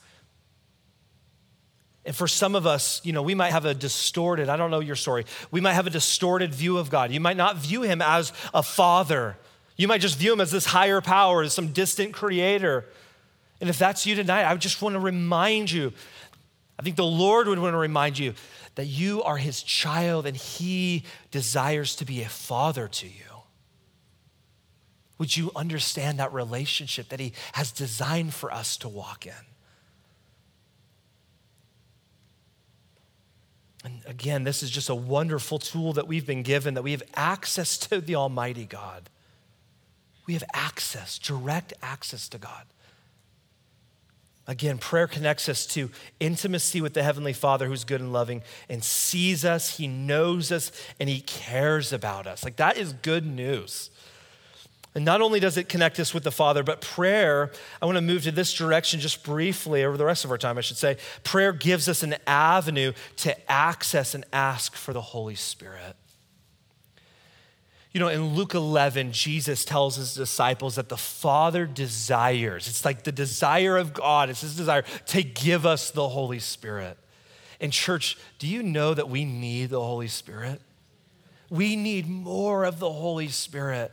and 2.05 2.15
for 2.15 2.29
some 2.29 2.55
of 2.55 2.67
us, 2.67 3.01
you 3.05 3.13
know, 3.13 3.23
we 3.23 3.35
might 3.35 3.53
have 3.53 3.65
a 3.65 3.73
distorted, 3.73 4.49
I 4.49 4.57
don't 4.57 4.71
know 4.71 4.81
your 4.81 4.97
story, 4.97 5.25
we 5.51 5.61
might 5.61 5.73
have 5.73 5.87
a 5.87 5.91
distorted 5.91 6.55
view 6.55 6.77
of 6.77 6.91
God. 6.91 7.11
You 7.11 7.21
might 7.21 7.37
not 7.37 7.57
view 7.57 7.83
him 7.83 8.03
as 8.03 8.33
a 8.53 8.63
father. 8.63 9.37
You 9.77 9.89
might 9.89 10.01
just 10.01 10.19
view 10.19 10.33
him 10.33 10.41
as 10.41 10.51
this 10.51 10.67
higher 10.67 11.01
power, 11.01 11.43
as 11.43 11.55
some 11.55 11.69
distant 11.69 12.13
creator. 12.13 12.85
And 13.61 13.71
if 13.71 13.79
that's 13.79 14.05
you 14.05 14.15
tonight, 14.15 14.51
I 14.51 14.55
just 14.57 14.83
want 14.83 14.95
to 14.95 15.01
remind 15.01 15.71
you, 15.71 15.93
I 16.79 16.83
think 16.83 16.97
the 16.97 17.05
Lord 17.05 17.47
would 17.47 17.59
want 17.59 17.75
to 17.75 17.79
remind 17.79 18.19
you 18.19 18.35
that 18.75 18.87
you 18.87 19.23
are 19.23 19.37
his 19.37 19.63
child 19.63 20.27
and 20.27 20.37
he 20.37 21.05
desires 21.31 21.95
to 21.97 22.05
be 22.05 22.23
a 22.23 22.29
father 22.29 22.89
to 22.89 23.07
you. 23.07 23.43
Would 25.19 25.37
you 25.37 25.53
understand 25.55 26.19
that 26.19 26.33
relationship 26.33 27.09
that 27.11 27.21
he 27.21 27.33
has 27.53 27.71
designed 27.71 28.35
for 28.35 28.53
us 28.53 28.77
to 28.79 28.89
walk 28.89 29.27
in? 29.27 29.33
And 33.85 34.03
again, 34.07 34.45
this 34.45 34.63
is 34.63 34.71
just 34.71 34.89
a 34.89 34.95
wonderful 34.95 35.59
tool 35.59 35.93
that 35.93 36.09
we've 36.09 36.27
been 36.27 36.43
given 36.43 36.75
that 36.75 36.83
we 36.83 36.93
have 36.93 37.03
access 37.15 37.77
to 37.79 38.01
the 38.01 38.17
Almighty 38.17 38.65
God. 38.65 39.11
We 40.27 40.33
have 40.33 40.45
access, 40.55 41.19
direct 41.19 41.75
access 41.83 42.29
to 42.31 42.39
God. 42.39 42.65
Again, 44.47 44.77
prayer 44.77 45.07
connects 45.07 45.49
us 45.49 45.65
to 45.69 45.91
intimacy 46.21 46.83
with 46.83 46.93
the 46.93 47.03
Heavenly 47.03 47.33
Father 47.33 47.67
who's 47.67 47.85
good 47.85 48.03
and 48.03 48.13
loving 48.13 48.43
and 48.69 48.85
sees 48.85 49.45
us, 49.45 49.79
He 49.79 49.89
knows 49.89 50.53
us, 50.53 50.71
and 51.01 51.09
He 51.09 51.21
cares 51.21 51.93
about 51.93 52.27
us. 52.27 52.45
Like, 52.45 52.57
that 52.57 52.77
is 52.77 52.93
good 52.93 53.25
news. 53.25 53.91
And 54.95 55.05
not 55.05 55.21
only 55.21 55.41
does 55.41 55.57
it 55.57 55.69
connect 55.69 55.99
us 55.99 56.15
with 56.15 56.23
the 56.23 56.31
Father, 56.31 56.63
but 56.63 56.81
prayer, 56.81 57.51
I 57.83 57.87
want 57.87 57.97
to 57.97 58.03
move 58.03 58.23
to 58.25 58.33
this 58.33 58.53
direction 58.53 59.01
just 59.01 59.25
briefly 59.25 59.83
over 59.83 59.97
the 59.97 60.05
rest 60.05 60.25
of 60.25 60.31
our 60.31 60.39
time, 60.39 60.57
I 60.57 60.61
should 60.61 60.77
say. 60.77 60.99
Prayer 61.25 61.53
gives 61.53 61.89
us 61.89 62.03
an 62.03 62.15
avenue 62.27 62.93
to 63.17 63.51
access 63.51 64.15
and 64.15 64.25
ask 64.33 64.77
for 64.77 64.93
the 64.93 65.01
Holy 65.01 65.35
Spirit. 65.35 65.97
You 67.95 68.01
know, 68.01 68.09
in 68.09 68.35
Luke 68.35 68.55
11, 68.55 69.13
Jesus 69.13 69.65
tells 69.65 69.95
his 69.95 70.15
disciples 70.15 70.75
that 70.75 70.89
the 70.89 70.97
Father 70.97 71.65
desires, 71.65 72.67
it's 72.67 72.85
like 72.85 73.05
the 73.05 73.13
desire 73.13 73.77
of 73.77 73.95
God, 73.95 74.31
it's 74.31 74.41
his 74.41 74.57
desire 74.57 74.83
to 75.07 75.23
give 75.23 75.65
us 75.65 75.93
the 75.93 76.09
Holy 76.09 76.41
Spirit. 76.41 76.99
And, 77.61 77.73
church, 77.73 78.19
do 78.41 78.49
you 78.49 78.65
know 78.65 78.95
that 78.95 79.09
we 79.09 79.25
need 79.25 79.71
the 79.71 79.81
Holy 79.81 80.09
Spirit? 80.09 80.61
We 81.51 81.77
need 81.77 82.09
more 82.09 82.65
of 82.65 82.81
the 82.81 82.91
Holy 82.91 83.29
Spirit. 83.29 83.93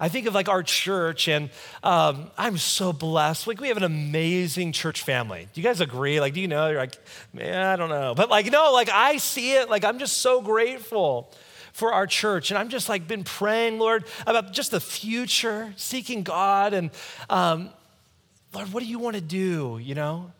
I 0.00 0.08
think 0.08 0.26
of 0.26 0.34
like 0.34 0.48
our 0.48 0.62
church, 0.62 1.28
and 1.28 1.50
um, 1.82 2.30
I'm 2.38 2.56
so 2.56 2.90
blessed. 2.90 3.46
Like, 3.46 3.60
we 3.60 3.68
have 3.68 3.76
an 3.76 3.84
amazing 3.84 4.72
church 4.72 5.02
family. 5.02 5.46
Do 5.52 5.60
you 5.60 5.64
guys 5.64 5.82
agree? 5.82 6.20
Like, 6.20 6.32
do 6.32 6.40
you 6.40 6.48
know? 6.48 6.70
You're 6.70 6.78
like, 6.78 6.96
man, 7.34 7.66
I 7.66 7.76
don't 7.76 7.90
know. 7.90 8.14
But 8.14 8.30
like, 8.30 8.50
no, 8.50 8.72
like, 8.72 8.88
I 8.88 9.18
see 9.18 9.52
it. 9.52 9.68
Like, 9.68 9.84
I'm 9.84 9.98
just 9.98 10.18
so 10.18 10.40
grateful 10.40 11.30
for 11.72 11.92
our 11.92 12.06
church. 12.06 12.50
And 12.50 12.58
I'm 12.58 12.68
just 12.68 12.88
like 12.88 13.08
been 13.08 13.24
praying, 13.24 13.78
Lord, 13.78 14.04
about 14.26 14.52
just 14.52 14.70
the 14.70 14.80
future, 14.80 15.72
seeking 15.76 16.22
God. 16.22 16.74
And 16.74 16.90
um, 17.28 17.70
Lord, 18.54 18.72
what 18.72 18.82
do 18.82 18.88
you 18.88 18.98
want 18.98 19.16
to 19.16 19.22
do? 19.22 19.78
You 19.82 19.94
know? 19.94 20.32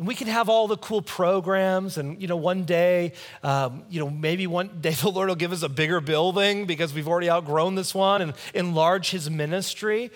And 0.00 0.06
we 0.06 0.14
can 0.14 0.28
have 0.28 0.48
all 0.48 0.66
the 0.66 0.78
cool 0.78 1.02
programs, 1.02 1.98
and 1.98 2.22
you 2.22 2.26
know, 2.26 2.38
one 2.38 2.64
day, 2.64 3.12
um, 3.42 3.82
you 3.90 4.00
know, 4.00 4.08
maybe 4.08 4.46
one 4.46 4.70
day 4.80 4.92
the 4.92 5.10
Lord 5.10 5.28
will 5.28 5.36
give 5.36 5.52
us 5.52 5.62
a 5.62 5.68
bigger 5.68 6.00
building 6.00 6.64
because 6.64 6.94
we've 6.94 7.06
already 7.06 7.28
outgrown 7.28 7.74
this 7.74 7.94
one 7.94 8.22
and 8.22 8.32
enlarge 8.54 9.10
His 9.10 9.28
ministry. 9.28 10.10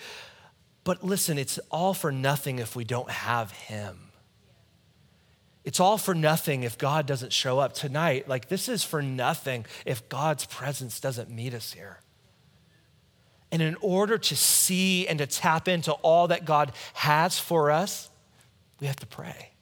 But 0.85 1.03
listen, 1.03 1.37
it's 1.37 1.59
all 1.69 1.93
for 1.93 2.11
nothing 2.11 2.57
if 2.57 2.75
we 2.75 2.83
don't 2.83 3.11
have 3.11 3.51
Him. 3.51 4.04
It's 5.65 5.79
all 5.79 5.97
for 5.97 6.13
nothing 6.13 6.61
if 6.61 6.77
God 6.77 7.07
doesn't 7.07 7.33
show 7.33 7.57
up 7.57 7.73
tonight. 7.73 8.29
Like, 8.29 8.49
this 8.49 8.69
is 8.69 8.83
for 8.83 9.01
nothing 9.01 9.65
if 9.83 10.07
God's 10.07 10.45
presence 10.45 10.99
doesn't 10.99 11.31
meet 11.31 11.55
us 11.55 11.73
here. 11.73 12.01
And 13.51 13.63
in 13.63 13.75
order 13.81 14.19
to 14.19 14.35
see 14.35 15.07
and 15.07 15.17
to 15.17 15.25
tap 15.25 15.67
into 15.67 15.91
all 15.93 16.27
that 16.27 16.45
God 16.45 16.71
has 16.93 17.39
for 17.39 17.71
us, 17.71 18.09
we 18.79 18.85
have 18.85 18.97
to 18.97 19.07
pray. 19.07 19.53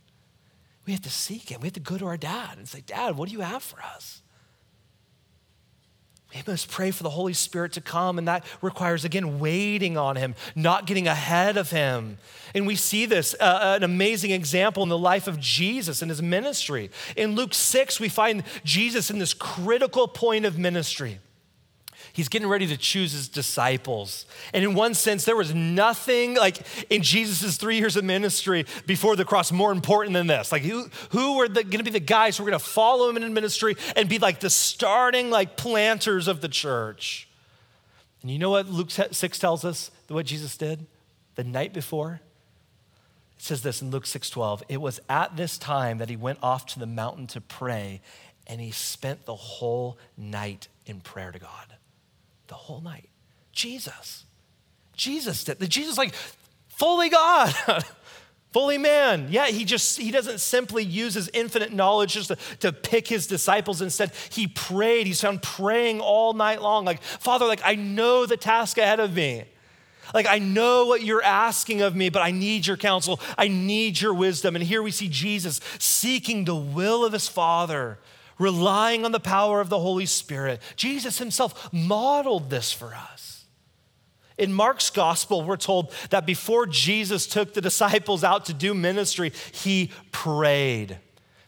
We 0.85 0.91
have 0.91 1.01
to 1.03 1.09
seek 1.09 1.49
Him. 1.49 1.61
We 1.61 1.67
have 1.67 1.73
to 1.73 1.79
go 1.79 1.97
to 1.97 2.07
our 2.07 2.17
dad 2.17 2.57
and 2.57 2.67
say, 2.67 2.81
Dad, 2.81 3.15
what 3.15 3.29
do 3.29 3.33
you 3.33 3.41
have 3.41 3.63
for 3.63 3.81
us? 3.81 4.22
We 6.33 6.41
must 6.47 6.69
pray 6.69 6.91
for 6.91 7.03
the 7.03 7.11
Holy 7.11 7.33
Spirit 7.33 7.73
to 7.73 7.81
come, 7.81 8.17
and 8.17 8.27
that 8.27 8.43
requires, 8.61 9.05
again, 9.05 9.39
waiting 9.39 9.97
on 9.97 10.15
Him, 10.15 10.35
not 10.55 10.87
getting 10.87 11.07
ahead 11.07 11.57
of 11.57 11.69
Him. 11.69 12.17
And 12.55 12.65
we 12.65 12.75
see 12.75 13.05
this, 13.05 13.35
uh, 13.39 13.75
an 13.77 13.83
amazing 13.83 14.31
example 14.31 14.81
in 14.83 14.89
the 14.89 14.97
life 14.97 15.27
of 15.27 15.39
Jesus 15.39 16.01
and 16.01 16.09
His 16.09 16.21
ministry. 16.21 16.89
In 17.15 17.35
Luke 17.35 17.53
6, 17.53 17.99
we 17.99 18.09
find 18.09 18.43
Jesus 18.63 19.11
in 19.11 19.19
this 19.19 19.33
critical 19.33 20.07
point 20.07 20.45
of 20.45 20.57
ministry 20.57 21.19
he's 22.13 22.29
getting 22.29 22.47
ready 22.47 22.67
to 22.67 22.77
choose 22.77 23.11
his 23.11 23.27
disciples. 23.27 24.25
And 24.53 24.63
in 24.63 24.75
one 24.75 24.93
sense, 24.93 25.25
there 25.25 25.35
was 25.35 25.53
nothing 25.53 26.35
like 26.35 26.61
in 26.89 27.01
Jesus' 27.01 27.57
three 27.57 27.77
years 27.77 27.97
of 27.97 28.05
ministry 28.05 28.65
before 28.85 29.15
the 29.15 29.25
cross 29.25 29.51
more 29.51 29.71
important 29.71 30.13
than 30.13 30.27
this. 30.27 30.51
Like, 30.51 30.61
who, 30.61 30.87
who 31.09 31.37
were 31.37 31.49
going 31.49 31.71
to 31.71 31.83
be 31.83 31.89
the 31.89 31.99
guys 31.99 32.37
who 32.37 32.43
were 32.43 32.51
going 32.51 32.59
to 32.59 32.65
follow 32.65 33.09
him 33.09 33.17
in 33.17 33.33
ministry 33.33 33.75
and 33.95 34.07
be 34.07 34.19
like 34.19 34.39
the 34.39 34.49
starting, 34.49 35.29
like, 35.29 35.57
planters 35.57 36.27
of 36.27 36.39
the 36.39 36.47
church? 36.47 37.27
And 38.21 38.31
you 38.31 38.39
know 38.39 38.51
what 38.51 38.69
Luke 38.69 38.91
6 38.91 39.39
tells 39.39 39.65
us 39.65 39.91
what 40.07 40.25
Jesus 40.25 40.55
did 40.55 40.85
the 41.35 41.43
night 41.43 41.73
before? 41.73 42.21
It 43.37 43.43
says 43.43 43.63
this 43.63 43.81
in 43.81 43.89
Luke 43.89 44.05
6:12. 44.05 44.61
It 44.69 44.79
was 44.79 45.01
at 45.09 45.35
this 45.35 45.57
time 45.57 45.97
that 45.97 46.09
he 46.09 46.15
went 46.15 46.39
off 46.41 46.67
to 46.67 46.79
the 46.79 46.85
mountain 46.85 47.27
to 47.27 47.41
pray, 47.41 48.01
and 48.47 48.61
he 48.61 48.71
spent 48.71 49.25
the 49.25 49.35
whole 49.35 49.97
night 50.15 50.69
in 50.85 51.01
prayer 51.01 51.31
to 51.31 51.39
God 51.39 51.75
the 52.47 52.55
whole 52.55 52.81
night. 52.81 53.09
Jesus. 53.51 54.25
Jesus 54.93 55.43
did. 55.43 55.59
the 55.59 55.67
Jesus, 55.67 55.97
like, 55.97 56.13
fully 56.67 57.09
God. 57.09 57.53
fully 58.51 58.77
man. 58.77 59.27
Yeah, 59.29 59.47
he 59.47 59.65
just, 59.65 59.99
he 59.99 60.11
doesn't 60.11 60.39
simply 60.39 60.83
use 60.83 61.15
his 61.15 61.29
infinite 61.33 61.73
knowledge 61.73 62.13
just 62.13 62.29
to, 62.29 62.37
to 62.59 62.71
pick 62.71 63.07
his 63.07 63.27
disciples. 63.27 63.81
Instead, 63.81 64.11
he 64.29 64.47
prayed. 64.47 65.07
He's 65.07 65.21
found 65.21 65.41
praying 65.41 65.99
all 65.99 66.33
night 66.33 66.61
long. 66.61 66.85
Like, 66.85 67.01
Father, 67.01 67.45
like, 67.45 67.61
I 67.65 67.75
know 67.75 68.25
the 68.25 68.37
task 68.37 68.77
ahead 68.77 68.99
of 68.99 69.15
me. 69.15 69.45
Like, 70.13 70.27
I 70.27 70.37
know 70.37 70.85
what 70.85 71.01
you're 71.01 71.23
asking 71.23 71.81
of 71.81 71.95
me, 71.95 72.09
but 72.09 72.21
I 72.21 72.31
need 72.31 72.67
your 72.67 72.77
counsel. 72.77 73.19
I 73.37 73.47
need 73.47 73.99
your 73.99 74.13
wisdom. 74.13 74.55
And 74.55 74.63
here 74.63 74.83
we 74.83 74.91
see 74.91 75.07
Jesus 75.07 75.59
seeking 75.79 76.45
the 76.45 76.55
will 76.55 77.03
of 77.05 77.13
his 77.13 77.27
Father 77.27 77.97
relying 78.39 79.05
on 79.05 79.11
the 79.11 79.19
power 79.19 79.61
of 79.61 79.69
the 79.69 79.79
Holy 79.79 80.05
Spirit. 80.05 80.61
Jesus 80.75 81.17
himself 81.17 81.71
modeled 81.73 82.49
this 82.49 82.71
for 82.71 82.93
us. 82.93 83.45
In 84.37 84.51
Mark's 84.51 84.89
gospel, 84.89 85.43
we're 85.43 85.57
told 85.57 85.93
that 86.09 86.25
before 86.25 86.65
Jesus 86.65 87.27
took 87.27 87.53
the 87.53 87.61
disciples 87.61 88.23
out 88.23 88.45
to 88.45 88.53
do 88.53 88.73
ministry, 88.73 89.31
he 89.51 89.91
prayed. 90.11 90.97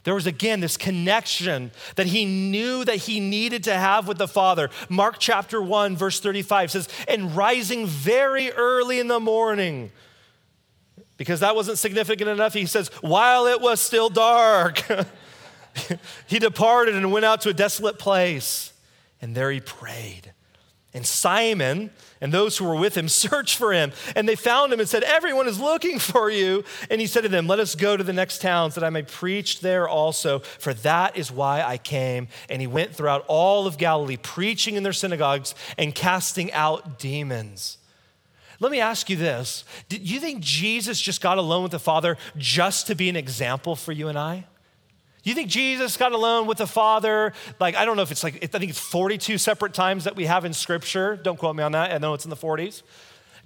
There 0.04 0.14
was 0.14 0.28
again 0.28 0.60
this 0.60 0.78
connection 0.78 1.72
that 1.96 2.06
he 2.06 2.26
knew 2.26 2.86
that 2.86 2.98
he 2.98 3.20
needed 3.20 3.64
to 3.64 3.74
have 3.74 4.08
with 4.08 4.20
the 4.20 4.28
Father. 4.28 4.70
Mark 4.88 5.16
chapter 5.18 5.60
1, 5.60 5.98
verse 5.98 6.20
35 6.20 6.72
says, 6.72 6.90
And 7.08 7.36
rising 7.36 7.88
very 7.88 8.52
early 8.52 9.00
in 9.00 9.08
the 9.08 9.20
morning, 9.20 9.92
because 11.18 11.40
that 11.40 11.56
wasn't 11.56 11.80
significant 11.80 12.30
enough, 12.30 12.54
he 12.54 12.68
says, 12.68 12.90
While 13.02 13.48
it 13.48 13.60
was 13.60 13.82
still 13.82 14.10
dark. 14.10 14.84
he 16.28 16.40
departed 16.40 16.96
and 16.96 17.12
went 17.12 17.26
out 17.26 17.42
to 17.42 17.50
a 17.50 17.54
desolate 17.54 18.00
place, 18.00 18.74
and 19.22 19.36
there 19.36 19.52
he 19.52 19.60
prayed. 19.60 20.32
And 20.96 21.06
Simon 21.06 21.92
and 22.22 22.32
those 22.32 22.58
who 22.58 22.64
were 22.64 22.76
with 22.76 22.96
him 22.96 23.10
searched 23.10 23.58
for 23.58 23.74
him. 23.74 23.92
And 24.16 24.28
they 24.28 24.36
found 24.38 24.72
him 24.72 24.80
and 24.80 24.88
said, 24.88 25.04
Everyone 25.04 25.46
is 25.46 25.60
looking 25.60 26.00
for 26.00 26.30
you. 26.30 26.64
And 26.90 27.02
he 27.02 27.08
said 27.08 27.24
to 27.24 27.30
them, 27.30 27.48
Let 27.48 27.60
us 27.60 27.76
go 27.76 27.98
to 27.98 28.04
the 28.04 28.14
next 28.14 28.42
towns 28.42 28.76
that 28.76 28.84
I 28.84 28.90
may 28.90 29.04
preach 29.04 29.60
there 29.60 29.90
also, 29.90 30.40
for 30.40 30.74
that 30.76 31.18
is 31.18 31.32
why 31.32 31.62
I 31.62 31.78
came. 31.78 32.30
And 32.50 32.62
he 32.62 32.68
went 32.68 32.96
throughout 32.96 33.26
all 33.28 33.68
of 33.68 33.78
Galilee, 33.78 34.16
preaching 34.16 34.76
in 34.76 34.84
their 34.84 34.94
synagogues 34.94 35.54
and 35.78 35.94
casting 35.94 36.52
out 36.54 36.98
demons. 36.98 37.78
Let 38.62 38.72
me 38.72 38.80
ask 38.80 39.10
you 39.10 39.18
this 39.18 39.66
Do 39.90 39.98
you 39.98 40.22
think 40.22 40.40
Jesus 40.40 41.02
just 41.02 41.20
got 41.20 41.38
alone 41.38 41.64
with 41.64 41.74
the 41.74 41.80
Father 41.80 42.18
just 42.38 42.88
to 42.88 42.96
be 42.96 43.10
an 43.10 43.18
example 43.18 43.76
for 43.76 43.92
you 43.92 44.08
and 44.08 44.18
I? 44.18 44.46
You 45.26 45.34
think 45.34 45.50
Jesus 45.50 45.98
got 45.98 46.12
alone 46.12 46.46
with 46.46 46.60
the 46.60 46.68
Father? 46.68 47.34
Like, 47.60 47.76
I 47.76 47.84
don't 47.84 47.98
know 47.98 48.04
if 48.04 48.12
it's 48.12 48.24
like, 48.24 48.36
I 48.44 48.60
think 48.60 48.70
it's 48.70 48.80
42 48.80 49.40
separate 49.40 49.74
times 49.74 50.04
that 50.04 50.16
we 50.16 50.28
have 50.28 50.46
in 50.46 50.54
Scripture. 50.54 51.18
Don't 51.18 51.38
quote 51.38 51.56
me 51.56 51.64
on 51.64 51.72
that. 51.72 51.92
I 51.92 51.98
know 51.98 52.14
it's 52.14 52.26
in 52.26 52.30
the 52.30 52.36
40s. 52.36 52.84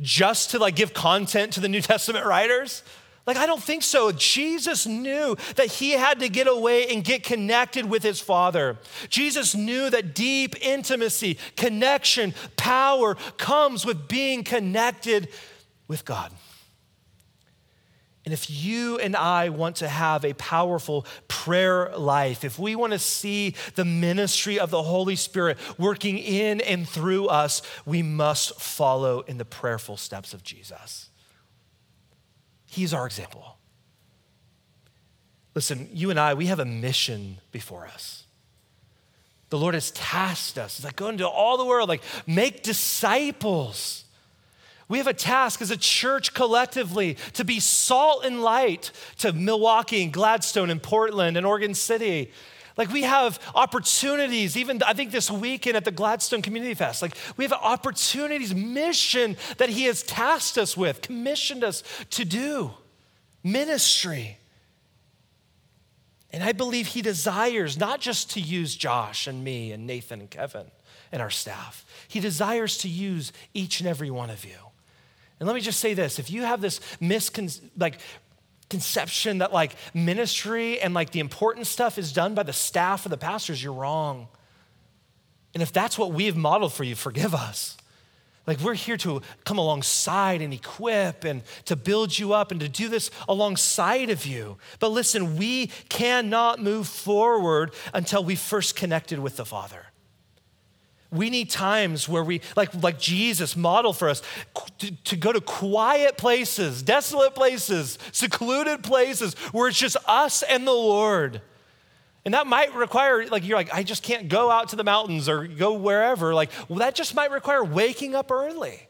Just 0.01 0.51
to 0.51 0.59
like 0.59 0.75
give 0.75 0.93
content 0.93 1.53
to 1.53 1.61
the 1.61 1.69
New 1.69 1.81
Testament 1.81 2.25
writers? 2.25 2.83
Like, 3.25 3.37
I 3.37 3.45
don't 3.45 3.63
think 3.63 3.83
so. 3.83 4.11
Jesus 4.11 4.87
knew 4.87 5.37
that 5.55 5.67
he 5.67 5.91
had 5.91 6.19
to 6.19 6.27
get 6.27 6.47
away 6.47 6.87
and 6.87 7.01
get 7.01 7.23
connected 7.23 7.89
with 7.89 8.03
his 8.03 8.19
Father. 8.19 8.77
Jesus 9.07 9.55
knew 9.55 9.89
that 9.89 10.13
deep 10.13 10.55
intimacy, 10.61 11.37
connection, 11.55 12.33
power 12.57 13.15
comes 13.37 13.85
with 13.85 14.09
being 14.09 14.43
connected 14.43 15.29
with 15.87 16.03
God. 16.03 16.33
And 18.29 18.33
if 18.35 18.47
you 18.47 18.99
and 18.99 19.15
I 19.15 19.49
want 19.49 19.77
to 19.77 19.89
have 19.89 20.23
a 20.23 20.33
powerful 20.33 21.07
prayer 21.27 21.91
life, 21.97 22.43
if 22.43 22.59
we 22.59 22.75
want 22.75 22.93
to 22.93 22.99
see 22.99 23.55
the 23.73 23.83
ministry 23.83 24.59
of 24.59 24.69
the 24.69 24.83
Holy 24.83 25.15
Spirit 25.15 25.57
working 25.79 26.19
in 26.19 26.61
and 26.61 26.87
through 26.87 27.25
us, 27.25 27.63
we 27.87 28.03
must 28.03 28.61
follow 28.61 29.21
in 29.21 29.39
the 29.39 29.45
prayerful 29.45 29.97
steps 29.97 30.35
of 30.35 30.43
Jesus. 30.43 31.09
He's 32.67 32.93
our 32.93 33.07
example. 33.07 33.57
Listen, 35.55 35.89
you 35.91 36.11
and 36.11 36.19
I, 36.19 36.35
we 36.35 36.45
have 36.45 36.59
a 36.59 36.65
mission 36.65 37.39
before 37.51 37.87
us. 37.87 38.27
The 39.49 39.57
Lord 39.57 39.73
has 39.73 39.89
tasked 39.89 40.59
us. 40.59 40.77
It's 40.77 40.85
like 40.85 40.97
go 40.97 41.07
into 41.07 41.27
all 41.27 41.57
the 41.57 41.65
world, 41.65 41.89
like 41.89 42.03
make 42.27 42.61
disciples. 42.61 44.03
We 44.89 44.97
have 44.97 45.07
a 45.07 45.13
task 45.13 45.61
as 45.61 45.69
a 45.69 45.77
church 45.77 46.33
collectively 46.33 47.15
to 47.33 47.45
be 47.45 47.59
salt 47.59 48.25
and 48.25 48.41
light 48.41 48.91
to 49.19 49.31
Milwaukie 49.31 50.03
and 50.03 50.11
Gladstone 50.11 50.71
and 50.71 50.81
Portland 50.81 51.37
and 51.37 51.45
Oregon 51.45 51.75
City. 51.75 52.31
Like 52.75 52.91
we 52.91 53.03
have 53.03 53.39
opportunities, 53.53 54.57
even 54.57 54.81
I 54.81 54.93
think 54.93 55.11
this 55.11 55.29
weekend 55.29 55.77
at 55.77 55.85
the 55.85 55.91
Gladstone 55.91 56.41
Community 56.41 56.73
Fest, 56.73 57.03
like 57.03 57.15
we 57.37 57.43
have 57.43 57.53
opportunities, 57.53 58.55
mission 58.55 59.37
that 59.57 59.69
He 59.69 59.83
has 59.83 60.01
tasked 60.01 60.57
us 60.57 60.75
with, 60.75 61.01
commissioned 61.01 61.63
us 61.63 61.83
to 62.11 62.25
do, 62.25 62.71
ministry. 63.43 64.37
And 66.31 66.43
I 66.43 66.51
believe 66.51 66.87
He 66.87 67.03
desires 67.03 67.77
not 67.77 67.99
just 67.99 68.31
to 68.31 68.39
use 68.39 68.75
Josh 68.75 69.27
and 69.27 69.43
me 69.43 69.71
and 69.71 69.85
Nathan 69.85 70.21
and 70.21 70.31
Kevin 70.31 70.71
and 71.11 71.21
our 71.21 71.29
staff, 71.29 71.85
He 72.07 72.19
desires 72.19 72.77
to 72.79 72.87
use 72.87 73.31
each 73.53 73.81
and 73.81 73.89
every 73.89 74.09
one 74.09 74.31
of 74.31 74.45
you. 74.45 74.68
And 75.39 75.47
let 75.47 75.55
me 75.55 75.61
just 75.61 75.79
say 75.79 75.93
this 75.93 76.19
if 76.19 76.29
you 76.29 76.43
have 76.43 76.61
this 76.61 76.79
misconception, 76.99 77.71
like, 77.77 77.99
conception 78.69 79.39
that 79.39 79.51
like 79.51 79.75
ministry 79.93 80.79
and 80.79 80.93
like 80.93 81.09
the 81.09 81.19
important 81.19 81.67
stuff 81.67 81.97
is 81.97 82.13
done 82.13 82.35
by 82.35 82.43
the 82.43 82.53
staff 82.53 83.05
or 83.05 83.09
the 83.09 83.17
pastors, 83.17 83.63
you're 83.63 83.73
wrong. 83.73 84.27
And 85.53 85.63
if 85.63 85.73
that's 85.73 85.97
what 85.97 86.13
we 86.13 86.25
have 86.25 86.37
modeled 86.37 86.73
for 86.73 86.83
you, 86.83 86.95
forgive 86.95 87.33
us. 87.33 87.75
Like 88.45 88.59
we're 88.61 88.75
here 88.75 88.97
to 88.97 89.21
come 89.43 89.57
alongside 89.57 90.41
and 90.41 90.53
equip 90.53 91.23
and 91.23 91.43
to 91.65 91.75
build 91.75 92.17
you 92.17 92.33
up 92.33 92.51
and 92.51 92.59
to 92.61 92.69
do 92.69 92.87
this 92.87 93.11
alongside 93.27 94.09
of 94.09 94.25
you. 94.25 94.57
But 94.79 94.89
listen, 94.89 95.37
we 95.37 95.67
cannot 95.89 96.61
move 96.61 96.87
forward 96.87 97.73
until 97.93 98.23
we 98.23 98.35
first 98.35 98.75
connected 98.75 99.19
with 99.19 99.37
the 99.37 99.45
Father. 99.45 99.87
We 101.11 101.31
need 101.31 101.49
times 101.49 102.07
where 102.07 102.23
we, 102.23 102.41
like, 102.55 102.73
like 102.83 102.99
Jesus 102.99 103.55
modeled 103.57 103.97
for 103.97 104.09
us, 104.09 104.21
to, 104.77 104.91
to, 105.05 105.15
go 105.15 105.33
to 105.33 105.41
quiet 105.41 106.17
places, 106.17 106.83
desolate 106.83 107.33
places, 107.33 107.97
secluded 108.11 108.83
places 108.83 109.33
where 109.51 109.69
it's 109.69 109.79
just 109.79 109.97
us 110.07 110.43
and 110.43 110.67
the 110.67 110.71
Lord. 110.71 111.41
And 112.25 112.35
that 112.35 112.45
might 112.45 112.75
require, 112.75 113.25
like, 113.25 113.43
you're 113.43 113.57
like, 113.57 113.73
I 113.73 113.81
just 113.81 114.03
can't 114.03 114.27
go 114.27 114.51
out 114.51 114.69
to 114.69 114.75
the 114.75 114.83
mountains 114.83 115.27
or 115.27 115.47
go 115.47 115.73
wherever. 115.73 116.35
Like, 116.35 116.51
well, 116.67 116.79
that 116.79 116.93
just 116.93 117.15
might 117.15 117.31
require 117.31 117.63
waking 117.63 118.13
up 118.13 118.29
early. 118.29 118.87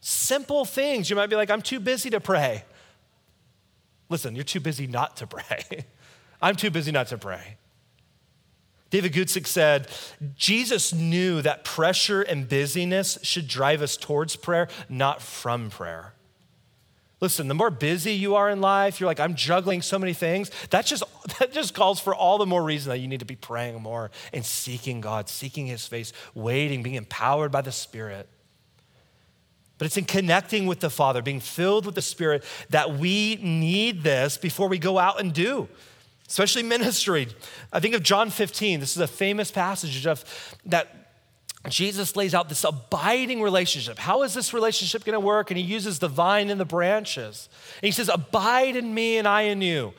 Simple 0.00 0.64
things. 0.64 1.10
You 1.10 1.16
might 1.16 1.28
be 1.28 1.34
like, 1.34 1.50
I'm 1.50 1.62
too 1.62 1.80
busy 1.80 2.10
to 2.10 2.20
pray. 2.20 2.62
Listen, 4.08 4.36
you're 4.36 4.44
too 4.44 4.60
busy 4.60 4.86
not 4.86 5.16
to 5.16 5.26
pray. 5.26 5.86
I'm 6.40 6.54
too 6.54 6.70
busy 6.70 6.92
not 6.92 7.08
to 7.08 7.18
pray. 7.18 7.56
David 8.90 9.12
Guzik 9.12 9.46
said, 9.46 9.88
Jesus 10.36 10.94
knew 10.94 11.42
that 11.42 11.64
pressure 11.64 12.22
and 12.22 12.48
busyness 12.48 13.18
should 13.22 13.48
drive 13.48 13.82
us 13.82 13.96
towards 13.96 14.36
prayer, 14.36 14.68
not 14.88 15.20
from 15.20 15.70
prayer. 15.70 16.12
Listen, 17.20 17.48
the 17.48 17.54
more 17.54 17.70
busy 17.70 18.12
you 18.12 18.34
are 18.34 18.50
in 18.50 18.60
life, 18.60 19.00
you're 19.00 19.06
like, 19.06 19.20
I'm 19.20 19.34
juggling 19.34 19.80
so 19.80 19.98
many 19.98 20.12
things. 20.12 20.50
That 20.70 20.86
just, 20.86 21.02
that 21.38 21.52
just 21.52 21.74
calls 21.74 21.98
for 21.98 22.14
all 22.14 22.38
the 22.38 22.46
more 22.46 22.62
reason 22.62 22.90
that 22.90 22.98
you 22.98 23.08
need 23.08 23.20
to 23.20 23.26
be 23.26 23.36
praying 23.36 23.80
more 23.82 24.10
and 24.32 24.44
seeking 24.44 25.00
God, 25.00 25.28
seeking 25.28 25.66
His 25.66 25.86
face, 25.86 26.12
waiting, 26.34 26.82
being 26.82 26.96
empowered 26.96 27.50
by 27.50 27.62
the 27.62 27.72
Spirit. 27.72 28.28
But 29.78 29.86
it's 29.86 29.96
in 29.96 30.04
connecting 30.04 30.66
with 30.66 30.80
the 30.80 30.90
Father, 30.90 31.22
being 31.22 31.40
filled 31.40 31.86
with 31.86 31.94
the 31.94 32.02
Spirit, 32.02 32.44
that 32.70 32.96
we 32.96 33.36
need 33.36 34.02
this 34.02 34.36
before 34.36 34.68
we 34.68 34.78
go 34.78 34.98
out 34.98 35.20
and 35.20 35.32
do 35.32 35.68
especially 36.28 36.62
ministry. 36.62 37.28
I 37.72 37.80
think 37.80 37.94
of 37.94 38.02
John 38.02 38.30
15. 38.30 38.80
This 38.80 38.96
is 38.96 39.02
a 39.02 39.06
famous 39.06 39.50
passage 39.50 40.06
of 40.06 40.24
that 40.64 41.06
Jesus 41.68 42.16
lays 42.16 42.34
out 42.34 42.48
this 42.48 42.64
abiding 42.64 43.42
relationship. 43.42 43.98
How 43.98 44.22
is 44.22 44.34
this 44.34 44.54
relationship 44.54 45.04
going 45.04 45.14
to 45.14 45.20
work? 45.20 45.50
And 45.50 45.58
he 45.58 45.64
uses 45.64 45.98
the 45.98 46.08
vine 46.08 46.50
and 46.50 46.60
the 46.60 46.64
branches. 46.64 47.48
And 47.82 47.86
he 47.86 47.92
says, 47.92 48.08
Abide 48.08 48.76
in 48.76 48.94
me 48.94 49.18
and 49.18 49.26
I 49.26 49.42
in 49.42 49.60
you. 49.60 49.92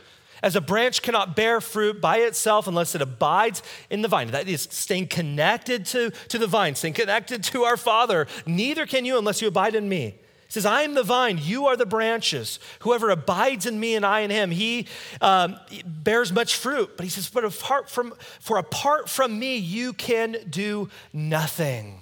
As 0.43 0.55
a 0.55 0.61
branch 0.61 1.01
cannot 1.01 1.35
bear 1.35 1.59
fruit 1.59 1.99
by 1.99 2.17
itself 2.17 2.67
unless 2.67 2.93
it 2.93 3.01
abides 3.01 3.63
in 3.89 4.01
the 4.01 4.07
vine. 4.07 4.29
That 4.29 4.47
is 4.47 4.67
staying 4.69 5.07
connected 5.07 5.85
to, 5.87 6.11
to 6.29 6.37
the 6.37 6.47
vine, 6.47 6.75
staying 6.75 6.93
connected 6.93 7.43
to 7.45 7.63
our 7.63 7.75
Father. 7.75 8.27
Neither 8.45 8.85
can 8.85 9.03
you 9.03 9.17
unless 9.17 9.41
you 9.41 9.47
abide 9.47 9.73
in 9.73 9.89
me. 9.89 10.15
He 10.47 10.53
says, 10.53 10.65
I 10.65 10.83
am 10.83 10.93
the 10.93 11.03
vine, 11.03 11.39
you 11.41 11.67
are 11.67 11.75
the 11.75 11.85
branches. 11.85 12.59
Whoever 12.79 13.09
abides 13.09 13.65
in 13.65 13.79
me 13.79 13.95
and 13.95 14.05
I 14.05 14.21
in 14.21 14.29
him, 14.29 14.49
he 14.49 14.87
um, 15.19 15.57
bears 15.85 16.31
much 16.31 16.55
fruit. 16.55 16.95
But 16.95 17.03
he 17.03 17.09
says, 17.09 17.29
but 17.29 17.43
apart 17.43 17.89
from, 17.89 18.13
for 18.39 18.57
apart 18.57 19.09
from 19.09 19.37
me, 19.37 19.57
you 19.57 19.91
can 19.91 20.37
do 20.49 20.89
nothing. 21.11 21.99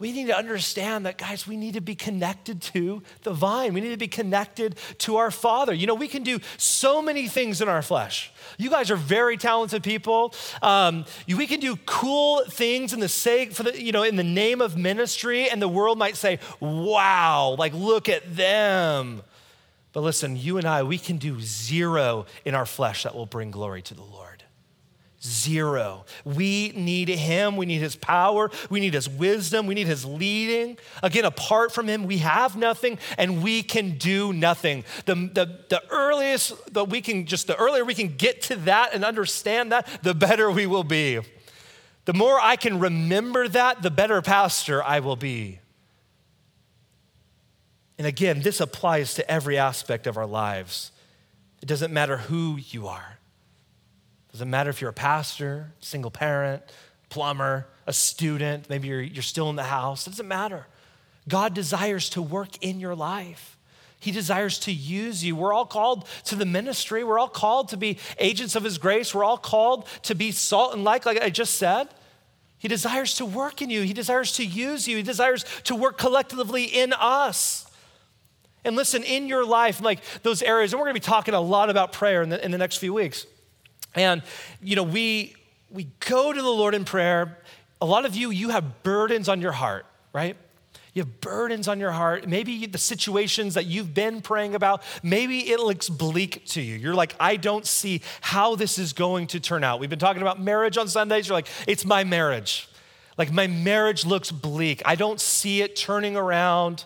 We 0.00 0.12
need 0.12 0.28
to 0.28 0.36
understand 0.36 1.04
that, 1.04 1.18
guys, 1.18 1.46
we 1.46 1.58
need 1.58 1.74
to 1.74 1.82
be 1.82 1.94
connected 1.94 2.62
to 2.62 3.02
the 3.22 3.34
vine. 3.34 3.74
We 3.74 3.82
need 3.82 3.90
to 3.90 3.98
be 3.98 4.08
connected 4.08 4.76
to 5.00 5.16
our 5.16 5.30
Father. 5.30 5.74
You 5.74 5.86
know, 5.86 5.94
we 5.94 6.08
can 6.08 6.22
do 6.22 6.40
so 6.56 7.02
many 7.02 7.28
things 7.28 7.60
in 7.60 7.68
our 7.68 7.82
flesh. 7.82 8.32
You 8.56 8.70
guys 8.70 8.90
are 8.90 8.96
very 8.96 9.36
talented 9.36 9.82
people. 9.82 10.34
Um, 10.62 11.04
we 11.28 11.46
can 11.46 11.60
do 11.60 11.76
cool 11.84 12.42
things 12.48 12.94
in 12.94 13.00
the 13.00 13.10
sake 13.10 13.52
for 13.52 13.62
the, 13.62 13.80
you 13.80 13.92
know, 13.92 14.02
in 14.02 14.16
the 14.16 14.24
name 14.24 14.62
of 14.62 14.74
ministry, 14.74 15.50
and 15.50 15.60
the 15.60 15.68
world 15.68 15.98
might 15.98 16.16
say, 16.16 16.38
"Wow, 16.60 17.56
like 17.58 17.74
look 17.74 18.08
at 18.08 18.34
them." 18.34 19.22
But 19.92 20.00
listen, 20.00 20.36
you 20.36 20.56
and 20.56 20.66
I, 20.66 20.82
we 20.82 20.98
can 20.98 21.18
do 21.18 21.40
zero 21.40 22.24
in 22.44 22.54
our 22.54 22.66
flesh 22.66 23.02
that 23.02 23.14
will 23.14 23.26
bring 23.26 23.50
glory 23.50 23.82
to 23.82 23.94
the 23.94 24.02
Lord. 24.02 24.19
Zero. 25.22 26.06
We 26.24 26.72
need 26.74 27.08
Him. 27.08 27.56
We 27.56 27.66
need 27.66 27.80
His 27.80 27.94
power. 27.94 28.50
We 28.70 28.80
need 28.80 28.94
His 28.94 29.08
wisdom. 29.08 29.66
We 29.66 29.74
need 29.74 29.86
His 29.86 30.04
leading. 30.04 30.78
Again, 31.02 31.26
apart 31.26 31.72
from 31.72 31.88
Him, 31.88 32.06
we 32.06 32.18
have 32.18 32.56
nothing 32.56 32.98
and 33.18 33.42
we 33.42 33.62
can 33.62 33.98
do 33.98 34.32
nothing. 34.32 34.84
The, 35.04 35.14
the, 35.14 35.58
the 35.68 35.82
earliest 35.90 36.72
that 36.72 36.88
we 36.88 37.02
can, 37.02 37.26
just 37.26 37.46
the 37.46 37.56
earlier 37.56 37.84
we 37.84 37.94
can 37.94 38.16
get 38.16 38.40
to 38.42 38.56
that 38.56 38.94
and 38.94 39.04
understand 39.04 39.72
that, 39.72 39.86
the 40.02 40.14
better 40.14 40.50
we 40.50 40.66
will 40.66 40.84
be. 40.84 41.20
The 42.06 42.14
more 42.14 42.40
I 42.40 42.56
can 42.56 42.78
remember 42.78 43.46
that, 43.46 43.82
the 43.82 43.90
better 43.90 44.22
pastor 44.22 44.82
I 44.82 45.00
will 45.00 45.16
be. 45.16 45.60
And 47.98 48.06
again, 48.06 48.40
this 48.40 48.60
applies 48.60 49.12
to 49.14 49.30
every 49.30 49.58
aspect 49.58 50.06
of 50.06 50.16
our 50.16 50.26
lives. 50.26 50.92
It 51.60 51.66
doesn't 51.66 51.92
matter 51.92 52.16
who 52.16 52.56
you 52.56 52.88
are. 52.88 53.19
Doesn't 54.32 54.50
matter 54.50 54.70
if 54.70 54.80
you're 54.80 54.90
a 54.90 54.94
pastor, 54.94 55.72
single 55.80 56.10
parent, 56.10 56.62
plumber, 57.08 57.66
a 57.86 57.92
student, 57.92 58.70
maybe 58.70 58.88
you're, 58.88 59.00
you're 59.00 59.22
still 59.22 59.50
in 59.50 59.56
the 59.56 59.64
house. 59.64 60.06
It 60.06 60.10
doesn't 60.10 60.28
matter. 60.28 60.66
God 61.28 61.54
desires 61.54 62.08
to 62.10 62.22
work 62.22 62.50
in 62.60 62.80
your 62.80 62.94
life. 62.94 63.56
He 63.98 64.12
desires 64.12 64.58
to 64.60 64.72
use 64.72 65.22
you. 65.22 65.36
We're 65.36 65.52
all 65.52 65.66
called 65.66 66.08
to 66.24 66.34
the 66.34 66.46
ministry. 66.46 67.04
We're 67.04 67.18
all 67.18 67.28
called 67.28 67.68
to 67.70 67.76
be 67.76 67.98
agents 68.18 68.56
of 68.56 68.64
His 68.64 68.78
grace. 68.78 69.14
We're 69.14 69.24
all 69.24 69.36
called 69.36 69.86
to 70.04 70.14
be 70.14 70.32
salt 70.32 70.72
and 70.72 70.84
light, 70.84 71.04
like 71.04 71.20
I 71.20 71.28
just 71.28 71.54
said. 71.54 71.88
He 72.56 72.68
desires 72.68 73.14
to 73.16 73.26
work 73.26 73.60
in 73.60 73.68
you. 73.68 73.82
He 73.82 73.92
desires 73.92 74.32
to 74.34 74.44
use 74.44 74.88
you. 74.88 74.96
He 74.96 75.02
desires 75.02 75.44
to 75.64 75.74
work 75.74 75.98
collectively 75.98 76.64
in 76.64 76.94
us. 76.94 77.70
And 78.64 78.76
listen, 78.76 79.02
in 79.02 79.28
your 79.28 79.44
life, 79.44 79.80
like 79.80 80.00
those 80.22 80.42
areas, 80.42 80.72
and 80.72 80.80
we're 80.80 80.86
going 80.86 80.94
to 80.94 81.00
be 81.00 81.04
talking 81.06 81.34
a 81.34 81.40
lot 81.40 81.70
about 81.70 81.92
prayer 81.92 82.22
in 82.22 82.28
the, 82.28 82.42
in 82.44 82.50
the 82.50 82.58
next 82.58 82.76
few 82.76 82.92
weeks. 82.92 83.26
And, 83.94 84.22
you 84.62 84.76
know, 84.76 84.82
we, 84.82 85.34
we 85.70 85.88
go 86.00 86.32
to 86.32 86.40
the 86.40 86.48
Lord 86.48 86.74
in 86.74 86.84
prayer. 86.84 87.38
A 87.80 87.86
lot 87.86 88.04
of 88.04 88.14
you, 88.14 88.30
you 88.30 88.50
have 88.50 88.82
burdens 88.82 89.28
on 89.28 89.40
your 89.40 89.52
heart, 89.52 89.86
right? 90.12 90.36
You 90.92 91.02
have 91.02 91.20
burdens 91.20 91.68
on 91.68 91.78
your 91.78 91.92
heart. 91.92 92.28
Maybe 92.28 92.66
the 92.66 92.78
situations 92.78 93.54
that 93.54 93.66
you've 93.66 93.94
been 93.94 94.20
praying 94.22 94.54
about, 94.54 94.82
maybe 95.02 95.50
it 95.50 95.60
looks 95.60 95.88
bleak 95.88 96.44
to 96.46 96.60
you. 96.60 96.76
You're 96.76 96.94
like, 96.94 97.14
I 97.20 97.36
don't 97.36 97.64
see 97.64 98.02
how 98.20 98.56
this 98.56 98.78
is 98.78 98.92
going 98.92 99.28
to 99.28 99.40
turn 99.40 99.62
out. 99.62 99.78
We've 99.78 99.90
been 99.90 100.00
talking 100.00 100.22
about 100.22 100.40
marriage 100.40 100.76
on 100.76 100.88
Sundays. 100.88 101.28
You're 101.28 101.36
like, 101.36 101.48
it's 101.68 101.84
my 101.84 102.02
marriage. 102.02 102.68
Like, 103.16 103.32
my 103.32 103.46
marriage 103.46 104.04
looks 104.04 104.32
bleak. 104.32 104.82
I 104.84 104.96
don't 104.96 105.20
see 105.20 105.62
it 105.62 105.76
turning 105.76 106.16
around. 106.16 106.84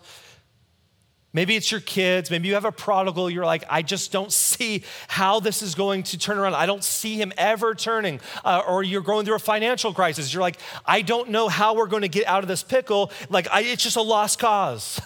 Maybe 1.35 1.57
it's 1.57 1.71
your 1.71 1.81
kids. 1.81 2.31
Maybe 2.31 2.47
you 2.47 2.55
have 2.55 2.65
a 2.65 2.73
prodigal. 2.73 3.29
You're 3.29 3.45
like, 3.45 3.65
I 3.69 3.83
just 3.83 4.13
don't 4.13 4.33
see 4.33 4.85
how 5.09 5.41
this 5.41 5.63
is 5.63 5.75
going 5.75 6.05
to 6.05 6.19
turn 6.19 6.39
around. 6.39 6.55
I 6.55 6.65
don't 6.65 6.85
see 6.85 7.17
him 7.17 7.33
ever 7.37 7.75
turning. 7.75 8.21
Uh, 8.45 8.63
or 8.67 8.85
you're 8.85 9.03
going 9.03 9.27
through 9.27 9.35
a 9.35 9.41
financial 9.41 9.93
crisis. 9.93 10.33
You're 10.33 10.43
like, 10.43 10.59
I 10.87 11.03
don't 11.03 11.31
know 11.31 11.49
how 11.49 11.75
we're 11.75 11.89
going 11.89 12.03
to 12.03 12.09
get 12.09 12.27
out 12.29 12.45
of 12.45 12.49
this 12.49 12.63
pickle. 12.63 13.11
Like, 13.29 13.49
I, 13.51 13.63
it's 13.63 13.83
just 13.83 13.97
a 13.97 14.03
lost 14.03 14.39
cause. 14.39 15.01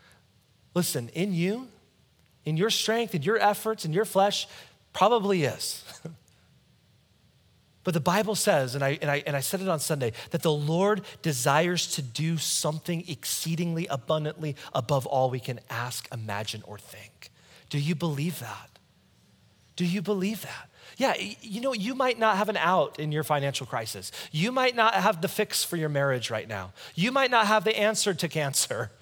Listen, 0.74 1.08
in 1.08 1.34
you, 1.34 1.66
in 2.44 2.56
your 2.56 2.70
strength, 2.70 3.16
in 3.16 3.22
your 3.22 3.38
efforts, 3.38 3.84
in 3.84 3.92
your 3.92 4.04
flesh, 4.04 4.46
probably 4.92 5.42
is. 5.42 5.84
But 7.84 7.94
the 7.94 8.00
Bible 8.00 8.34
says, 8.34 8.74
and 8.74 8.84
I, 8.84 8.98
and, 9.00 9.10
I, 9.10 9.22
and 9.26 9.36
I 9.36 9.40
said 9.40 9.60
it 9.60 9.68
on 9.68 9.80
Sunday, 9.80 10.12
that 10.30 10.42
the 10.42 10.52
Lord 10.52 11.02
desires 11.22 11.86
to 11.94 12.02
do 12.02 12.36
something 12.36 13.04
exceedingly 13.08 13.86
abundantly 13.86 14.56
above 14.74 15.06
all 15.06 15.30
we 15.30 15.40
can 15.40 15.60
ask, 15.70 16.08
imagine, 16.12 16.62
or 16.66 16.78
think. 16.78 17.30
Do 17.70 17.78
you 17.78 17.94
believe 17.94 18.40
that? 18.40 18.78
Do 19.76 19.84
you 19.84 20.02
believe 20.02 20.42
that? 20.42 20.68
Yeah, 20.96 21.14
you 21.40 21.60
know, 21.60 21.72
you 21.72 21.94
might 21.94 22.18
not 22.18 22.36
have 22.36 22.48
an 22.48 22.56
out 22.56 22.98
in 22.98 23.12
your 23.12 23.22
financial 23.22 23.64
crisis. 23.64 24.10
You 24.32 24.50
might 24.50 24.74
not 24.74 24.94
have 24.94 25.22
the 25.22 25.28
fix 25.28 25.62
for 25.62 25.76
your 25.76 25.88
marriage 25.88 26.30
right 26.30 26.48
now. 26.48 26.72
You 26.96 27.12
might 27.12 27.30
not 27.30 27.46
have 27.46 27.62
the 27.62 27.78
answer 27.78 28.12
to 28.14 28.28
cancer. 28.28 28.90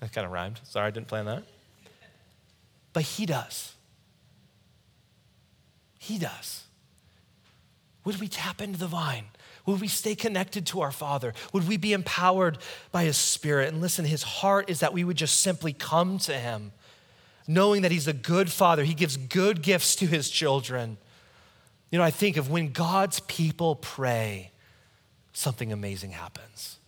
That 0.00 0.12
kind 0.12 0.26
of 0.26 0.32
rhymed. 0.32 0.60
Sorry, 0.64 0.88
I 0.88 0.90
didn't 0.90 1.08
plan 1.08 1.24
that. 1.24 1.42
But 2.92 3.04
He 3.04 3.24
does. 3.24 3.75
He 6.06 6.18
does. 6.18 6.62
Would 8.04 8.20
we 8.20 8.28
tap 8.28 8.62
into 8.62 8.78
the 8.78 8.86
vine? 8.86 9.24
Would 9.66 9.80
we 9.80 9.88
stay 9.88 10.14
connected 10.14 10.64
to 10.66 10.80
our 10.80 10.92
Father? 10.92 11.34
Would 11.52 11.66
we 11.66 11.76
be 11.76 11.92
empowered 11.92 12.58
by 12.92 13.02
His 13.02 13.16
Spirit? 13.16 13.72
And 13.72 13.80
listen, 13.82 14.04
His 14.04 14.22
heart 14.22 14.70
is 14.70 14.78
that 14.78 14.92
we 14.92 15.02
would 15.02 15.16
just 15.16 15.40
simply 15.40 15.72
come 15.72 16.18
to 16.18 16.38
Him, 16.38 16.70
knowing 17.48 17.82
that 17.82 17.90
He's 17.90 18.06
a 18.06 18.12
good 18.12 18.52
Father. 18.52 18.84
He 18.84 18.94
gives 18.94 19.16
good 19.16 19.62
gifts 19.62 19.96
to 19.96 20.06
His 20.06 20.30
children. 20.30 20.96
You 21.90 21.98
know, 21.98 22.04
I 22.04 22.12
think 22.12 22.36
of 22.36 22.48
when 22.48 22.70
God's 22.70 23.18
people 23.18 23.74
pray, 23.74 24.52
something 25.32 25.72
amazing 25.72 26.12
happens. 26.12 26.78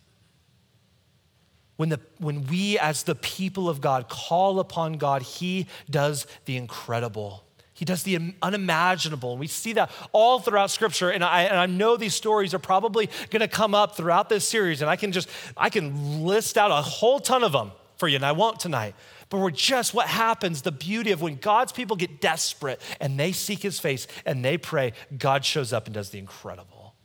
When, 1.75 1.89
the, 1.89 1.99
when 2.19 2.47
we, 2.47 2.79
as 2.79 3.03
the 3.03 3.15
people 3.15 3.67
of 3.67 3.81
God, 3.81 4.07
call 4.07 4.61
upon 4.61 4.93
God, 4.93 5.23
He 5.23 5.67
does 5.89 6.25
the 6.45 6.55
incredible. 6.55 7.43
He 7.79 7.85
does 7.85 8.03
the 8.03 8.33
unimaginable. 8.41 9.31
And 9.31 9.39
we 9.39 9.47
see 9.47 9.71
that 9.71 9.89
all 10.11 10.41
throughout 10.41 10.69
scripture. 10.69 11.11
And 11.11 11.23
I, 11.23 11.43
and 11.43 11.57
I 11.57 11.65
know 11.65 11.95
these 11.95 12.13
stories 12.13 12.53
are 12.53 12.59
probably 12.59 13.09
going 13.29 13.39
to 13.39 13.47
come 13.47 13.73
up 13.73 13.95
throughout 13.95 14.27
this 14.27 14.45
series. 14.45 14.81
And 14.81 14.91
I 14.91 14.97
can 14.97 15.13
just, 15.13 15.29
I 15.55 15.69
can 15.69 16.25
list 16.25 16.57
out 16.57 16.71
a 16.71 16.81
whole 16.81 17.21
ton 17.21 17.41
of 17.41 17.53
them 17.53 17.71
for 17.95 18.09
you. 18.09 18.17
And 18.17 18.25
I 18.25 18.33
won't 18.33 18.59
tonight. 18.59 18.95
But 19.29 19.37
we're 19.37 19.51
just 19.51 19.93
what 19.93 20.07
happens, 20.07 20.63
the 20.63 20.73
beauty 20.73 21.11
of 21.11 21.21
when 21.21 21.37
God's 21.37 21.71
people 21.71 21.95
get 21.95 22.19
desperate 22.19 22.81
and 22.99 23.17
they 23.17 23.31
seek 23.31 23.61
his 23.61 23.79
face 23.79 24.07
and 24.25 24.43
they 24.43 24.57
pray, 24.57 24.91
God 25.17 25.45
shows 25.45 25.71
up 25.71 25.85
and 25.85 25.93
does 25.93 26.09
the 26.09 26.19
incredible. 26.19 26.95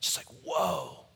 Just 0.00 0.16
like, 0.16 0.28
whoa. 0.44 1.06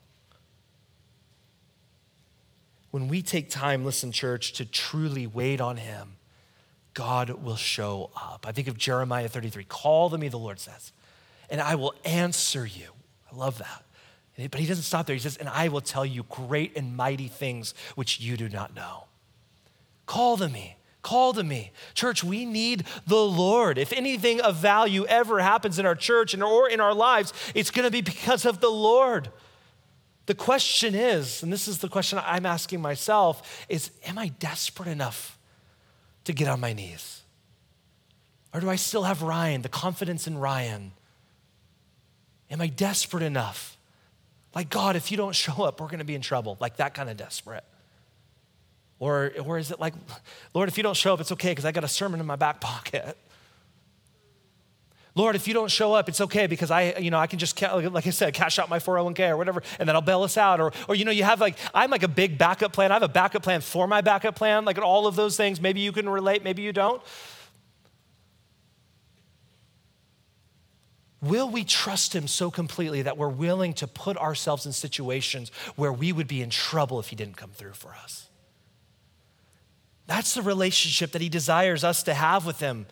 When 2.91 3.07
we 3.07 3.23
take 3.23 3.49
time, 3.49 3.85
listen, 3.85 4.11
church, 4.11 4.55
to 4.55 4.65
truly 4.65 5.29
wait 5.29 5.61
on 5.61 5.77
him, 5.77 6.17
God 6.97 7.29
will 7.29 7.57
show 7.57 8.11
up. 8.17 8.47
I 8.49 8.53
think 8.53 8.69
of 8.69 8.79
Jeremiah 8.79 9.29
33 9.29 9.65
call 9.65 10.09
to 10.09 10.17
me, 10.17 10.29
the 10.29 10.39
Lord 10.39 10.59
says, 10.59 10.93
and 11.51 11.61
I 11.61 11.75
will 11.75 11.95
answer 12.07 12.65
you. 12.65 12.89
I 13.31 13.37
love 13.37 13.59
that. 13.59 13.85
But 14.51 14.61
he 14.61 14.67
doesn't 14.67 14.85
stop 14.85 15.05
there. 15.05 15.15
He 15.15 15.21
says, 15.21 15.37
and 15.37 15.47
I 15.47 15.69
will 15.69 15.83
tell 15.83 16.07
you 16.07 16.23
great 16.23 16.75
and 16.75 16.97
mighty 16.97 17.29
things 17.29 17.75
which 17.97 18.19
you 18.19 18.39
do 18.39 18.49
not 18.49 18.75
know. 18.75 19.05
Call 20.07 20.39
to 20.39 20.49
me. 20.49 20.77
Call 21.03 21.35
to 21.35 21.45
me. 21.45 21.71
Church, 21.93 22.25
we 22.25 22.47
need 22.47 22.85
the 23.07 23.17
Lord. 23.17 23.77
If 23.77 23.93
anything 23.93 24.41
of 24.41 24.57
value 24.57 25.05
ever 25.05 25.41
happens 25.41 25.79
in 25.79 25.85
our 25.85 25.95
church 25.95 26.33
and, 26.33 26.43
or 26.43 26.67
in 26.67 26.81
our 26.81 26.95
lives, 26.95 27.35
it's 27.55 27.71
going 27.71 27.85
to 27.85 27.91
be 27.91 28.01
because 28.01 28.47
of 28.47 28.61
the 28.61 28.71
Lord. 28.71 29.29
The 30.25 30.35
question 30.35 30.95
is, 30.95 31.43
and 31.43 31.53
this 31.53 31.69
is 31.69 31.79
the 31.79 31.91
question 31.91 32.19
I'm 32.25 32.47
asking 32.47 32.81
myself, 32.81 33.67
is 33.69 33.91
am 34.07 34.17
I 34.17 34.29
desperate 34.29 34.89
enough 34.89 35.36
to 36.27 36.33
get 36.33 36.49
on 36.49 36.61
my 36.61 36.73
knees? 36.73 37.23
Or 38.53 38.61
do 38.61 38.71
I 38.71 38.77
still 38.77 39.03
have 39.03 39.23
Ryan, 39.23 39.63
the 39.63 39.69
confidence 39.69 40.27
in 40.27 40.39
Ryan? 40.39 40.93
Am 42.51 42.61
I 42.61 42.69
desperate 42.69 43.23
enough? 43.23 43.77
Like, 44.55 44.71
God, 44.71 44.97
if 44.97 45.11
you 45.11 45.17
don't 45.17 45.35
show 45.45 45.65
up, 45.65 45.81
we're 45.81 45.89
going 45.89 45.99
to 45.99 46.05
be 46.05 46.15
in 46.15 46.23
trouble. 46.23 46.57
Like 46.61 46.77
that 46.77 46.95
kind 46.95 47.11
of 47.11 47.17
desperate. 47.17 47.65
Or, 48.99 49.33
or 49.45 49.59
is 49.59 49.71
it 49.71 49.81
like, 49.81 49.95
Lord, 50.55 50.69
if 50.69 50.77
you 50.77 50.83
don't 50.83 50.97
show 50.97 51.15
up, 51.15 51.21
it's 51.21 51.33
okay 51.33 51.51
because 51.51 51.65
I 51.65 51.73
got 51.73 51.85
a 51.85 51.89
sermon 51.89 52.21
in 52.21 52.27
my 52.27 52.37
back 52.37 52.61
pocket. 52.61 53.17
Lord, 55.17 55.35
if 55.35 55.49
you 55.49 55.55
don't 55.55 55.71
show 55.71 55.95
up, 55.95 56.11
it's 56.11 56.21
okay 56.21 56.47
because 56.47 56.71
I, 56.71 56.95
you 56.99 57.11
know, 57.11 57.19
I 57.19 57.27
can 57.27 57.39
just, 57.39 57.61
like 57.61 58.07
I 58.07 58.11
said, 58.11 58.35
cash 58.35 58.59
out 58.59 58.69
my 58.69 58.79
401k 58.79 59.31
or 59.31 59.39
whatever, 59.39 59.63
and 59.81 59.89
then 59.89 59.97
I'll 59.97 60.03
bail 60.03 60.23
us 60.23 60.37
out. 60.37 60.61
Or, 60.61 60.73
or 60.89 60.95
you 60.95 61.07
know, 61.07 61.11
you 61.11 61.25
have 61.25 61.41
like, 61.41 61.57
I'm 61.73 61.91
like 61.91 62.03
a 62.03 62.09
big 62.09 62.37
backup 62.37 62.75
plan. 62.75 62.93
I 62.93 62.95
have 62.97 63.03
a 63.03 63.09
backup 63.09 63.43
plan 63.43 63.63
for 63.63 63.89
my 63.89 64.03
backup 64.03 64.37
plan, 64.37 64.67
like 64.67 64.79
all 64.79 65.07
of 65.07 65.17
those 65.17 65.35
things. 65.35 65.59
Maybe 65.59 65.81
you 65.81 65.91
can 65.91 66.07
relate, 66.07 66.45
maybe 66.45 66.61
you 66.61 66.73
don't. 66.73 67.03
Will 71.23 71.49
we 71.49 71.65
trust 71.65 72.15
him 72.15 72.29
so 72.29 72.51
completely 72.51 73.01
that 73.01 73.17
we're 73.17 73.31
willing 73.31 73.73
to 73.75 73.87
put 73.87 74.19
ourselves 74.19 74.67
in 74.67 74.73
situations 74.73 75.51
where 75.77 75.93
we 75.93 76.13
would 76.13 76.29
be 76.29 76.43
in 76.43 76.51
trouble 76.51 77.01
if 77.01 77.09
he 77.09 77.17
didn't 77.17 77.39
come 77.39 77.51
through 77.53 77.73
for 77.73 77.95
us? 77.95 78.29
That's 80.07 80.35
the 80.35 80.43
relationship 80.43 81.13
that 81.13 81.23
he 81.23 81.31
desires 81.31 81.85
us 81.85 82.03
to 82.03 82.13
have 82.13 82.45
with 82.45 82.61
him 82.61 82.87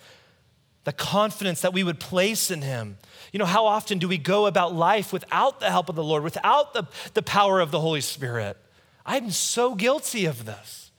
the 0.85 0.93
confidence 0.93 1.63
that 1.63 1.73
we 1.73 1.83
would 1.83 1.99
place 1.99 2.51
in 2.51 2.63
him. 2.63 2.99
You 3.33 3.39
know, 3.39 3.47
how 3.47 3.67
often 3.67 3.99
do 3.99 4.07
we 4.07 4.19
go 4.19 4.47
about 4.47 4.75
life 4.75 5.13
without 5.13 5.61
the 5.61 5.71
help 5.71 5.89
of 5.89 5.97
the 5.97 6.05
Lord, 6.05 6.23
without 6.23 6.73
the, 6.75 6.85
the 7.15 7.23
power 7.23 7.61
of 7.61 7.71
the 7.71 7.81
Holy 7.81 8.01
Spirit? 8.01 8.57
I'm 9.05 9.31
so 9.31 9.75
guilty 9.75 10.27
of 10.27 10.45
this. 10.45 10.91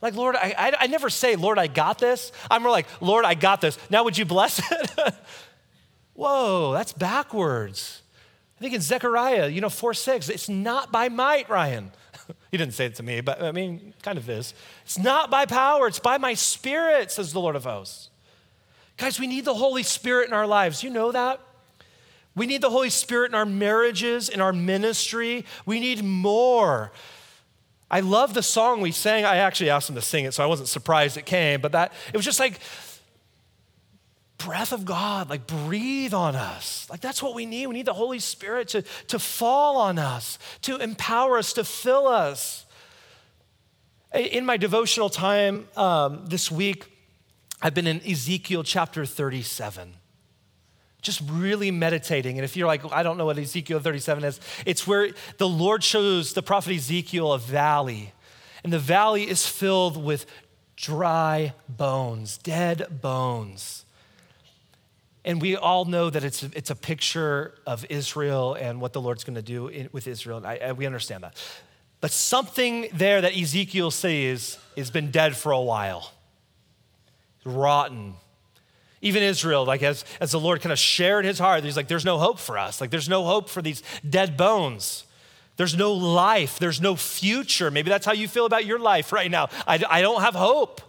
Like, 0.00 0.14
Lord, 0.14 0.34
I, 0.34 0.54
I, 0.58 0.72
I 0.80 0.86
never 0.88 1.08
say, 1.08 1.36
Lord, 1.36 1.58
I 1.58 1.68
got 1.68 1.98
this. 1.98 2.32
I'm 2.50 2.62
more 2.62 2.72
like, 2.72 2.86
Lord, 3.00 3.24
I 3.24 3.34
got 3.34 3.60
this. 3.60 3.78
Now, 3.88 4.02
would 4.04 4.18
you 4.18 4.24
bless 4.24 4.58
it? 4.72 5.14
Whoa, 6.14 6.72
that's 6.72 6.92
backwards. 6.92 8.02
I 8.58 8.60
think 8.60 8.74
in 8.74 8.80
Zechariah, 8.80 9.48
you 9.48 9.60
know, 9.60 9.68
4 9.68 9.94
6, 9.94 10.28
it's 10.28 10.48
not 10.48 10.92
by 10.92 11.08
might, 11.08 11.48
Ryan. 11.48 11.92
he 12.50 12.58
didn't 12.58 12.74
say 12.74 12.86
it 12.86 12.96
to 12.96 13.02
me, 13.02 13.20
but 13.20 13.42
I 13.42 13.52
mean, 13.52 13.94
kind 14.02 14.18
of 14.18 14.28
is. 14.28 14.54
It's 14.84 14.98
not 14.98 15.30
by 15.30 15.46
power, 15.46 15.86
it's 15.86 16.00
by 16.00 16.18
my 16.18 16.34
spirit, 16.34 17.10
says 17.10 17.32
the 17.32 17.40
Lord 17.40 17.56
of 17.56 17.64
hosts. 17.64 18.10
Guys, 19.02 19.18
we 19.18 19.26
need 19.26 19.44
the 19.44 19.54
Holy 19.54 19.82
Spirit 19.82 20.28
in 20.28 20.32
our 20.32 20.46
lives. 20.46 20.84
You 20.84 20.88
know 20.88 21.10
that? 21.10 21.40
We 22.36 22.46
need 22.46 22.60
the 22.60 22.70
Holy 22.70 22.88
Spirit 22.88 23.32
in 23.32 23.34
our 23.34 23.44
marriages, 23.44 24.28
in 24.28 24.40
our 24.40 24.52
ministry. 24.52 25.44
We 25.66 25.80
need 25.80 26.04
more. 26.04 26.92
I 27.90 27.98
love 27.98 28.32
the 28.32 28.44
song 28.44 28.80
we 28.80 28.92
sang. 28.92 29.24
I 29.24 29.38
actually 29.38 29.70
asked 29.70 29.88
them 29.88 29.96
to 29.96 30.02
sing 30.02 30.24
it, 30.24 30.34
so 30.34 30.44
I 30.44 30.46
wasn't 30.46 30.68
surprised 30.68 31.16
it 31.16 31.26
came, 31.26 31.60
but 31.60 31.72
that 31.72 31.92
it 32.12 32.16
was 32.16 32.24
just 32.24 32.38
like 32.38 32.60
breath 34.38 34.72
of 34.72 34.84
God, 34.84 35.28
like 35.28 35.48
breathe 35.48 36.14
on 36.14 36.36
us. 36.36 36.86
Like 36.88 37.00
that's 37.00 37.20
what 37.20 37.34
we 37.34 37.44
need. 37.44 37.66
We 37.66 37.74
need 37.74 37.86
the 37.86 37.94
Holy 37.94 38.20
Spirit 38.20 38.68
to, 38.68 38.82
to 39.08 39.18
fall 39.18 39.78
on 39.78 39.98
us, 39.98 40.38
to 40.60 40.76
empower 40.76 41.38
us, 41.38 41.52
to 41.54 41.64
fill 41.64 42.06
us. 42.06 42.66
In 44.14 44.46
my 44.46 44.58
devotional 44.58 45.10
time 45.10 45.66
um, 45.76 46.24
this 46.26 46.52
week, 46.52 46.91
I've 47.62 47.74
been 47.74 47.86
in 47.86 48.00
Ezekiel 48.06 48.64
chapter 48.64 49.06
37 49.06 49.94
just 51.02 51.20
really 51.28 51.72
meditating. 51.72 52.38
And 52.38 52.44
if 52.44 52.56
you're 52.56 52.68
like, 52.68 52.80
I 52.92 53.02
don't 53.02 53.18
know 53.18 53.26
what 53.26 53.36
Ezekiel 53.36 53.80
37 53.80 54.24
is, 54.24 54.40
it's 54.64 54.86
where 54.86 55.10
the 55.36 55.48
Lord 55.48 55.82
shows 55.82 56.32
the 56.32 56.42
prophet 56.42 56.74
Ezekiel 56.76 57.32
a 57.32 57.38
valley. 57.38 58.12
And 58.62 58.72
the 58.72 58.78
valley 58.78 59.28
is 59.28 59.44
filled 59.44 60.02
with 60.02 60.26
dry 60.76 61.54
bones, 61.68 62.38
dead 62.38 63.00
bones. 63.02 63.84
And 65.24 65.42
we 65.42 65.56
all 65.56 65.84
know 65.84 66.10
that 66.10 66.24
it's 66.24 66.42
it's 66.42 66.70
a 66.70 66.74
picture 66.74 67.54
of 67.66 67.84
Israel 67.88 68.54
and 68.54 68.80
what 68.80 68.92
the 68.92 69.00
Lord's 69.00 69.22
going 69.22 69.36
to 69.36 69.42
do 69.42 69.68
in, 69.68 69.88
with 69.92 70.06
Israel. 70.06 70.38
And 70.38 70.46
I, 70.46 70.56
I, 70.56 70.72
we 70.72 70.86
understand 70.86 71.22
that. 71.22 71.40
But 72.00 72.10
something 72.10 72.88
there 72.92 73.20
that 73.20 73.36
Ezekiel 73.36 73.92
sees 73.92 74.58
has 74.76 74.90
been 74.90 75.12
dead 75.12 75.36
for 75.36 75.52
a 75.52 75.60
while, 75.60 76.10
rotten. 77.44 78.14
Even 79.00 79.22
Israel, 79.22 79.64
like 79.64 79.82
as, 79.82 80.04
as 80.20 80.30
the 80.30 80.40
Lord 80.40 80.60
kind 80.60 80.72
of 80.72 80.78
shared 80.78 81.24
his 81.24 81.38
heart, 81.38 81.64
he's 81.64 81.76
like, 81.76 81.88
there's 81.88 82.04
no 82.04 82.18
hope 82.18 82.38
for 82.38 82.56
us. 82.56 82.80
Like, 82.80 82.90
there's 82.90 83.08
no 83.08 83.24
hope 83.24 83.48
for 83.48 83.60
these 83.60 83.82
dead 84.08 84.36
bones. 84.36 85.04
There's 85.56 85.76
no 85.76 85.92
life. 85.92 86.58
There's 86.58 86.80
no 86.80 86.96
future. 86.96 87.70
Maybe 87.70 87.90
that's 87.90 88.06
how 88.06 88.12
you 88.12 88.28
feel 88.28 88.46
about 88.46 88.64
your 88.64 88.78
life 88.78 89.12
right 89.12 89.30
now. 89.30 89.48
I, 89.66 89.82
I 89.88 90.00
don't 90.00 90.22
have 90.22 90.34
hope. 90.34 90.80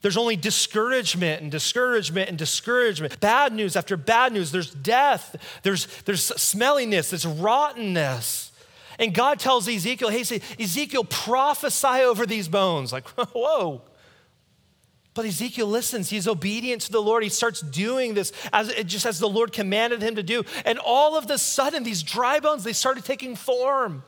There's 0.00 0.16
only 0.16 0.36
discouragement 0.36 1.40
and 1.42 1.50
discouragement 1.50 2.28
and 2.28 2.38
discouragement. 2.38 3.18
Bad 3.20 3.54
news 3.54 3.74
after 3.74 3.96
bad 3.96 4.32
news. 4.32 4.52
There's 4.52 4.70
death. 4.70 5.34
There's, 5.62 5.86
there's 6.02 6.30
smelliness. 6.40 7.10
There's 7.10 7.26
rottenness. 7.26 8.52
And 8.98 9.14
God 9.14 9.38
tells 9.38 9.66
Ezekiel, 9.66 10.10
hey, 10.10 10.20
Ezekiel, 10.60 11.04
prophesy 11.04 12.02
over 12.02 12.26
these 12.26 12.48
bones. 12.48 12.92
Like, 12.92 13.08
whoa. 13.32 13.80
But 15.14 15.26
Ezekiel 15.26 15.68
listens. 15.68 16.10
He's 16.10 16.26
obedient 16.26 16.82
to 16.82 16.92
the 16.92 17.00
Lord. 17.00 17.22
He 17.22 17.28
starts 17.28 17.60
doing 17.60 18.14
this 18.14 18.32
as 18.52 18.74
just 18.84 19.06
as 19.06 19.20
the 19.20 19.28
Lord 19.28 19.52
commanded 19.52 20.02
him 20.02 20.16
to 20.16 20.22
do. 20.22 20.42
And 20.64 20.78
all 20.80 21.16
of 21.16 21.28
the 21.28 21.38
sudden, 21.38 21.84
these 21.84 22.02
dry 22.02 22.40
bones, 22.40 22.64
they 22.64 22.72
started 22.72 23.04
taking 23.04 23.36
form. 23.36 24.02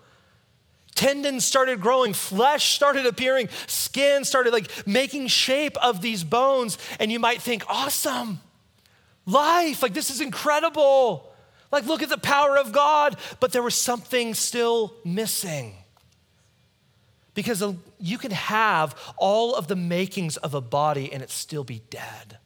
Tendons 0.96 1.44
started 1.44 1.80
growing, 1.80 2.14
flesh 2.14 2.74
started 2.74 3.04
appearing, 3.06 3.50
skin 3.66 4.24
started 4.24 4.52
like 4.52 4.70
making 4.86 5.28
shape 5.28 5.76
of 5.76 6.00
these 6.00 6.24
bones. 6.24 6.78
And 6.98 7.12
you 7.12 7.20
might 7.20 7.40
think, 7.40 7.64
awesome, 7.68 8.40
life, 9.26 9.82
like 9.82 9.94
this 9.94 10.10
is 10.10 10.20
incredible. 10.20 11.32
Like, 11.70 11.86
look 11.86 12.02
at 12.02 12.08
the 12.08 12.18
power 12.18 12.56
of 12.56 12.72
God. 12.72 13.16
But 13.40 13.52
there 13.52 13.62
was 13.62 13.74
something 13.74 14.34
still 14.34 14.94
missing. 15.04 15.74
Because 17.36 17.62
you 18.00 18.18
can 18.18 18.32
have 18.32 18.96
all 19.16 19.54
of 19.54 19.68
the 19.68 19.76
makings 19.76 20.36
of 20.38 20.54
a 20.54 20.60
body 20.60 21.12
and 21.12 21.22
it 21.22 21.30
still 21.30 21.62
be 21.62 21.82
dead. 21.90 22.38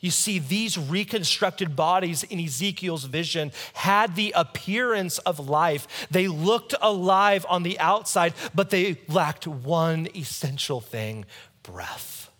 You 0.00 0.10
see, 0.10 0.40
these 0.40 0.76
reconstructed 0.76 1.76
bodies 1.76 2.24
in 2.24 2.40
Ezekiel's 2.40 3.04
vision 3.04 3.52
had 3.74 4.16
the 4.16 4.32
appearance 4.34 5.18
of 5.18 5.38
life. 5.38 6.08
They 6.10 6.26
looked 6.26 6.74
alive 6.82 7.46
on 7.48 7.62
the 7.62 7.78
outside, 7.78 8.34
but 8.52 8.70
they 8.70 8.98
lacked 9.06 9.46
one 9.46 10.08
essential 10.16 10.80
thing 10.80 11.24
breath. 11.62 12.30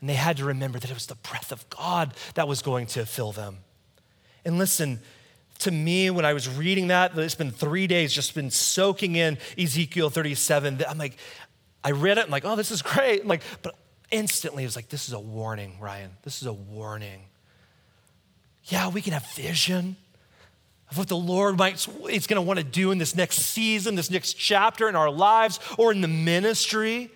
And 0.00 0.10
they 0.10 0.14
had 0.14 0.36
to 0.36 0.44
remember 0.44 0.78
that 0.78 0.90
it 0.90 0.94
was 0.94 1.06
the 1.06 1.14
breath 1.14 1.52
of 1.52 1.68
God 1.70 2.14
that 2.34 2.46
was 2.46 2.62
going 2.62 2.86
to 2.88 3.06
fill 3.06 3.32
them. 3.32 3.58
And 4.44 4.58
listen, 4.58 5.00
to 5.60 5.70
me, 5.70 6.10
when 6.10 6.24
I 6.24 6.32
was 6.32 6.48
reading 6.48 6.88
that, 6.88 7.16
it's 7.18 7.34
been 7.34 7.50
three 7.50 7.86
days, 7.86 8.12
just 8.12 8.34
been 8.34 8.50
soaking 8.50 9.16
in 9.16 9.38
Ezekiel 9.56 10.10
37. 10.10 10.84
I'm 10.88 10.98
like, 10.98 11.16
I 11.82 11.90
read 11.90 12.18
it, 12.18 12.24
I'm 12.24 12.30
like, 12.30 12.44
oh, 12.44 12.56
this 12.56 12.70
is 12.70 12.82
great. 12.82 13.22
I'm 13.22 13.28
like, 13.28 13.42
but 13.62 13.74
instantly 14.10 14.62
it 14.62 14.66
was 14.66 14.76
like, 14.76 14.88
this 14.88 15.08
is 15.08 15.14
a 15.14 15.20
warning, 15.20 15.78
Ryan. 15.80 16.10
This 16.22 16.40
is 16.40 16.46
a 16.46 16.52
warning. 16.52 17.22
Yeah, 18.64 18.88
we 18.88 19.02
can 19.02 19.14
have 19.14 19.26
vision 19.32 19.96
of 20.90 20.98
what 20.98 21.08
the 21.08 21.16
Lord 21.16 21.58
might 21.58 21.74
is 22.08 22.26
going 22.26 22.36
to 22.36 22.42
want 22.42 22.58
to 22.58 22.64
do 22.64 22.90
in 22.90 22.98
this 22.98 23.14
next 23.14 23.38
season, 23.38 23.94
this 23.94 24.10
next 24.10 24.34
chapter 24.34 24.88
in 24.88 24.96
our 24.96 25.10
lives 25.10 25.58
or 25.76 25.92
in 25.92 26.00
the 26.00 26.08
ministry. 26.08 27.10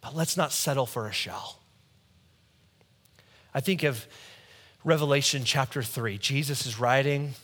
But 0.00 0.14
let's 0.14 0.36
not 0.36 0.52
settle 0.52 0.86
for 0.86 1.08
a 1.08 1.12
shell. 1.12 1.60
I 3.54 3.60
think 3.60 3.82
of 3.82 4.06
Revelation 4.86 5.42
chapter 5.44 5.82
3. 5.82 6.16
Jesus 6.16 6.64
is 6.64 6.78
writing 6.78 7.34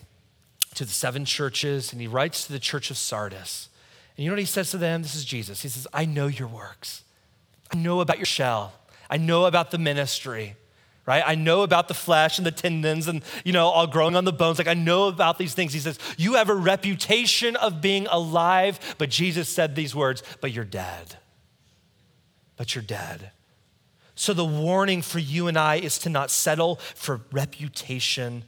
to 0.77 0.85
the 0.85 0.93
seven 0.93 1.25
churches, 1.25 1.91
and 1.91 2.01
he 2.01 2.07
writes 2.07 2.47
to 2.47 2.53
the 2.53 2.61
church 2.61 2.89
of 2.89 2.97
Sardis. 2.97 3.69
And 4.17 4.23
you 4.23 4.31
know 4.31 4.35
what 4.35 4.39
he 4.39 4.47
says 4.47 4.71
to 4.71 4.79
them? 4.79 5.03
This 5.03 5.17
is 5.17 5.25
Jesus. 5.25 5.61
He 5.61 5.69
says, 5.69 5.89
I 5.93 6.05
know 6.05 6.29
your 6.29 6.47
works. 6.47 7.03
I 7.73 7.79
know 7.79 8.01
about 8.01 8.19
your 8.19 8.27
shell. 8.27 8.73
I 9.11 9.17
know 9.17 9.47
about 9.47 9.73
the 9.73 9.79
ministry, 9.79 10.55
right? 11.05 11.25
I 11.27 11.35
know 11.35 11.63
about 11.63 11.89
the 11.89 11.95
flesh 11.95 12.39
and 12.39 12.47
the 12.47 12.53
tendons 12.53 13.09
and, 13.09 13.25
you 13.45 13.53
know, 13.53 13.67
all 13.67 13.89
growing 13.89 14.15
on 14.15 14.25
the 14.25 14.33
bones. 14.33 14.59
Like, 14.59 14.69
I 14.69 14.75
know 14.75 15.09
about 15.09 15.37
these 15.37 15.53
things. 15.53 15.73
He 15.73 15.81
says, 15.81 15.99
You 16.17 16.35
have 16.35 16.49
a 16.49 16.55
reputation 16.55 17.57
of 17.57 17.81
being 17.81 18.07
alive, 18.07 18.79
but 18.99 19.11
Jesus 19.11 19.49
said 19.49 19.75
these 19.75 19.97
words, 19.97 20.23
but 20.41 20.53
you're 20.53 20.65
dead. 20.65 21.17
But 22.57 22.77
you're 22.77 22.85
dead. 22.85 23.33
So, 24.15 24.35
the 24.35 24.45
warning 24.45 25.03
for 25.03 25.19
you 25.19 25.49
and 25.49 25.59
I 25.59 25.77
is 25.77 25.99
to 26.01 26.11
not 26.11 26.31
settle 26.31 26.77
for 26.95 27.23
reputation, 27.33 28.45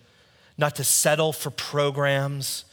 not 0.59 0.77
to 0.77 0.85
settle 0.85 1.33
for 1.33 1.51
programs, 1.51 2.65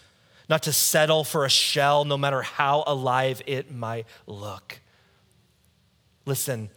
not 0.49 0.63
to 0.63 0.73
settle 0.73 1.23
for 1.23 1.45
a 1.45 1.49
shell, 1.49 2.03
no 2.03 2.17
matter 2.17 2.41
how 2.41 2.83
alive 2.85 3.41
it 3.45 3.71
might 3.73 4.05
look. 4.27 4.81
Listen, 6.25 6.69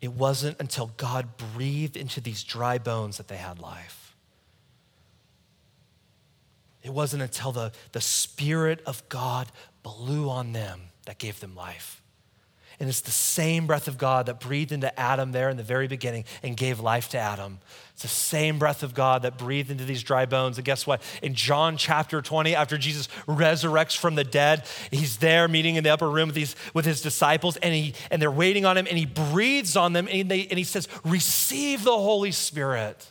it 0.00 0.12
wasn't 0.12 0.58
until 0.58 0.92
God 0.96 1.36
breathed 1.36 1.96
into 1.96 2.20
these 2.20 2.42
dry 2.42 2.78
bones 2.78 3.18
that 3.18 3.28
they 3.28 3.36
had 3.36 3.58
life. 3.58 4.14
It 6.82 6.90
wasn't 6.90 7.22
until 7.22 7.52
the, 7.52 7.72
the 7.92 8.00
Spirit 8.00 8.80
of 8.86 9.06
God 9.08 9.48
blew 9.82 10.30
on 10.30 10.52
them 10.52 10.80
that 11.04 11.18
gave 11.18 11.40
them 11.40 11.54
life. 11.54 12.02
And 12.80 12.88
it's 12.88 13.00
the 13.00 13.10
same 13.10 13.66
breath 13.66 13.88
of 13.88 13.98
God 13.98 14.26
that 14.26 14.38
breathed 14.38 14.70
into 14.70 14.98
Adam 14.98 15.32
there 15.32 15.50
in 15.50 15.56
the 15.56 15.64
very 15.64 15.88
beginning 15.88 16.24
and 16.44 16.56
gave 16.56 16.78
life 16.78 17.08
to 17.08 17.18
Adam. 17.18 17.58
It's 17.92 18.02
the 18.02 18.08
same 18.08 18.60
breath 18.60 18.84
of 18.84 18.94
God 18.94 19.22
that 19.22 19.36
breathed 19.36 19.72
into 19.72 19.84
these 19.84 20.04
dry 20.04 20.26
bones. 20.26 20.58
And 20.58 20.64
guess 20.64 20.86
what? 20.86 21.02
In 21.20 21.34
John 21.34 21.76
chapter 21.76 22.22
20, 22.22 22.54
after 22.54 22.78
Jesus 22.78 23.08
resurrects 23.26 23.96
from 23.96 24.14
the 24.14 24.22
dead, 24.22 24.64
he's 24.92 25.16
there 25.16 25.48
meeting 25.48 25.74
in 25.74 25.82
the 25.82 25.90
upper 25.90 26.08
room 26.08 26.28
with, 26.28 26.36
these, 26.36 26.54
with 26.72 26.84
his 26.84 27.02
disciples, 27.02 27.56
and, 27.56 27.74
he, 27.74 27.94
and 28.12 28.22
they're 28.22 28.30
waiting 28.30 28.64
on 28.64 28.76
him, 28.76 28.86
and 28.86 28.96
he 28.96 29.06
breathes 29.06 29.76
on 29.76 29.92
them, 29.92 30.06
and, 30.08 30.30
they, 30.30 30.46
and 30.46 30.56
he 30.56 30.64
says, 30.64 30.86
Receive 31.04 31.82
the 31.82 31.90
Holy 31.90 32.30
Spirit. 32.30 33.10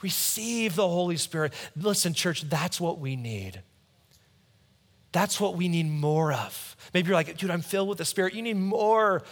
Receive 0.00 0.76
the 0.76 0.88
Holy 0.88 1.18
Spirit. 1.18 1.52
Listen, 1.76 2.14
church, 2.14 2.48
that's 2.48 2.80
what 2.80 2.98
we 2.98 3.16
need. 3.16 3.60
That's 5.12 5.40
what 5.40 5.56
we 5.56 5.68
need 5.68 5.90
more 5.90 6.32
of. 6.32 6.76
Maybe 6.94 7.08
you're 7.08 7.16
like, 7.16 7.36
dude, 7.36 7.50
I'm 7.50 7.62
filled 7.62 7.88
with 7.88 7.98
the 7.98 8.04
Spirit. 8.04 8.34
You 8.34 8.42
need 8.42 8.56
more, 8.56 9.22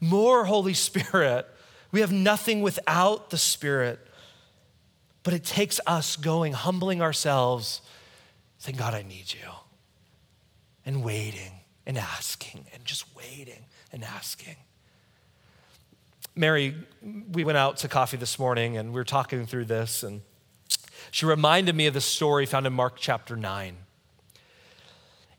more 0.00 0.44
Holy 0.44 0.74
Spirit. 0.74 1.46
We 1.92 2.00
have 2.00 2.12
nothing 2.12 2.60
without 2.60 3.30
the 3.30 3.38
Spirit. 3.38 4.00
But 5.22 5.34
it 5.34 5.44
takes 5.44 5.80
us 5.86 6.16
going, 6.16 6.52
humbling 6.52 7.02
ourselves, 7.02 7.82
saying, 8.58 8.76
God, 8.76 8.94
I 8.94 9.02
need 9.02 9.32
you. 9.32 9.50
And 10.84 11.04
waiting 11.04 11.52
and 11.86 11.98
asking 11.98 12.66
and 12.74 12.84
just 12.84 13.04
waiting 13.16 13.64
and 13.92 14.04
asking. 14.04 14.56
Mary, 16.34 16.76
we 17.32 17.44
went 17.44 17.58
out 17.58 17.78
to 17.78 17.88
coffee 17.88 18.16
this 18.16 18.38
morning 18.38 18.76
and 18.76 18.90
we 18.90 18.94
were 18.94 19.04
talking 19.04 19.44
through 19.44 19.64
this, 19.64 20.04
and 20.04 20.20
she 21.10 21.26
reminded 21.26 21.74
me 21.74 21.86
of 21.86 21.94
the 21.94 22.00
story 22.00 22.46
found 22.46 22.66
in 22.66 22.72
Mark 22.72 22.94
chapter 22.96 23.36
9. 23.36 23.76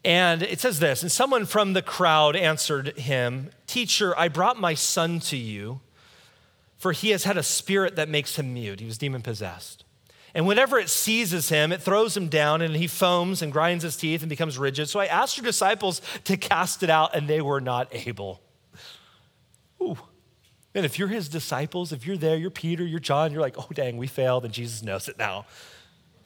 And 0.03 0.41
it 0.41 0.59
says 0.59 0.79
this 0.79 1.01
And 1.03 1.11
someone 1.11 1.45
from 1.45 1.73
the 1.73 1.81
crowd 1.81 2.35
answered 2.35 2.97
him, 2.97 3.49
Teacher, 3.67 4.17
I 4.17 4.27
brought 4.27 4.59
my 4.59 4.73
son 4.73 5.19
to 5.21 5.37
you, 5.37 5.81
for 6.77 6.91
he 6.91 7.09
has 7.09 7.23
had 7.23 7.37
a 7.37 7.43
spirit 7.43 7.95
that 7.95 8.09
makes 8.09 8.37
him 8.37 8.53
mute. 8.53 8.79
He 8.79 8.85
was 8.85 8.97
demon 8.97 9.21
possessed. 9.21 9.83
And 10.33 10.45
whenever 10.45 10.77
it 10.77 10.89
seizes 10.89 11.49
him, 11.49 11.71
it 11.71 11.81
throws 11.81 12.15
him 12.15 12.27
down 12.27 12.61
and 12.61 12.75
he 12.75 12.87
foams 12.87 13.41
and 13.41 13.51
grinds 13.51 13.83
his 13.83 13.97
teeth 13.97 14.21
and 14.21 14.29
becomes 14.29 14.57
rigid. 14.57 14.87
So 14.87 14.99
I 14.99 15.07
asked 15.07 15.37
your 15.37 15.43
disciples 15.43 16.01
to 16.25 16.37
cast 16.37 16.83
it 16.83 16.89
out, 16.89 17.15
and 17.15 17.27
they 17.27 17.41
were 17.41 17.59
not 17.59 17.87
able. 17.91 18.41
Ooh. 19.81 19.97
And 20.75 20.85
if 20.85 20.99
you're 20.99 21.07
his 21.07 21.29
disciples, 21.29 21.91
if 21.91 22.05
you're 22.05 22.17
there, 22.17 22.37
you're 22.37 22.51
Peter, 22.51 22.85
you're 22.85 22.99
John, 22.99 23.31
you're 23.31 23.41
like, 23.41 23.57
oh, 23.57 23.67
dang, 23.73 23.97
we 23.97 24.05
failed, 24.05 24.45
and 24.45 24.53
Jesus 24.53 24.83
knows 24.83 25.07
it 25.07 25.17
now. 25.17 25.45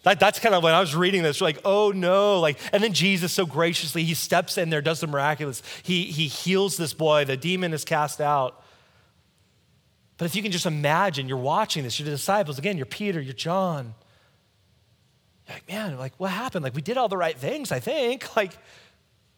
That, 0.03 0.19
that's 0.19 0.39
kind 0.39 0.53
of 0.53 0.63
when 0.63 0.73
I 0.73 0.81
was 0.81 0.95
reading 0.95 1.23
this, 1.23 1.39
like, 1.39 1.59
oh 1.63 1.91
no. 1.91 2.39
Like, 2.39 2.59
and 2.71 2.83
then 2.83 2.93
Jesus 2.93 3.31
so 3.31 3.45
graciously, 3.45 4.03
he 4.03 4.13
steps 4.13 4.57
in 4.57 4.69
there, 4.69 4.81
does 4.81 4.99
the 4.99 5.07
miraculous. 5.07 5.63
He, 5.81 6.03
he 6.03 6.27
heals 6.27 6.77
this 6.77 6.93
boy. 6.93 7.25
The 7.25 7.37
demon 7.37 7.73
is 7.73 7.85
cast 7.85 8.19
out. 8.19 8.61
But 10.17 10.25
if 10.25 10.35
you 10.35 10.43
can 10.43 10.51
just 10.51 10.65
imagine, 10.65 11.27
you're 11.27 11.37
watching 11.37 11.83
this, 11.83 11.99
you're 11.99 12.05
the 12.05 12.11
disciples, 12.11 12.59
again, 12.59 12.77
you're 12.77 12.85
Peter, 12.85 13.19
you're 13.19 13.33
John. 13.33 13.95
You're 15.47 15.55
like, 15.55 15.67
man, 15.67 15.97
like, 15.97 16.13
what 16.17 16.31
happened? 16.31 16.63
Like, 16.63 16.75
we 16.75 16.81
did 16.81 16.97
all 16.97 17.09
the 17.09 17.17
right 17.17 17.37
things, 17.37 17.71
I 17.71 17.79
think. 17.79 18.27
Like, 18.35 18.53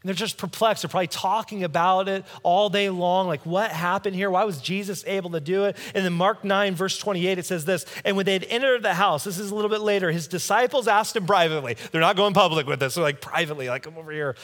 and 0.05 0.09
they're 0.09 0.13
just 0.13 0.37
perplexed. 0.37 0.83
They're 0.83 0.89
probably 0.89 1.07
talking 1.07 1.63
about 1.63 2.07
it 2.07 2.25
all 2.43 2.69
day 2.69 2.91
long. 2.91 3.25
Like, 3.25 3.43
what 3.43 3.71
happened 3.71 4.15
here? 4.15 4.29
Why 4.29 4.43
was 4.43 4.61
Jesus 4.61 5.03
able 5.07 5.31
to 5.31 5.39
do 5.39 5.65
it? 5.65 5.75
And 5.95 6.05
then 6.05 6.13
Mark 6.13 6.43
9, 6.43 6.75
verse 6.75 6.99
28, 6.99 7.39
it 7.39 7.45
says 7.47 7.65
this 7.65 7.87
And 8.05 8.15
when 8.15 8.27
they 8.27 8.33
had 8.33 8.43
entered 8.43 8.83
the 8.83 8.93
house, 8.93 9.23
this 9.23 9.39
is 9.39 9.49
a 9.49 9.55
little 9.55 9.71
bit 9.71 9.81
later, 9.81 10.11
his 10.11 10.27
disciples 10.27 10.87
asked 10.87 11.15
him 11.15 11.25
privately. 11.25 11.75
They're 11.91 12.01
not 12.01 12.17
going 12.17 12.35
public 12.35 12.67
with 12.67 12.79
this. 12.79 12.93
They're 12.93 13.03
like, 13.03 13.19
privately, 13.19 13.67
like, 13.67 13.81
come 13.81 13.97
over 13.97 14.11
here. 14.11 14.35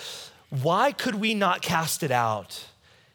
Why 0.50 0.94
could 0.94 1.14
we 1.14 1.36
not 1.36 1.62
cast 1.62 2.02
it 2.02 2.10
out? 2.10 2.66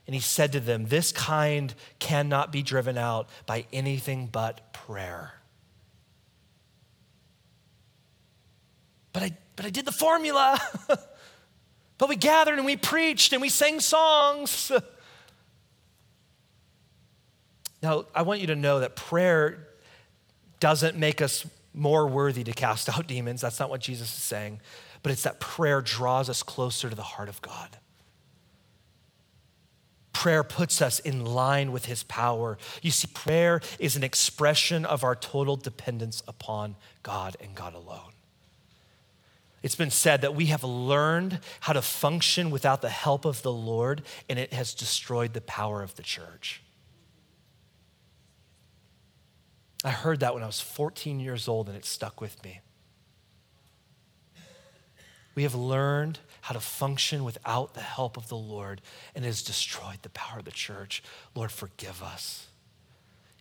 And 0.07 0.15
he 0.15 0.21
said 0.21 0.53
to 0.53 0.61
them, 0.61 0.87
This 0.87 1.11
kind 1.11 1.75
cannot 1.99 2.53
be 2.53 2.63
driven 2.63 2.97
out 2.97 3.29
by 3.47 3.67
anything 3.73 4.29
but 4.31 4.73
prayer. 4.73 5.33
But 9.13 9.25
I, 9.25 9.37
but 9.57 9.67
I 9.67 9.71
did 9.71 9.85
the 9.85 9.91
formula. 9.91 10.61
but 11.99 12.09
we 12.09 12.17
gathered 12.17 12.57
and 12.57 12.67
we 12.67 12.77
preached 12.77 13.33
and 13.33 13.41
we 13.41 13.49
sang 13.49 13.81
songs. 13.81 14.71
now, 17.83 18.05
I 18.15 18.23
want 18.23 18.41
you 18.41 18.49
to 18.49 18.57
know 18.57 18.81
that 18.81 18.97
prayer 18.97 19.69
doesn't 20.61 20.97
make 20.97 21.23
us 21.23 21.47
more 21.73 22.07
worthy 22.07 22.45
to 22.45 22.53
cast 22.53 22.89
out 22.89 23.07
demons. 23.09 23.41
That's 23.41 23.61
not 23.61 23.71
what 23.71 23.81
Jesus 23.81 24.09
is 24.09 24.23
saying. 24.23 24.61
But 25.03 25.13
it's 25.13 25.23
that 25.23 25.41
prayer 25.41 25.81
draws 25.81 26.29
us 26.29 26.43
closer 26.43 26.91
to 26.91 26.97
the 26.97 27.03
heart 27.03 27.29
of 27.29 27.41
God. 27.41 27.79
Prayer 30.13 30.43
puts 30.43 30.81
us 30.81 30.99
in 30.99 31.25
line 31.25 31.73
with 31.73 31.85
his 31.85 32.03
power. 32.03 32.57
You 32.83 32.91
see, 32.91 33.07
prayer 33.13 33.61
is 33.79 33.97
an 33.97 34.03
expression 34.03 34.85
of 34.87 35.05
our 35.05 35.15
total 35.15 35.57
dependence 35.57 36.23
upon 36.27 36.77
God 37.03 37.37
and 37.39 37.55
God 37.55 37.75
alone. 37.75 38.16
It's 39.67 39.75
been 39.75 39.91
said 39.91 40.21
that 40.21 40.37
we 40.37 40.47
have 40.47 40.63
learned 40.63 41.41
how 41.59 41.73
to 41.73 41.83
function 41.83 42.53
without 42.53 42.83
the 42.83 42.89
help 42.89 43.25
of 43.25 43.43
the 43.43 43.53
Lord, 43.53 44.03
and 44.29 44.39
it 44.39 44.53
has 44.53 44.73
destroyed 44.73 45.33
the 45.33 45.41
power 45.41 45.83
of 45.83 45.97
the 45.97 46.05
church. 46.05 46.63
I 49.83 49.91
heard 49.91 50.21
that 50.21 50.35
when 50.35 50.45
I 50.45 50.47
was 50.47 50.61
14 50.61 51.19
years 51.19 51.49
old, 51.49 51.67
and 51.67 51.77
it 51.77 51.85
stuck 51.85 52.21
with 52.21 52.45
me. 52.45 52.61
We 55.35 55.43
have 55.43 55.57
learned 55.57 56.21
how 56.43 56.53
to 56.53 56.61
function 56.61 57.25
without 57.25 57.75
the 57.75 57.81
help 57.81 58.17
of 58.17 58.29
the 58.29 58.37
Lord, 58.37 58.83
and 59.17 59.25
it 59.25 59.27
has 59.27 59.43
destroyed 59.43 59.99
the 60.03 60.11
power 60.11 60.39
of 60.39 60.45
the 60.45 60.53
church. 60.53 61.03
Lord, 61.35 61.51
forgive 61.51 62.05
us. 62.05 62.47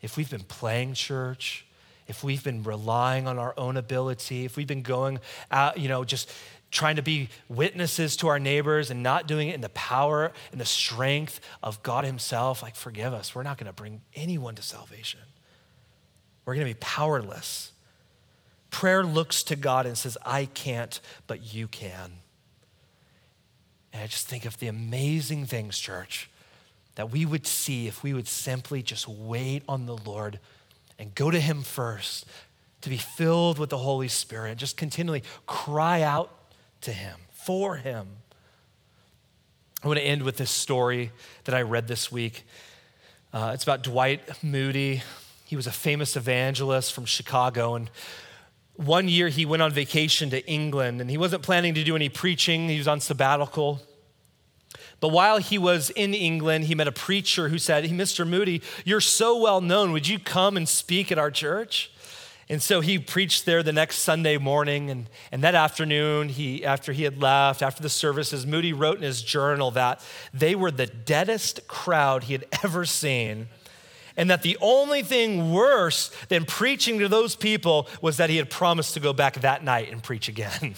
If 0.02 0.18
we've 0.18 0.32
been 0.32 0.42
playing 0.42 0.96
church, 0.96 1.68
if 2.08 2.24
we've 2.24 2.44
been 2.44 2.64
relying 2.64 3.28
on 3.28 3.40
our 3.40 3.54
own 3.58 3.78
ability, 3.78 4.46
if 4.46 4.58
we've 4.58 4.68
been 4.68 4.84
going 4.84 5.20
out, 5.52 5.78
you 5.80 5.88
know, 5.88 6.04
just 6.04 6.32
trying 6.72 6.98
to 6.98 7.02
be 7.02 7.30
witnesses 7.48 8.18
to 8.18 8.28
our 8.28 8.40
neighbors 8.40 8.92
and 8.92 9.02
not 9.02 9.28
doing 9.28 9.48
it 9.48 9.56
in 9.56 9.62
the 9.62 9.70
power 9.70 10.32
and 10.52 10.60
the 10.60 10.66
strength 10.66 11.40
of 11.64 11.82
God 11.84 12.06
Himself, 12.06 12.62
like, 12.62 12.76
forgive 12.76 13.14
us. 13.14 13.34
We're 13.34 13.44
not 13.44 13.58
going 13.58 13.68
to 13.68 13.74
bring 13.74 14.02
anyone 14.14 14.56
to 14.56 14.62
salvation. 14.62 15.22
We're 16.46 16.56
going 16.56 16.68
to 16.68 16.74
be 16.74 16.80
powerless. 16.80 17.72
Prayer 18.70 19.04
looks 19.04 19.42
to 19.44 19.56
God 19.56 19.86
and 19.86 19.98
says, 19.98 20.18
I 20.26 20.46
can't, 20.46 21.00
but 21.28 21.54
you 21.54 21.68
can. 21.68 22.12
And 23.94 24.04
I 24.04 24.08
just 24.08 24.28
think 24.28 24.46
of 24.46 24.60
the 24.60 24.68
amazing 24.68 25.46
things, 25.46 25.80
church, 25.80 26.30
that 26.96 27.12
we 27.12 27.26
would 27.26 27.48
see 27.48 27.88
if 27.88 28.04
we 28.04 28.14
would 28.14 28.28
simply 28.28 28.84
just 28.84 29.08
wait 29.08 29.64
on 29.70 29.86
the 29.86 29.96
Lord 29.96 30.40
and 30.98 31.14
go 31.16 31.32
to 31.32 31.40
Him 31.40 31.62
first, 31.62 32.26
to 32.82 32.90
be 32.90 32.98
filled 32.98 33.60
with 33.60 33.70
the 33.70 33.78
Holy 33.78 34.08
Spirit, 34.08 34.58
just 34.58 34.78
continually 34.78 35.24
cry 35.46 36.02
out 36.02 36.32
to 36.82 36.92
Him, 36.92 37.18
for 37.32 37.78
Him. 37.78 38.08
I 39.84 39.88
want 39.88 40.00
to 40.00 40.06
end 40.06 40.24
with 40.24 40.38
this 40.38 40.52
story 40.52 41.12
that 41.44 41.54
I 41.54 41.62
read 41.62 41.88
this 41.88 42.12
week. 42.12 42.44
Uh, 43.32 43.52
it's 43.54 43.64
about 43.64 43.84
Dwight 43.84 44.44
Moody. 44.44 45.04
He 45.46 45.56
was 45.56 45.68
a 45.68 45.72
famous 45.72 46.16
evangelist 46.16 46.94
from 46.94 47.06
Chicago. 47.06 47.76
And 47.76 47.90
one 48.76 49.08
year 49.08 49.30
he 49.30 49.46
went 49.46 49.62
on 49.62 49.72
vacation 49.72 50.30
to 50.32 50.44
England 50.48 51.02
and 51.02 51.10
he 51.10 51.18
wasn't 51.18 51.44
planning 51.44 51.76
to 51.76 51.84
do 51.84 51.96
any 51.96 52.10
preaching, 52.10 52.68
he 52.68 52.78
was 52.78 52.88
on 52.88 53.00
sabbatical. 53.00 53.82
But 55.06 55.12
while 55.12 55.38
he 55.38 55.60
was 55.60 55.92
in 55.92 56.16
England, 56.16 56.64
he 56.64 56.74
met 56.74 56.88
a 56.88 56.92
preacher 56.92 57.50
who 57.50 57.60
said, 57.60 57.86
Hey, 57.86 57.96
Mr. 57.96 58.28
Moody, 58.28 58.64
you're 58.86 59.00
so 59.00 59.38
well 59.40 59.62
known. 59.62 59.92
Would 59.92 60.08
you 60.08 60.18
come 60.18 60.58
and 60.58 60.68
speak 60.68 61.12
at 61.12 61.20
our 61.20 61.30
church? 61.30 61.92
And 62.50 62.60
so 62.60 62.82
he 62.82 62.98
preached 62.98 63.46
there 63.46 63.62
the 63.62 63.72
next 63.72 63.98
Sunday 64.00 64.40
morning. 64.40 64.90
And, 64.90 65.08
and 65.32 65.44
that 65.44 65.54
afternoon, 65.54 66.30
he, 66.30 66.66
after 66.66 66.92
he 66.92 67.04
had 67.04 67.22
left, 67.22 67.62
after 67.62 67.84
the 67.84 67.90
services, 67.90 68.48
Moody 68.48 68.74
wrote 68.74 68.98
in 68.98 69.04
his 69.04 69.22
journal 69.22 69.70
that 69.70 70.04
they 70.34 70.56
were 70.56 70.72
the 70.72 70.88
deadest 70.88 71.68
crowd 71.68 72.24
he 72.24 72.34
had 72.34 72.46
ever 72.64 72.84
seen 72.84 73.48
and 74.18 74.32
that 74.32 74.42
the 74.42 74.58
only 74.60 75.04
thing 75.04 75.52
worse 75.52 76.10
than 76.30 76.46
preaching 76.46 76.98
to 76.98 77.08
those 77.08 77.36
people 77.36 77.88
was 78.02 78.18
that 78.18 78.32
he 78.32 78.38
had 78.38 78.50
promised 78.50 78.96
to 78.96 79.00
go 79.00 79.14
back 79.14 79.36
that 79.42 79.64
night 79.64 79.92
and 79.92 80.02
preach 80.02 80.30
again. 80.30 80.74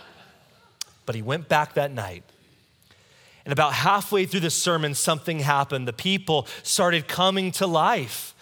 but 1.06 1.14
he 1.14 1.22
went 1.22 1.48
back 1.48 1.72
that 1.72 1.90
night. 1.90 2.22
And 3.46 3.52
about 3.52 3.72
halfway 3.72 4.26
through 4.26 4.40
the 4.40 4.50
sermon, 4.50 4.94
something 4.94 5.38
happened. 5.38 5.86
The 5.86 5.92
people 5.92 6.48
started 6.64 7.06
coming 7.06 7.52
to 7.52 7.66
life. 7.66 8.34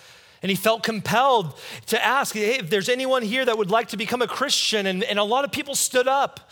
And 0.42 0.48
he 0.48 0.56
felt 0.56 0.82
compelled 0.82 1.58
to 1.86 2.02
ask 2.02 2.34
hey, 2.34 2.58
if 2.58 2.70
there's 2.70 2.88
anyone 2.88 3.22
here 3.22 3.44
that 3.44 3.56
would 3.56 3.70
like 3.70 3.88
to 3.88 3.98
become 3.98 4.22
a 4.22 4.26
Christian. 4.26 4.86
And, 4.86 5.04
and 5.04 5.18
a 5.18 5.22
lot 5.22 5.44
of 5.44 5.52
people 5.52 5.74
stood 5.74 6.08
up. 6.08 6.50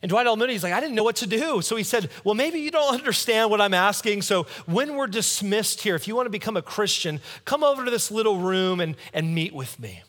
And 0.00 0.08
Dwight 0.08 0.26
L. 0.26 0.36
Moody's 0.36 0.62
like, 0.62 0.72
I 0.72 0.80
didn't 0.80 0.94
know 0.94 1.02
what 1.02 1.16
to 1.16 1.26
do. 1.26 1.60
So 1.60 1.74
he 1.74 1.82
said, 1.82 2.08
Well, 2.22 2.36
maybe 2.36 2.60
you 2.60 2.70
don't 2.70 2.94
understand 2.98 3.50
what 3.50 3.60
I'm 3.60 3.74
asking. 3.74 4.22
So 4.22 4.44
when 4.66 4.94
we're 4.94 5.08
dismissed 5.08 5.80
here, 5.82 5.96
if 5.96 6.06
you 6.06 6.14
want 6.14 6.26
to 6.26 6.30
become 6.30 6.56
a 6.56 6.62
Christian, 6.62 7.20
come 7.44 7.64
over 7.64 7.84
to 7.84 7.90
this 7.90 8.12
little 8.12 8.38
room 8.38 8.78
and, 8.78 8.94
and 9.12 9.34
meet 9.34 9.52
with 9.52 9.80
me. 9.80 10.04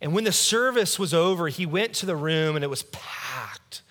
And 0.00 0.14
when 0.14 0.24
the 0.24 0.32
service 0.32 0.98
was 0.98 1.12
over, 1.12 1.48
he 1.48 1.66
went 1.66 1.92
to 1.94 2.06
the 2.06 2.16
room 2.16 2.56
and 2.56 2.64
it 2.64 2.68
was 2.68 2.84
packed, 2.84 3.82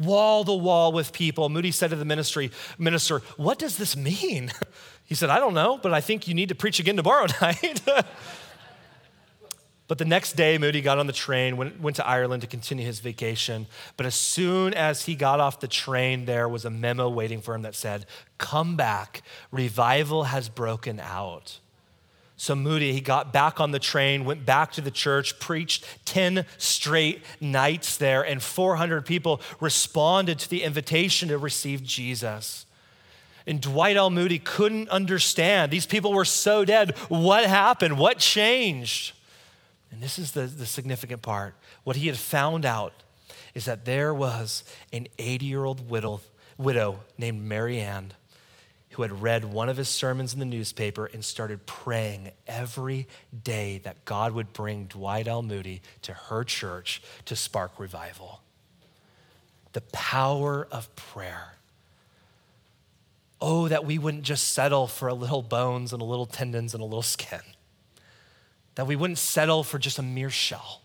wall 0.00 0.44
to 0.44 0.52
wall 0.52 0.92
with 0.92 1.12
people. 1.12 1.48
Moody 1.48 1.70
said 1.70 1.90
to 1.90 1.96
the 1.96 2.04
ministry, 2.04 2.50
minister, 2.78 3.20
What 3.36 3.58
does 3.58 3.76
this 3.76 3.96
mean? 3.96 4.50
He 5.04 5.16
said, 5.16 5.28
I 5.28 5.40
don't 5.40 5.54
know, 5.54 5.76
but 5.76 5.92
I 5.92 6.00
think 6.00 6.28
you 6.28 6.34
need 6.34 6.50
to 6.50 6.54
preach 6.54 6.78
again 6.78 6.94
tomorrow 6.96 7.26
night. 7.40 7.82
But 9.90 9.98
the 9.98 10.04
next 10.04 10.36
day, 10.36 10.56
Moody 10.56 10.82
got 10.82 11.00
on 11.00 11.08
the 11.08 11.12
train, 11.12 11.56
went, 11.56 11.80
went 11.80 11.96
to 11.96 12.06
Ireland 12.06 12.42
to 12.42 12.46
continue 12.46 12.86
his 12.86 13.00
vacation. 13.00 13.66
But 13.96 14.06
as 14.06 14.14
soon 14.14 14.72
as 14.72 15.06
he 15.06 15.16
got 15.16 15.40
off 15.40 15.58
the 15.58 15.66
train, 15.66 16.26
there 16.26 16.48
was 16.48 16.64
a 16.64 16.70
memo 16.70 17.08
waiting 17.08 17.40
for 17.40 17.56
him 17.56 17.62
that 17.62 17.74
said, 17.74 18.06
Come 18.38 18.76
back, 18.76 19.22
revival 19.50 20.22
has 20.22 20.48
broken 20.48 21.00
out. 21.00 21.58
So 22.40 22.54
Moody, 22.54 22.94
he 22.94 23.02
got 23.02 23.34
back 23.34 23.60
on 23.60 23.70
the 23.70 23.78
train, 23.78 24.24
went 24.24 24.46
back 24.46 24.72
to 24.72 24.80
the 24.80 24.90
church, 24.90 25.38
preached 25.40 25.84
10 26.06 26.46
straight 26.56 27.22
nights 27.38 27.98
there, 27.98 28.22
and 28.22 28.42
400 28.42 29.04
people 29.04 29.42
responded 29.60 30.38
to 30.38 30.48
the 30.48 30.62
invitation 30.62 31.28
to 31.28 31.36
receive 31.36 31.82
Jesus. 31.82 32.64
And 33.46 33.60
Dwight 33.60 33.98
L. 33.98 34.08
Moody 34.08 34.38
couldn't 34.38 34.88
understand. 34.88 35.70
These 35.70 35.84
people 35.84 36.14
were 36.14 36.24
so 36.24 36.64
dead. 36.64 36.96
What 37.10 37.44
happened? 37.44 37.98
What 37.98 38.16
changed? 38.16 39.12
And 39.90 40.02
this 40.02 40.18
is 40.18 40.32
the, 40.32 40.46
the 40.46 40.64
significant 40.64 41.20
part. 41.20 41.54
What 41.84 41.96
he 41.96 42.06
had 42.06 42.16
found 42.16 42.64
out 42.64 42.94
is 43.52 43.66
that 43.66 43.84
there 43.84 44.14
was 44.14 44.64
an 44.94 45.08
80 45.18 45.44
year 45.44 45.66
old 45.66 45.90
widow, 45.90 46.22
widow 46.56 47.00
named 47.18 47.42
Mary 47.42 47.80
Ann 47.80 48.14
who 48.90 49.02
had 49.02 49.22
read 49.22 49.44
one 49.44 49.68
of 49.68 49.76
his 49.76 49.88
sermons 49.88 50.32
in 50.32 50.40
the 50.40 50.44
newspaper 50.44 51.06
and 51.06 51.24
started 51.24 51.66
praying 51.66 52.30
every 52.46 53.06
day 53.44 53.78
that 53.84 54.04
God 54.04 54.32
would 54.32 54.52
bring 54.52 54.86
Dwight 54.86 55.28
L. 55.28 55.42
Moody 55.42 55.80
to 56.02 56.12
her 56.12 56.44
church 56.44 57.02
to 57.26 57.36
spark 57.36 57.78
revival. 57.78 58.42
The 59.72 59.82
power 59.92 60.66
of 60.70 60.94
prayer. 60.96 61.54
Oh, 63.40 63.68
that 63.68 63.84
we 63.84 63.98
wouldn't 63.98 64.24
just 64.24 64.52
settle 64.52 64.86
for 64.86 65.08
a 65.08 65.14
little 65.14 65.42
bones 65.42 65.92
and 65.92 66.02
a 66.02 66.04
little 66.04 66.26
tendons 66.26 66.74
and 66.74 66.82
a 66.82 66.86
little 66.86 67.02
skin 67.02 67.40
that 68.80 68.86
we 68.86 68.96
wouldn't 68.96 69.18
settle 69.18 69.62
for 69.62 69.78
just 69.78 69.98
a 69.98 70.02
mere 70.02 70.30
shell, 70.30 70.79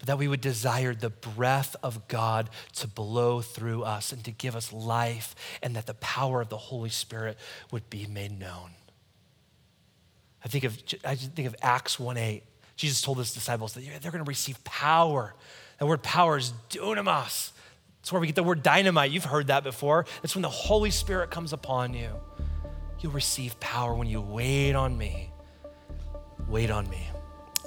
but 0.00 0.06
that 0.06 0.18
we 0.18 0.26
would 0.26 0.40
desire 0.40 0.94
the 0.94 1.10
breath 1.10 1.76
of 1.82 2.08
God 2.08 2.48
to 2.76 2.88
blow 2.88 3.42
through 3.42 3.84
us 3.84 4.12
and 4.12 4.24
to 4.24 4.32
give 4.32 4.56
us 4.56 4.72
life, 4.72 5.36
and 5.62 5.76
that 5.76 5.86
the 5.86 5.94
power 5.94 6.40
of 6.40 6.48
the 6.48 6.56
Holy 6.56 6.88
Spirit 6.88 7.38
would 7.70 7.88
be 7.90 8.06
made 8.06 8.36
known. 8.36 8.70
I 10.42 10.48
think 10.48 10.64
of, 10.64 10.82
I 11.04 11.14
think 11.14 11.46
of 11.46 11.54
Acts 11.60 12.00
1 12.00 12.16
8. 12.16 12.42
Jesus 12.76 13.02
told 13.02 13.18
his 13.18 13.34
disciples 13.34 13.74
that 13.74 13.84
they're 14.00 14.10
going 14.10 14.24
to 14.24 14.28
receive 14.28 14.62
power. 14.64 15.34
That 15.78 15.86
word 15.86 16.02
power 16.02 16.38
is 16.38 16.54
dunamis. 16.70 17.52
That's 18.00 18.10
where 18.10 18.20
we 18.20 18.26
get 18.26 18.36
the 18.36 18.42
word 18.42 18.62
dynamite. 18.62 19.10
You've 19.10 19.26
heard 19.26 19.48
that 19.48 19.64
before. 19.64 20.06
It's 20.22 20.34
when 20.34 20.40
the 20.40 20.48
Holy 20.48 20.90
Spirit 20.90 21.30
comes 21.30 21.52
upon 21.52 21.92
you. 21.92 22.08
You'll 23.00 23.12
receive 23.12 23.60
power 23.60 23.94
when 23.94 24.08
you 24.08 24.22
wait 24.22 24.72
on 24.72 24.96
me. 24.96 25.30
Wait 26.48 26.70
on 26.70 26.88
me. 26.88 27.06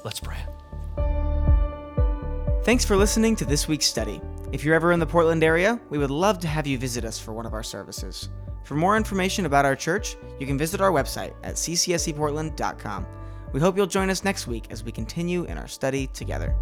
Let's 0.04 0.20
pray. 0.20 0.38
Thanks 2.64 2.86
for 2.86 2.96
listening 2.96 3.36
to 3.36 3.44
this 3.44 3.68
week's 3.68 3.88
study. 3.88 4.22
If 4.54 4.64
you're 4.64 4.74
ever 4.74 4.94
in 4.94 5.00
the 5.02 5.06
Portland 5.06 5.44
area, 5.44 5.82
we 5.90 5.98
would 5.98 6.10
love 6.10 6.40
to 6.40 6.48
have 6.48 6.66
you 6.66 6.78
visit 6.78 7.04
us 7.04 7.20
for 7.20 7.34
one 7.34 7.46
of 7.46 7.54
our 7.54 7.62
services. 7.62 8.30
For 8.64 8.76
more 8.76 8.96
information 8.96 9.46
about 9.46 9.66
our 9.66 9.76
church, 9.76 10.16
you 10.40 10.48
can 10.48 10.58
visit 10.58 10.80
our 10.80 10.90
website 10.90 11.34
at 11.44 11.56
ccseportland.com. 11.56 13.06
We 13.52 13.60
hope 13.60 13.76
you'll 13.76 13.86
join 13.86 14.10
us 14.10 14.24
next 14.24 14.48
week 14.48 14.68
as 14.70 14.82
we 14.82 14.94
continue 14.94 15.44
in 15.44 15.58
our 15.58 15.68
study 15.68 16.08
together. 16.08 16.56